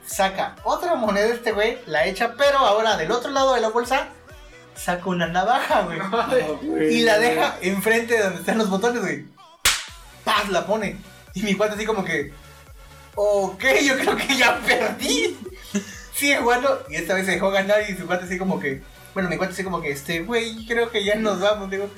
[0.07, 1.79] Saca otra moneda este güey.
[1.87, 4.09] La echa, pero ahora del otro lado de la bolsa.
[4.77, 6.95] Saca una navaja, güey.
[6.95, 9.27] Y la deja enfrente de donde están los botones, güey.
[10.25, 10.49] ¡Paz!
[10.51, 10.99] La pone.
[11.35, 12.33] Y mi cuate así como que.
[13.15, 15.37] Ok, yo creo que ya perdí.
[16.15, 16.85] Sigue jugando.
[16.89, 17.83] Y esta vez se dejó ganar.
[17.89, 18.83] Y su cuate así como que.
[19.17, 21.71] Bueno, mi cuate así como que, este, güey, creo que ya nos vamos.
[21.71, 21.89] Digo,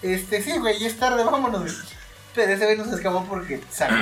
[0.00, 1.82] este, sí, güey, ya es tarde, vámonos.
[2.36, 3.96] Pero ese güey nos escapó porque, ¿sabes?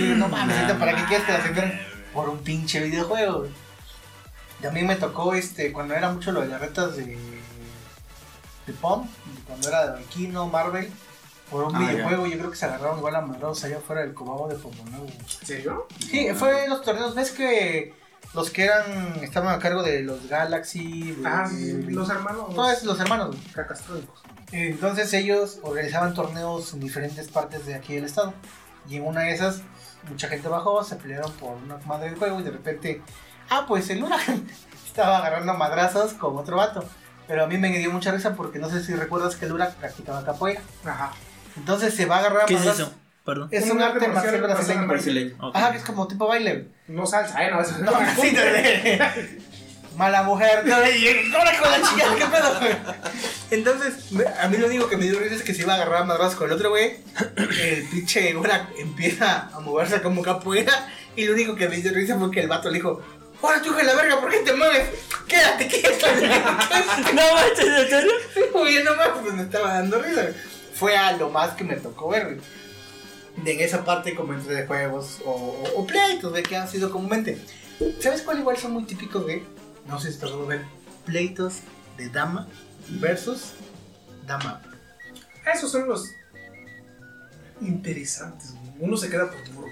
[0.00, 1.80] Digo, no mames, ¿para qué quieres que la centren?
[2.12, 3.50] Por un pinche videojuego, güey.
[4.62, 7.04] También me tocó, este, cuando era mucho lo de las retas de.
[8.66, 9.08] de POM,
[9.48, 10.88] cuando era de Kino, Marvel.
[11.50, 14.14] Por un Ah, videojuego, yo creo que se agarraron igual a madrazos allá afuera del
[14.14, 15.06] cobabo de Pomo Nuevo.
[15.06, 15.88] ¿En serio?
[15.98, 17.92] Sí, fue en los torneos, ves que
[18.34, 18.84] los que eran,
[19.22, 22.54] estaban a cargo de los Galaxy, Ah, de- los hermanos.
[22.54, 23.36] todos los hermanos.
[23.54, 24.20] Cacastrónicos.
[24.52, 28.34] Entonces ellos organizaban torneos en diferentes partes de aquí del estado.
[28.88, 29.62] Y en una de esas,
[30.08, 33.02] mucha gente bajó, se pelearon por una madre del juego y de repente
[33.50, 34.46] Ah, pues el huracán
[34.86, 36.84] estaba agarrando madrazos con otro vato.
[37.26, 39.76] Pero a mí me dio mucha risa porque no sé si recuerdas que el huracán
[39.80, 40.60] practicaba capoeira.
[40.84, 41.12] Ajá.
[41.56, 42.88] Entonces se va a agarrar a ¿Qué es madrazos.
[42.88, 42.96] eso?
[43.24, 43.48] Perdón.
[43.50, 44.86] Es un, arte marcial brasileño.
[44.86, 45.34] Brasileño.
[45.40, 45.56] Ok.
[45.56, 46.66] Ajá, que es como tipo baile.
[46.88, 49.38] No salsa, eh, no, eso No, así de-
[49.96, 52.58] Mala mujer, no, y ahora con la chica, ¿qué pedo?
[52.58, 52.76] güey?
[53.52, 55.76] Entonces, me- a mí lo único que me dio risa es que se iba a
[55.76, 56.96] agarrar a madrazos con el otro güey.
[57.62, 60.88] El pinche ahora empieza a moverse como capoeira.
[61.16, 63.00] Y lo único que me dio risa fue que el vato le dijo:
[63.40, 64.88] Ahora tú de la verga, ¿por qué te mueves?
[65.28, 66.06] Quédate quieto.
[67.14, 68.12] No manches, ¿en serio?
[68.52, 70.26] Güey, no mames, pues me estaba dando risa.
[70.74, 72.38] Fue a lo más que me tocó ver, güey.
[73.36, 76.68] De en esa parte como entre de juegos o, o, o pleitos, güey, que han
[76.68, 77.38] sido comúnmente.
[78.00, 79.42] ¿Sabes cuál igual son muy típicos, güey?
[79.86, 80.64] No sé si te ver
[81.04, 81.58] pleitos
[81.96, 82.48] de dama
[82.88, 83.52] versus
[84.26, 84.62] dama.
[85.52, 86.08] Esos son los
[87.60, 88.72] interesantes, güey.
[88.80, 89.68] Uno se queda por duro.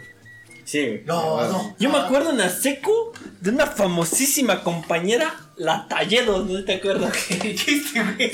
[0.65, 1.03] Sí.
[1.05, 1.77] No, no.
[1.79, 7.13] Yo me acuerdo en la secu de una famosísima compañera, la Talledos, ¿no te acuerdas?
[7.29, 8.31] ¿Qué dijiste, güey?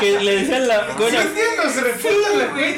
[0.00, 0.94] Que le decían la.
[0.96, 2.74] bueno, entiendo, se refuta la güey.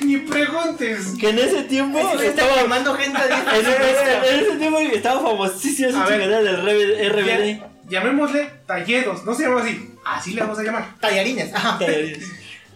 [0.00, 1.06] Ni preguntes.
[1.20, 2.56] que en ese tiempo Estaba estaba.
[2.56, 3.24] llamando gente a
[3.56, 6.20] En, en- en ese tiempo estaba famosísima esa A ver.
[6.20, 7.62] chingadera del RB RBD.
[7.88, 9.88] Llamémosle talledos, no se llama así.
[10.04, 10.88] Así le vamos a llamar.
[11.00, 11.54] tallarines.
[11.54, 11.78] Ajá.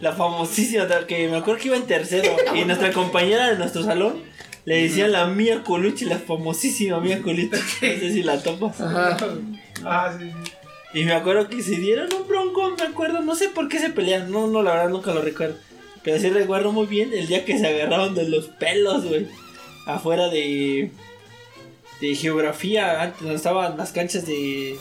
[0.00, 2.36] La famosísima, que me acuerdo que iba en tercero.
[2.54, 4.22] Y nuestra compañera de nuestro salón
[4.66, 7.48] le decían la Mía Colucci, la famosísima Mía Colucci.
[7.82, 8.76] No sé si la topas.
[9.84, 10.52] Ah, sí, sí.
[10.94, 13.90] Y me acuerdo que se dieron un bronco, me acuerdo, no sé por qué se
[13.90, 15.56] pelearon, no, no, la verdad nunca lo recuerdo.
[16.02, 19.26] Pero sí recuerdo muy bien el día que se agarraron de los pelos, güey.
[19.86, 20.90] Afuera de.
[22.00, 24.78] de geografía, antes donde estaban las canchas de.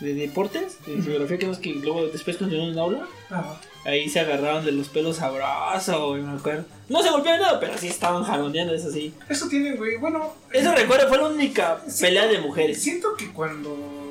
[0.00, 3.06] de deportes, de geografía, que no es que luego después continuó en el aula.
[3.30, 3.60] Ajá.
[3.84, 6.64] Ahí se agarraron de los pelos sabroso, güey, me acuerdo.
[6.88, 9.12] No se golpearon nada, pero sí estaban jaloneando, eso sí.
[9.28, 9.96] Eso tienen, güey.
[9.98, 10.32] Bueno.
[10.52, 12.80] Eso recuerdo, fue la única pelea de mujeres.
[12.80, 14.01] Siento que cuando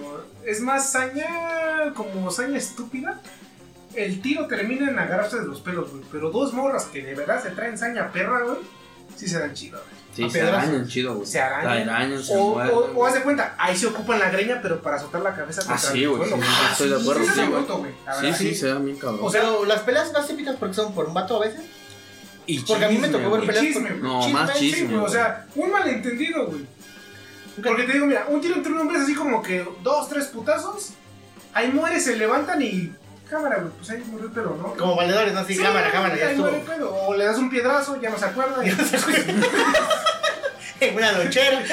[0.46, 3.20] es más saña, como saña estúpida,
[3.96, 6.04] el tiro termina en agarrarse de los pelos, güey.
[6.12, 8.58] Pero dos morras que de verdad se traen saña perra, güey,
[9.16, 10.02] sí se dan chido, güey.
[10.14, 11.26] Sí, se arañan chido, güey.
[11.26, 11.86] Se arañan.
[11.86, 12.76] Se arañan, se O, muerden.
[12.76, 15.62] o, o haz de cuenta, ahí se ocupan la greña, pero para soltar la cabeza
[15.64, 16.44] Ah, contra sí, el güey, suelo.
[16.46, 17.94] sí, Ah, estoy de acuerdo, sí, sí, güey.
[18.20, 19.20] Sí, sí, se da bien cabrón.
[19.24, 21.62] O sea, Pero las peleas más típicas porque son por un vato a veces.
[22.46, 24.72] y porque a mí me chisme, tocó ver peleas chisme, por- No, chisme, más Sí,
[24.74, 24.88] chisme.
[24.96, 26.66] güey, o sea, un malentendido, güey.
[27.64, 30.28] Porque te digo, mira, un tiro entre un hombre es así como que dos, tres
[30.28, 30.92] putazos,
[31.54, 32.94] ahí muere, se levantan y.
[33.30, 34.74] Cámara, güey, pues ahí murió el pelo, ¿no?
[34.76, 35.40] Como valedores, ¿no?
[35.40, 36.48] Así, Sí, cámara, cámara, ya ahí estuvo.
[36.50, 36.94] muere el pedo.
[36.94, 38.66] O le das un piedrazo, ya no se acuerda.
[38.66, 38.72] y-
[40.82, 41.64] En una lonchera.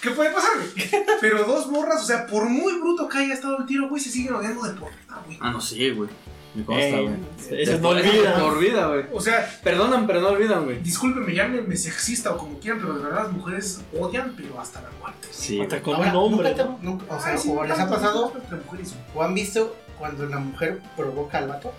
[0.00, 0.90] ¿Qué puede pasar, güey?
[1.20, 4.10] Pero dos morras, o sea, por muy bruto que haya estado el tiro, güey, se
[4.10, 4.86] siguen odiando de vida,
[5.26, 5.38] güey.
[5.40, 6.08] Ah, no, sí, güey.
[6.54, 7.62] Me consta, güey.
[7.62, 8.44] eso no olvida.
[8.44, 9.04] olvida, güey.
[9.12, 10.80] O sea, Perdonan, pero no olvidan, güey.
[10.82, 14.88] discúlpenme, llámenme sexista o como quieran, pero de verdad las mujeres odian, pero hasta la
[15.00, 15.28] muerte.
[15.30, 16.52] Sí, Hasta con un hombre.
[16.52, 19.02] o sea, Ay, sí, o les ha pasado entre mujeres, güey.
[19.14, 21.72] o han visto cuando la mujer provoca al vato.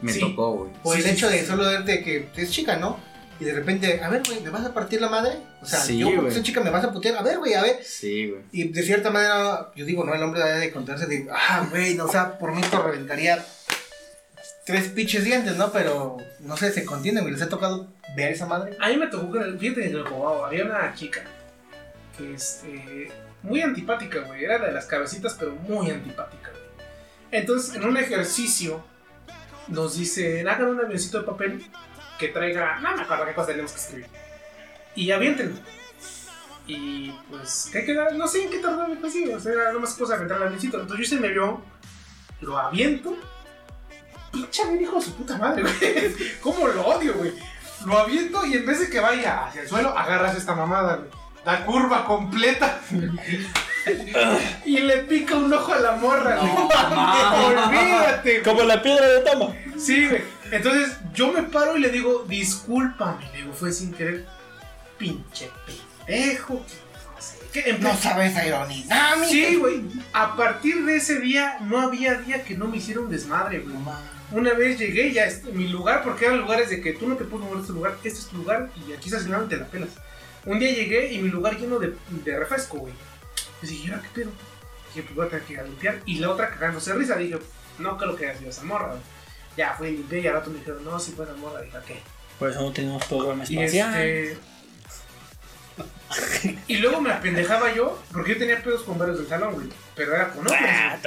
[0.00, 0.20] Me Sí.
[0.20, 0.70] tocó, güey.
[0.82, 1.46] O Sí, el sí, hecho sí, de sí.
[1.46, 2.98] solo verte que es chica, ¿no?
[3.40, 5.32] Y de repente, a ver, güey, ¿me vas a partir la madre?
[5.60, 7.16] O sea, Sí, yo porque soy chica me vas a putear.
[7.16, 7.80] A ver, güey, a ver.
[7.82, 8.42] Sí, güey.
[8.52, 11.94] Y de cierta manera, yo digo, no, el hombre debe de contarse de, ah, güey,
[11.94, 13.44] no, o sea, por mí te reventaría
[14.64, 15.72] tres pinches dientes, ¿no?
[15.72, 17.34] Pero, no sé, se contienen, güey.
[17.34, 18.76] ¿Les ha tocado ver esa madre?
[18.80, 21.22] A mí me tocó, que- fíjate que lo jugaba, había una chica
[22.16, 23.10] que este,
[23.42, 26.50] muy antipática, güey, era de las cabecitas, pero muy antipática.
[27.30, 28.84] Entonces, en un ejercicio,
[29.68, 31.64] nos dicen, hagan un avioncito de papel
[32.18, 34.06] que traiga, no me acuerdo qué cosa tenemos que escribir,
[34.94, 35.58] y avienten.
[36.66, 38.10] Y pues, ¿qué queda?
[38.10, 40.44] No sé en qué tardó el ejercicio, o sea, era nomás cosa de aventar el
[40.44, 40.80] avioncito.
[40.80, 41.62] Entonces yo se me vio,
[42.40, 43.16] lo aviento,
[44.32, 46.14] pinche hijo de su puta madre, güey.
[46.40, 47.32] ¿Cómo lo odio, güey?
[47.86, 51.10] Lo aviento y en vez de que vaya hacia el suelo, agarras esta mamada, güey.
[51.44, 52.80] La curva completa.
[54.64, 56.52] y le pica un ojo a la morra, güey.
[57.46, 58.42] Olvídate, güey.
[58.42, 59.54] Como la piedra de toma.
[59.76, 60.22] Sí, güey.
[60.52, 63.24] Entonces yo me paro y le digo, discúlpame.
[63.32, 64.26] Le digo, fue sin querer.
[64.98, 65.50] Pinche
[66.06, 66.64] pendejo.
[67.52, 69.28] que no sabes aerodinámica.
[69.28, 69.82] Sí, güey.
[70.12, 73.74] A partir de ese día, no había día que no me hiciera un desmadre, güey.
[74.32, 77.24] Una vez llegué ya est- mi lugar, porque eran lugares de que tú no te
[77.24, 79.66] puedes mover de este lugar, este es tu lugar y aquí estás y te la
[79.66, 79.90] pelas.
[80.44, 82.94] Un día llegué y mi lugar lleno de, de refresco, güey.
[83.62, 84.30] Y dije, ¿y ahora qué pedo?
[84.88, 86.00] Dije, pues voy a tener que ir a limpiar.
[86.06, 87.38] Y la otra cagándose risa, dije,
[87.78, 89.00] no creo que haya sido esa morra, güey.
[89.56, 91.60] Ya fui y limpié y al rato me dijeron, no, si fue esa morra.
[91.62, 92.00] Dije, ¿qué?
[92.38, 94.02] Por eso no tenemos programa Y espacial.
[94.02, 94.38] este.
[96.68, 99.68] y luego me apendejaba yo, porque yo tenía pedos con varios del salón, güey.
[99.94, 100.60] Pero era con hombres.
[100.62, 100.98] Ah.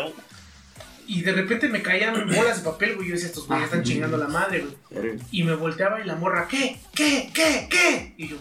[1.07, 3.09] Y de repente me caían bolas de papel, güey.
[3.09, 5.19] Yo decía, estos güeyes están chingando la madre, güey.
[5.31, 6.79] Y me volteaba y la morra, ¿qué?
[6.93, 7.29] ¿Qué?
[7.33, 7.67] ¿Qué?
[7.69, 8.13] ¿Qué?
[8.17, 8.37] Y yo,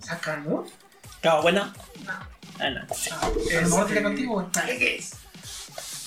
[0.00, 0.66] ¿sacan, no?
[1.16, 1.72] Estaba buena.
[2.08, 2.80] Ah, no.
[2.80, 4.46] A lo mejor sería contigo, güey.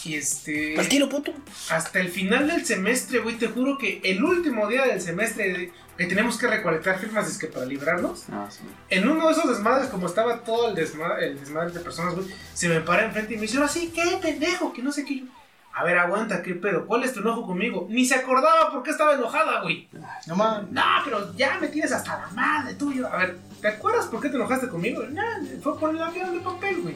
[0.06, 0.76] Y este.
[0.76, 1.34] Tranquilo, puto.
[1.70, 6.06] Hasta el final del semestre, güey, te juro que el último día del semestre que
[6.06, 8.26] tenemos que recolectar firmas es que para librarnos.
[8.32, 8.60] Ah, sí.
[8.90, 12.28] En uno de esos desmadres, como estaba todo el desmadre, el desmadre de personas, güey,
[12.54, 14.74] se me para enfrente y me dice, así, ¿qué pendejo?
[14.74, 15.24] Que no sé qué.
[15.78, 16.86] A ver, aguanta, ¿qué pedo?
[16.86, 17.86] ¿Cuál es tu enojo conmigo?
[17.90, 19.90] Ni se acordaba por qué estaba enojada, güey.
[20.26, 20.72] No mames.
[20.72, 23.08] No, pero ya me tienes hasta la madre tuyo.
[23.12, 25.04] A ver, ¿te acuerdas por qué te enojaste conmigo?
[25.10, 25.22] No,
[25.62, 26.96] fue por el avión de papel, güey.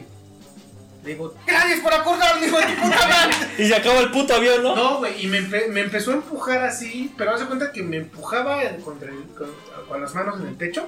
[1.04, 3.34] Le digo, Gracias por acordarme, hijo de tu puta madre.
[3.58, 4.74] Y se acaba el puto avión, ¿no?
[4.76, 7.98] no, güey, y me, empe- me empezó a empujar así, pero hace cuenta que me
[7.98, 9.48] empujaba contra el- con,
[9.88, 10.86] con las manos en el techo,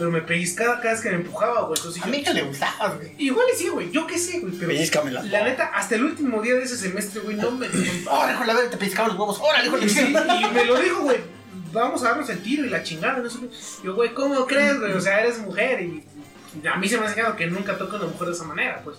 [0.00, 1.76] pero me pellizcaba cada vez que me empujaba, güey.
[1.78, 3.12] Entonces A yo- mí que le gustaba, güey.
[3.18, 5.22] Igual y sí, güey, yo qué sé, güey, pero Pellizcamela.
[5.24, 7.66] la neta, hasta el último día de ese semestre, güey, no me...
[8.08, 9.38] Órale, hijo de la verga, te pescaba los huevos.
[9.40, 11.18] Órale, hijo de Y, la sí, y me lo dijo, güey,
[11.72, 13.40] vamos a darnos el tiro y la chingada, no sé.
[13.84, 14.92] Yo, güey, ¿cómo crees, güey?
[14.92, 16.02] O sea, eres mujer y
[16.66, 18.80] a mí se me ha enseñado que nunca toco a una mujer de esa manera,
[18.82, 18.96] pues.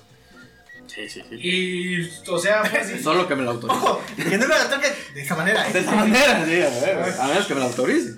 [0.85, 1.35] Sí, sí, sí.
[1.35, 2.99] Y, o sea, fue así.
[3.03, 3.79] Solo que me lo autorice.
[3.79, 5.81] Ojo, que no me la toques de esa manera, De ¿eh?
[5.81, 7.15] esa manera, sí, a ver.
[7.19, 8.13] A menos que me lo autorice.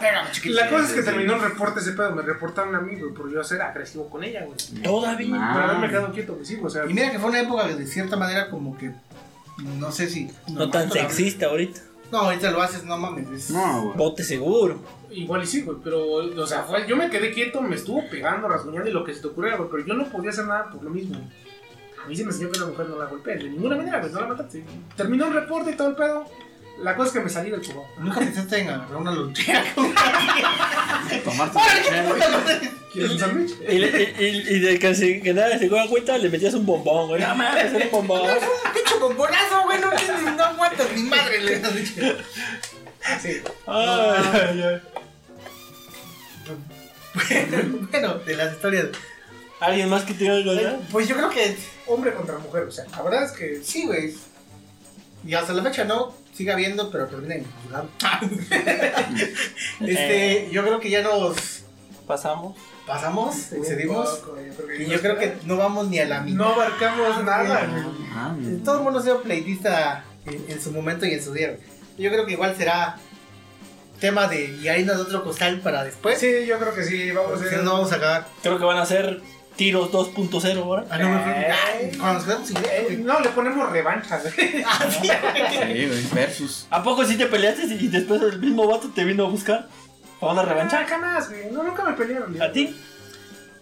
[0.00, 0.54] Pégame, chiquito.
[0.56, 3.30] La cosa es que terminó el reporte ese pedo, me reportaron a mí, güey, por
[3.30, 4.56] yo ser agresivo con ella, güey.
[4.82, 5.50] Todavía.
[5.52, 6.84] Por haberme quedado quieto, pues sí, o sea.
[6.86, 8.92] Y mira que fue una época que de cierta manera como que.
[9.78, 10.30] No sé si.
[10.48, 11.80] No tan sexista ahorita.
[12.10, 13.28] No, ahorita lo haces, no mames.
[13.30, 13.96] es- No, güey.
[13.96, 14.80] Bote seguro.
[15.10, 18.48] Igual y sí, güey, pero, o sea, fue, yo me quedé quieto, me estuvo pegando,
[18.48, 20.82] rasguñando y lo que se te ocurriera, güey, pero yo no podía hacer nada por
[20.82, 21.18] lo mismo.
[21.18, 21.30] güey.
[22.04, 24.12] A mí se me enseñó que la mujer no la golpea, de ninguna manera, güey,
[24.12, 24.64] no la mataste.
[24.96, 26.24] Terminó el reporte y todo el pedo.
[26.82, 27.86] La cosa es que me salí del cubo.
[27.98, 29.92] Nunca pensaste en agarrar una luchera con
[31.24, 31.58] Tomarte
[32.92, 33.52] ¿Quieres un sándwich?
[33.68, 36.54] Y, le- y, y- y de que, se, que nada se da cuenta le metías
[36.54, 37.20] un bombón, güey.
[37.20, 38.22] No mames, era un bombón.
[38.74, 39.80] pinche bombonazo, güey.
[39.80, 42.02] No, tienes- no aguantas ni madre, le has dicho.
[43.22, 43.40] Sí.
[43.66, 44.80] Ay, ay, ay.
[47.90, 48.86] Bueno, de las historias.
[49.60, 50.78] ¿Alguien más que te algo ya?
[50.90, 54.14] Pues yo creo que Hombre contra mujer, o sea, la verdad es que sí, güey.
[55.26, 57.88] Y hasta la fecha no, sigue habiendo, pero termina en juzgado.
[59.80, 61.62] este, yo creo que ya nos
[62.06, 62.56] Pasamos.
[62.86, 64.08] pasamos, excedimos.
[64.08, 66.38] poco, yo Y yo creo que no vamos ni a la mitad.
[66.38, 67.68] no abarcamos nada.
[68.12, 68.34] Ah,
[68.64, 71.56] Todo el mundo ha sido pleitista en, en su momento y en su día.
[71.98, 72.96] Yo creo que igual será
[74.00, 76.18] tema de y harina de otro costal para después.
[76.18, 78.26] Sí, yo creo que sí, vamos a si no vamos a acabar.
[78.42, 79.20] Creo que van a ser
[79.56, 80.84] tiros 2.0 ahora.
[80.90, 81.48] Ah, no, mejor- Eh.
[81.50, 82.96] Ay, cuando nos quedamos sin Eh, güey.
[82.98, 84.62] no, le ponemos revancha, güey.
[84.66, 85.08] Ah, sí.
[85.08, 86.06] Sí, güey.
[86.14, 86.66] Versus.
[86.70, 89.68] ¿A poco sí te peleaste y después el mismo vato te vino a buscar?
[90.18, 90.84] ¿Para una Ah, revancha?
[90.86, 91.50] jamás, güey.
[91.50, 92.32] No, nunca me pelearon.
[92.34, 92.42] güey.
[92.46, 92.74] ¿A ti?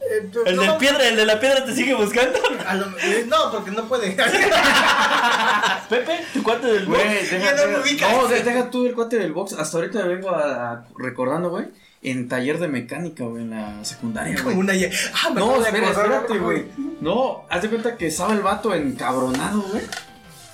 [0.00, 2.38] Eh, ¿El no, del piedra, el de la piedra te sigue buscando?
[2.66, 4.16] a lo- eh, no, porque no puede.
[5.88, 7.30] Pepe, tu cuate del Güey, box.
[7.30, 8.12] deja, Ya no me ubicas.
[8.12, 9.54] no, de- deja tú el cuate del box.
[9.54, 11.66] Hasta ahorita me vengo a, a- recordando, güey.
[12.00, 14.56] En taller de mecánica, güey, en la secundaria, güey.
[14.56, 14.72] una.
[14.72, 16.66] Ah, me No, espera, espérate, güey.
[17.00, 19.82] No, haz de cuenta que estaba el vato encabronado, güey.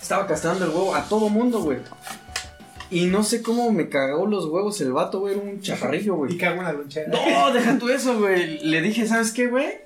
[0.01, 1.79] Estaba castrando el huevo a todo mundo, güey.
[2.91, 5.35] Y no sé cómo me cagó los huevos el vato, güey.
[5.35, 6.39] Era un chaparrillo, Y güey.
[6.39, 7.09] cago en la lonchera.
[7.09, 8.61] No, deja tú eso, güey.
[8.61, 9.79] Le dije, ¿sabes qué, güey?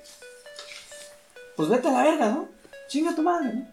[1.55, 2.47] Pues vete a la verga, ¿no?
[2.87, 3.67] Chinga tu madre, ¿no?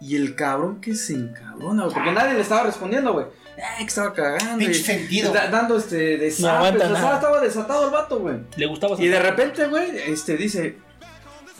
[0.00, 1.94] Y el cabrón que se encabrona, güey.
[1.94, 3.26] Porque nadie le estaba respondiendo, güey.
[3.58, 4.58] Eh, que estaba cagando.
[4.58, 5.32] Pinche y- sentido.
[5.32, 6.44] da- dando este No desapes.
[6.44, 7.14] aguanta o sea, nada.
[7.16, 8.36] estaba desatado el vato, güey.
[8.56, 10.76] Le gustaba Y de repente, güey, este dice.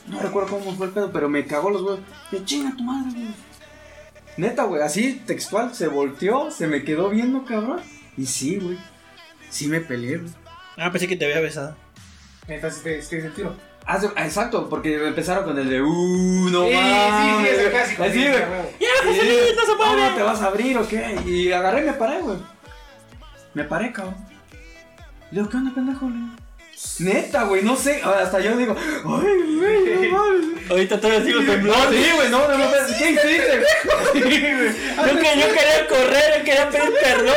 [0.06, 2.00] No recuerdo cómo fue el pedo, pero me cagó los huevos.
[2.30, 3.34] Me chinga tu madre, güey.
[4.36, 7.80] Neta, güey, así textual, se volteó, se me quedó viendo, cabrón.
[8.16, 8.78] Y sí, güey.
[9.50, 10.30] Sí me peleé, güey.
[10.76, 11.76] Ah, pensé que te había besado.
[12.46, 13.56] Entonces, te, te el tiro.
[13.90, 15.80] Ah, sí, ah, exacto, porque empezaron con el de.
[15.80, 17.50] Uh, no Sí, sí, mames.
[17.50, 18.02] sí, es clásico.
[18.04, 18.42] Así, sí, güey.
[18.42, 18.70] a huevo.
[19.02, 19.90] Sí, no se puede.
[20.04, 21.16] ¿Cómo te vas a abrir o qué?
[21.24, 22.36] Y agarré y me paré, güey.
[23.54, 24.14] Me paré, cabrón.
[25.30, 26.08] Le digo, ¿qué onda, pendejo?
[26.10, 26.28] Le digo,
[27.00, 28.02] Neta, güey, no sé.
[28.02, 30.70] Hasta yo digo, ay, güey, no mames.
[30.70, 31.90] Ahorita todavía sigo temblando.
[31.90, 32.66] Sí, güey, no, no, no,
[32.98, 33.62] ¿qué hiciste?
[34.12, 34.68] Sí, güey.
[34.96, 37.34] Yo, que, yo quería correr, yo quería pedir perdón.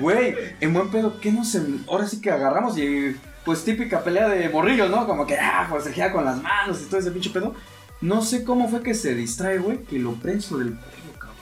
[0.00, 3.16] Güey, en buen pedo, ¿qué nos em- Ahora sí que agarramos y
[3.46, 5.06] pues típica pelea de morrillos, ¿no?
[5.06, 7.54] Como que, ah, forcejea con las manos y todo ese pinche pedo.
[8.00, 11.36] No sé cómo fue que se distrae, güey, que lo prenso del pelo, cabrón.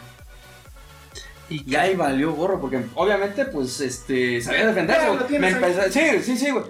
[1.48, 5.06] Y ahí valió gorro, porque obviamente, pues, este, sabía defenderse.
[5.30, 6.64] Ya, Me empezó, sí, sí, sí, güey.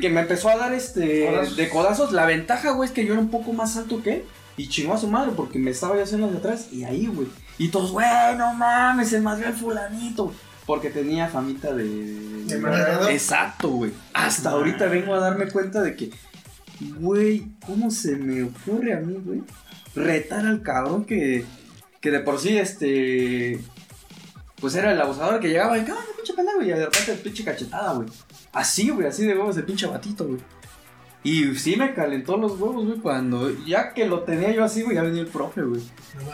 [0.00, 1.56] Que me empezó a dar este Codazos.
[1.56, 2.12] de codazos.
[2.12, 4.24] La ventaja, güey, es que yo era un poco más alto que él.
[4.56, 6.68] Y chingó a su madre porque me estaba yo haciendo de atrás.
[6.72, 7.28] Y ahí, güey.
[7.58, 8.06] Y todos, güey,
[8.38, 10.32] no mames, se más el fulanito.
[10.66, 12.44] Porque tenía famita de.
[12.44, 13.10] De madreador.
[13.10, 13.92] Exacto, güey.
[14.12, 16.10] Hasta ahorita vengo a darme cuenta de que,
[16.98, 19.42] güey, ¿cómo se me ocurre a mí, güey?
[19.94, 21.44] Retar al cabrón que,
[22.00, 23.60] que de por sí, este.
[24.60, 26.60] Pues era el abusador que llegaba y, ¡ah, pinche pendejo!
[26.62, 28.08] Y de repente, pinche cachetada, güey.
[28.52, 30.40] Así, güey, así de huevos de pinche batito, güey.
[31.22, 34.96] Y sí me calentó los huevos, güey, cuando ya que lo tenía yo así, güey,
[34.96, 35.80] ya venía el profe, güey.
[35.80, 36.30] No.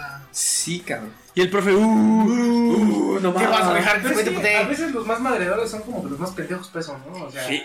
[0.67, 1.13] Sí, cabrón.
[1.37, 4.43] Y el profe, uh, Uh, no ¿Qué vas a dejar que Pero se es mete
[4.43, 7.27] que a veces los más madreadores son como que los más pendejos pesos, ¿no?
[7.27, 7.63] O sea, Sí.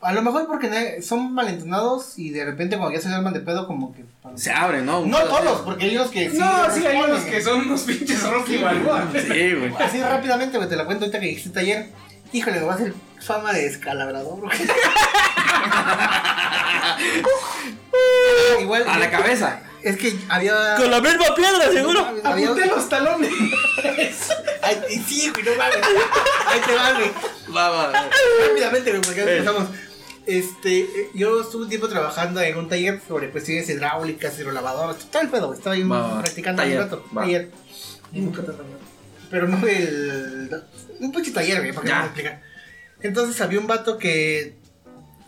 [0.00, 3.66] A lo mejor porque son malentonados y de repente cuando ya se arman de pedo
[3.66, 4.06] como que...
[4.36, 5.04] Se abre, ¿no?
[5.04, 8.22] No todos, porque hay unos que sí no, sí, hay unos que son unos pinches
[8.22, 9.06] Rocky Balboa.
[9.12, 9.74] Sí, güey.
[9.78, 11.90] Así rápidamente, güey, te la cuento ahorita que dijiste ayer.
[12.32, 14.50] Híjole, me va a hacer fama de descalabrador, güey.
[18.62, 18.88] Igual.
[18.88, 19.60] A la cabeza.
[19.82, 20.74] Es que había.
[20.76, 22.06] con la misma piedra, seguro.
[22.24, 23.30] Había- Apunté los talones.
[24.62, 25.76] Ay, y sí, güey, no mames.
[26.46, 27.10] Ahí te va, güey.
[27.56, 27.92] Va, va.
[28.48, 29.36] Rápidamente, güey, porque Eh.
[29.38, 29.68] empezamos.
[30.26, 35.28] Este, yo estuve un tiempo trabajando en un taller sobre cuestiones hidráulicas, hidrolavadoras, todo el
[35.28, 35.52] pedo.
[35.54, 37.04] Estaba ahí Va, practicando Taller, un rato.
[37.16, 37.22] va.
[37.22, 37.50] Taller.
[38.12, 38.78] Nunca te regaño.
[39.30, 40.62] Pero no el.
[41.00, 41.98] Un pinche taller, güey, para que Ya.
[42.00, 42.42] me explicar.
[43.02, 44.56] Entonces había un vato que.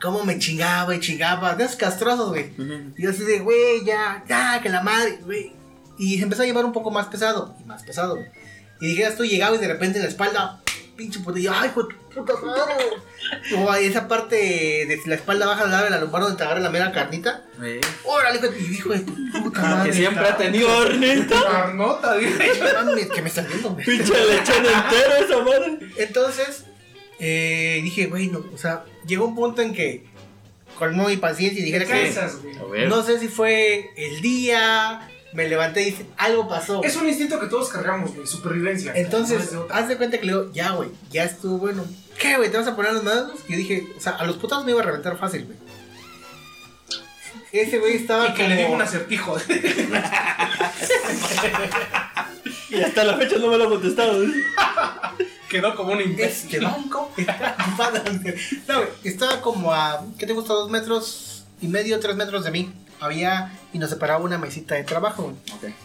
[0.03, 1.55] Cómo me chingaba y chingaba.
[1.55, 2.53] De esos castrosos, güey.
[2.97, 5.53] Y yo así de, güey, ya, ya, que la madre, güey.
[5.97, 7.55] Y se empezó a llevar un poco más pesado.
[7.61, 8.27] Y más pesado, güey.
[8.81, 10.61] Y dijeras tú llegaba y de repente en la espalda,
[10.97, 12.75] pinche putillo, ay, hijo de puta madre.
[13.57, 16.91] O esa parte de la espalda baja la la lumbar donde te agarra la mera
[16.91, 17.45] carnita.
[17.63, 17.81] Eh.
[18.05, 18.41] Órale,
[18.73, 19.93] hijo de de puta Que madre.
[19.93, 20.67] siempre ha tenido.
[20.67, 21.37] Corneta.
[21.51, 22.33] Carnota, dije.
[23.15, 23.85] Que me está viendo, güey.
[23.85, 25.79] Pinche lechón entero esa madre.
[25.99, 26.65] Entonces,
[27.19, 30.05] eh, dije, güey, no, o sea, llegó un punto en que
[30.79, 32.57] colmó mi paciencia y Cansas, güey.
[32.71, 32.89] Ver.
[32.89, 36.83] no sé si fue el día, me levanté y dije, algo pasó.
[36.83, 38.93] Es un instinto que todos cargamos, güey, supervivencia.
[38.95, 41.85] Entonces, haz de cuenta que le digo, ya, güey, ya estuvo bueno.
[42.19, 42.51] ¿Qué, güey?
[42.51, 43.33] ¿Te vas a poner las manos?
[43.49, 45.57] Y yo dije, o sea, a los putados me iba a reventar fácil, güey.
[47.53, 49.37] Ese güey estaba Y que le digo un acertijo.
[52.73, 54.25] Y hasta la fecha no me lo ha contestado.
[55.49, 56.55] Quedó como un imbécil.
[56.55, 57.57] Este banco está.
[58.69, 60.55] No, güey, estaba como a, ¿qué te gusta?
[60.55, 62.73] Dos metros y medio, tres metros de mí.
[63.01, 65.35] Había, y nos separaba una mesita de trabajo, güey.
[65.55, 65.77] Ok.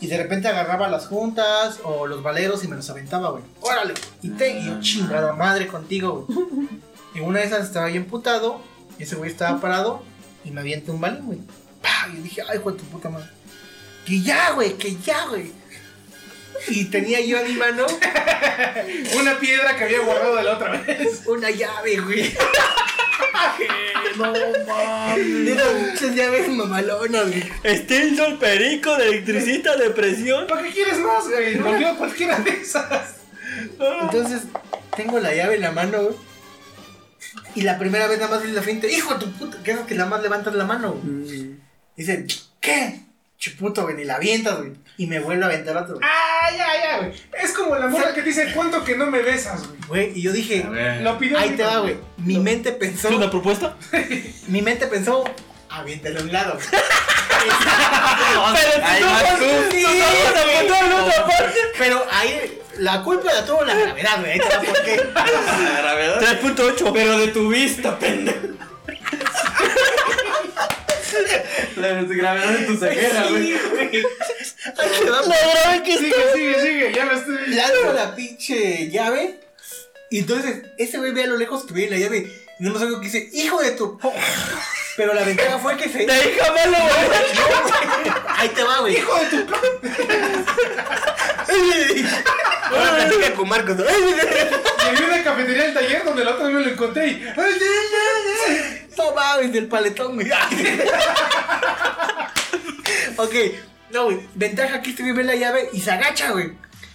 [0.00, 3.44] Y de repente agarraba las juntas o los valeros y me los aventaba, güey.
[3.60, 3.94] Órale.
[4.20, 6.68] Y te, y yo, chingada madre contigo, güey.
[7.14, 8.60] Y una de esas estaba bien putado.
[8.98, 10.02] Y ese güey estaba parado
[10.44, 11.38] y me avienta un balón, güey.
[11.80, 12.08] ¡Pah!
[12.12, 13.28] Y dije, ay, de tu puta madre.
[14.04, 15.52] Que ya, güey, que ya, güey.
[16.68, 17.86] Y tenía yo en mi mano
[19.18, 21.22] Una piedra que había guardado de la otra vez.
[21.26, 22.34] una llave, güey.
[24.16, 24.32] no
[24.66, 25.90] mames.
[25.90, 27.76] Muchas llaves mamalonas, güey.
[27.76, 30.46] Stinson, perico, de electricista, de presión.
[30.46, 31.56] ¿Para qué quieres más, güey?
[31.56, 33.16] No quiero cualquiera de esas.
[34.02, 34.42] Entonces,
[34.96, 36.16] tengo la llave en la mano, güey.
[37.54, 39.76] Y la primera vez nada más vi la frente, hijo de tu puta, ¿qué es
[39.76, 41.56] lo que nada más levantas la mano, güey?
[41.96, 42.26] Dice,
[42.60, 43.00] ¿qué?
[43.38, 44.72] Chuputo, güey, ni la avientas, güey.
[44.96, 46.08] Y me vuelve a aventar otro, güey.
[46.08, 47.12] Ah, ya, ya, güey.
[47.42, 49.80] Es como la morra que te dice, ¿cuánto que no me besas, güey?
[49.88, 50.66] Güey, y yo dije.
[51.00, 51.96] Lo pidió ahí te va, güey.
[52.18, 53.76] Mi mente pensó, ¿Es una propuesta?
[54.48, 55.24] mi mente pensó,
[55.68, 56.58] aviéntale a un lado.
[58.54, 59.02] Pero Ahí.
[61.78, 64.38] Pero ahí, la culpa la tuvo la gravedad, güey.
[64.38, 64.96] ¿por qué?
[65.14, 66.20] La gravedad.
[66.20, 66.90] 3.8.
[66.92, 68.48] Pero de tu vista, pendejo.
[71.76, 73.52] La gravedad de tu ceguera, güey.
[73.52, 74.02] Sí,
[75.06, 76.92] La grave que Sigue, sigue, sigue.
[76.94, 77.54] Ya lo estoy.
[77.54, 79.40] lanzo la pinche llave.
[80.10, 82.30] Y entonces, ese güey ve a lo lejos que ve la llave.
[82.58, 83.98] Y no me algo que dice, hijo de tu.
[84.96, 86.04] Pero la ventaja fue que se.
[86.04, 88.14] Te dije malo, güey.
[88.36, 88.96] Ahí te va, güey.
[88.96, 89.54] Hijo de tu.
[92.70, 93.76] Ahora platica con Marcos.
[93.76, 93.84] ¿no?
[93.84, 97.24] Llegué a una cafetería del taller donde la otra vez me lo encontré y.
[98.96, 100.30] No mames, del paletón, güey.
[103.16, 103.34] ok,
[103.90, 104.20] no, güey.
[104.34, 106.52] Ventaja que este ve la llave y se agacha, güey.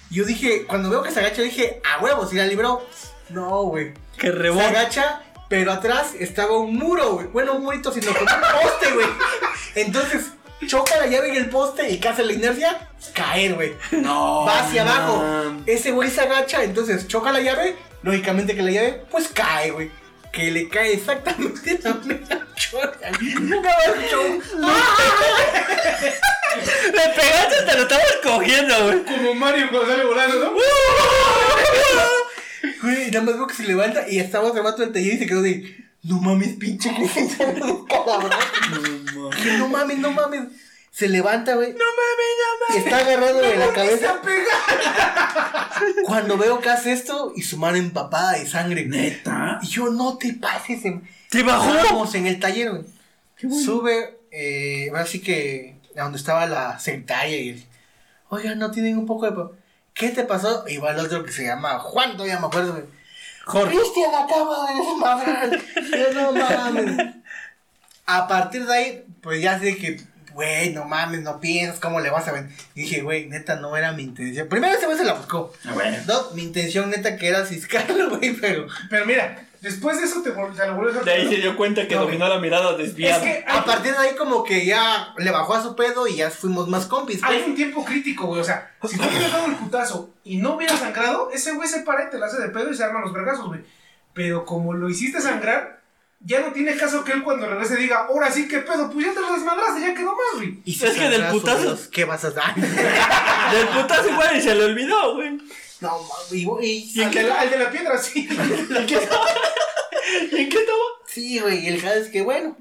[0.09, 2.87] Yo dije, cuando veo que se agacha, dije, a huevos, si la libró.
[3.29, 3.93] No, güey.
[4.17, 4.69] Que Se rebota.
[4.69, 7.27] agacha, pero atrás estaba un muro, güey.
[7.27, 9.07] Bueno, un murito, sino con un poste, güey.
[9.75, 10.27] Entonces,
[10.65, 12.89] choca la llave en el poste y ¿qué hace la inercia?
[13.13, 13.75] Caer, güey.
[13.91, 14.45] No.
[14.45, 15.23] Va hacia abajo.
[15.65, 17.75] Ese güey se agacha, entonces choca la llave.
[18.03, 19.91] Lógicamente que la llave, pues cae, güey.
[20.31, 22.91] Que le cae exactamente en la mera chora.
[23.01, 24.21] Gabacho.
[26.93, 29.03] Le pegaste, te lo estabas cogiendo, güey.
[29.05, 30.51] Como Mario cuando sale volando, ¿no?
[32.81, 35.41] Güey, nada más veo que se levanta y estaba vato del taller y se quedó
[35.41, 35.85] de.
[36.03, 36.89] No mames, pinche
[37.37, 37.85] cabrón.
[39.43, 40.43] Que no mames, no mames.
[40.91, 41.73] Se levanta, güey.
[41.73, 42.85] No mames, no mames.
[42.85, 44.21] Está agarrado de la cabeza.
[46.05, 48.85] Cuando veo que hace esto y su mano empapada de sangre.
[48.85, 49.59] Neta.
[49.61, 50.85] Y yo, no te pases.
[50.85, 51.07] En...
[51.29, 51.75] ¿Te bajó?
[51.75, 52.83] Estábamos en el taller, güey.
[53.63, 57.63] Sube, eh, ahora sí que a donde estaba la secretaria y el,
[58.29, 59.37] oiga, no tienen un poco de...
[59.97, 60.65] ¿Qué te pasó?
[60.67, 62.83] Y va el otro que se llama Juan, todavía me acuerdo.
[63.45, 65.59] Cristian acaba de desmadrar.
[65.91, 67.15] Yo no mames.
[68.05, 70.01] A partir de ahí, pues ya sé que,
[70.33, 72.55] güey, no mames, no piensas cómo le vas a vender.
[72.75, 74.47] Y dije, güey, neta, no era mi intención.
[74.47, 75.53] Primero ese güey se la buscó.
[75.65, 75.97] Ah, bueno.
[76.07, 80.33] No, mi intención neta que era ciscarlo, güey, pero Pero mira, después de eso te,
[80.33, 82.71] vol- te lo vuelves a De ahí se dio cuenta que No, dominó la mirada
[82.71, 83.23] Es desviada.
[83.23, 86.17] que a hay, partir de ahí como que ya le bajó a su pedo y
[86.17, 87.23] ya fuimos más compis.
[87.23, 87.47] hay pues.
[87.49, 88.41] un tiempo crítico, güey.
[88.41, 91.81] O sea, si tú hubieras dado el putazo y no hubieras sangrado, ese güey se
[91.81, 93.61] para y te la hace de pedo y se arman los vergazos, güey.
[94.13, 95.77] Pero como lo hiciste sangrar,
[96.19, 98.89] ya no tiene caso que él cuando regrese diga, ahora sí, ¿qué pedo?
[98.89, 100.59] Pues ya te lo desmadraste, ya quedó más, güey.
[100.65, 102.55] Y Es que del putazo- Dios, ¿Qué vas a dar?
[103.51, 105.37] Del putazo igual y se le olvidó, güey.
[105.81, 105.99] No,
[106.31, 108.27] y, y- Y de, la, al de la piedra, sí.
[110.31, 110.83] ¿Y en qué estaba?
[111.05, 112.55] Sí, güey, y el caso es que, bueno,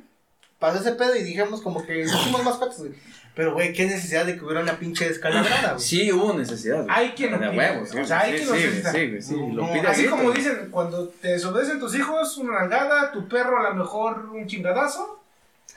[0.59, 2.93] pasó ese pedo y dijimos como que hicimos más patas, güey.
[3.35, 5.85] Pero, güey, qué necesidad de que hubiera una pinche descalabrada, güey.
[5.85, 6.77] Sí, hubo necesidad.
[6.85, 6.89] güey.
[6.91, 7.59] Hay quien lo De pide.
[7.59, 10.39] huevos, O sea, hay sí, quien lo sí, lo No, pide Así grito, como güey.
[10.39, 15.23] dicen, cuando te desobedecen tus hijos, una nalgada, tu perro a lo mejor un chingadazo.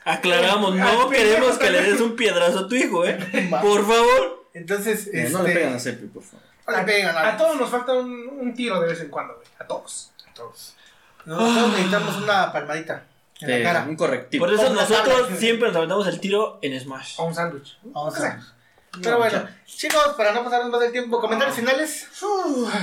[0.06, 3.18] Aclaramos, Al no queremos que le des un piedrazo a tu hijo, ¿eh?
[3.62, 4.46] Por favor.
[4.54, 5.30] Entonces, Eh, este...
[5.32, 6.46] No le pegan a Cepi, por favor.
[6.72, 9.36] No le pegan a A todos nos falta un, un tiro de vez en cuando,
[9.36, 9.48] güey.
[9.60, 10.12] A todos.
[10.34, 10.76] todos.
[11.26, 13.04] Nosotros necesitamos una palmadita
[13.42, 13.86] en Sí, la cara.
[13.88, 14.46] un correctivo.
[14.46, 15.38] Por eso nosotros tabla.
[15.38, 17.16] siempre nos aventamos el tiro en Smash.
[17.18, 17.78] O un sándwich.
[17.94, 18.40] O sea,
[18.94, 22.08] a Pero bueno, chicos, para no pasarnos más del tiempo, comentarios finales.
[22.22, 22.74] uf,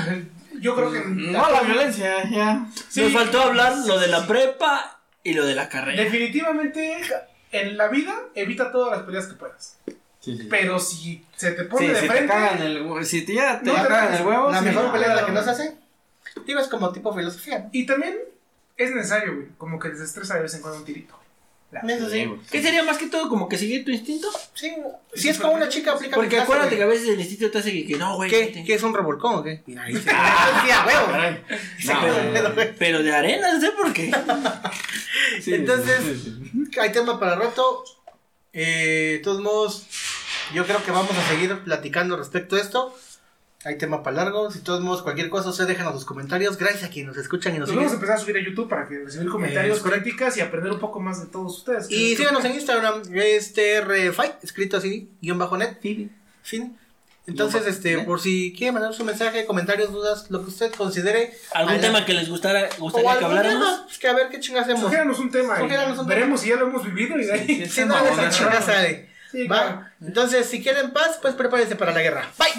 [0.60, 1.00] yo creo que.
[1.06, 2.66] No, la violencia, ya.
[2.88, 3.02] Sí.
[3.02, 6.02] Nos faltó hablar lo de la prepa y lo de la carrera.
[6.02, 7.00] Definitivamente,
[7.52, 9.78] en la vida, evita todas las peleas que puedas.
[10.26, 10.46] Sí, sí.
[10.50, 12.26] Pero si se te pone Sí, de si te frente.
[12.32, 14.84] cagan el huevo, si te ya te No te cagan el huevo, La sí, mejor
[14.86, 14.92] no.
[14.92, 15.38] pelea la que no.
[15.40, 15.76] nos hace.
[16.44, 17.68] Digo, es como tipo filosofía.
[17.70, 18.16] Y también
[18.76, 19.46] es necesario, güey.
[19.56, 21.16] Como que desestresa de vez en cuando un tirito.
[21.88, 22.28] Eso sí.
[22.50, 24.28] ¿Qué sería más que todo como que seguir tu instinto?
[24.54, 24.72] Sí,
[25.14, 26.96] si es como una chica, aplica Porque caso, acuérdate que güey.
[26.96, 28.30] a veces el instinto te hace que, que no, güey.
[28.30, 28.64] ¿Qué?
[28.66, 29.62] ¿Qué es un revolcón o qué?
[29.66, 30.10] Mira, ahí se-.
[31.86, 32.54] No, no.
[32.78, 34.10] Pero de arena, no sé por qué.
[35.42, 36.78] Sí, Entonces- sí, sí.
[36.80, 37.84] Hay tema para rato.
[38.52, 39.86] Eh, de todos modos,
[40.54, 42.94] yo creo que vamos a seguir platicando respecto a esto.
[43.64, 44.50] Hay tema para largo.
[44.52, 46.56] Si todos modos, cualquier cosa, ustedes déjanos sus comentarios.
[46.56, 48.02] Gracias a quienes nos escuchan y nos Nos vamos a siguen.
[48.04, 51.20] empezar a subir a YouTube para que recibir comentarios, críticas y aprender un poco más
[51.20, 51.90] de todos ustedes.
[51.90, 55.78] Y síganos en Instagram, este RFI, escrito así, guion bajo net.
[55.80, 56.78] Fin.
[57.26, 60.72] Entonces, Guión bajo este, por si quieren mandar su mensaje, comentarios, dudas, lo que usted
[60.72, 61.32] considere.
[61.52, 63.68] ¿Algún tema que les gustara, o gustaría que algún habláramos?
[63.68, 64.82] tema, pues que a ver qué chingas hacemos.
[64.82, 65.58] Sugiéranos un tema
[66.06, 67.46] veremos si ya lo hemos vivido y de ahí.
[67.46, 68.30] Sí, Si no, mamón, esa ¿no?
[68.30, 69.15] chinga sale.
[69.30, 69.62] Sí, Va.
[69.62, 69.86] claro.
[70.00, 72.30] Entonces, si quieren paz, pues prepárense para la guerra.
[72.38, 72.52] Bye.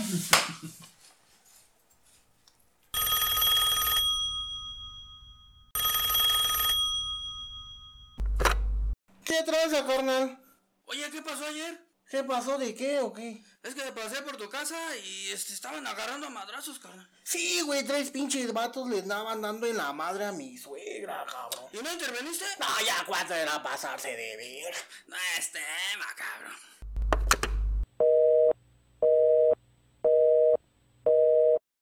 [9.24, 10.40] ¿Qué traes, carnal?
[10.86, 11.87] Oye, ¿qué pasó ayer?
[12.10, 12.58] ¿Qué pasó?
[12.58, 13.44] ¿De qué o qué?
[13.64, 17.10] Es que pasé por tu casa y este, estaban agarrando a madrazos, carnal.
[17.24, 21.66] Sí, güey, tres pinches vatos le andaban dando en la madre a mi suegra, cabrón.
[21.74, 22.46] ¿Y no interveniste?
[22.60, 24.74] No, ya cuánto era pasarse de ver.
[25.08, 26.56] No es tema, cabrón.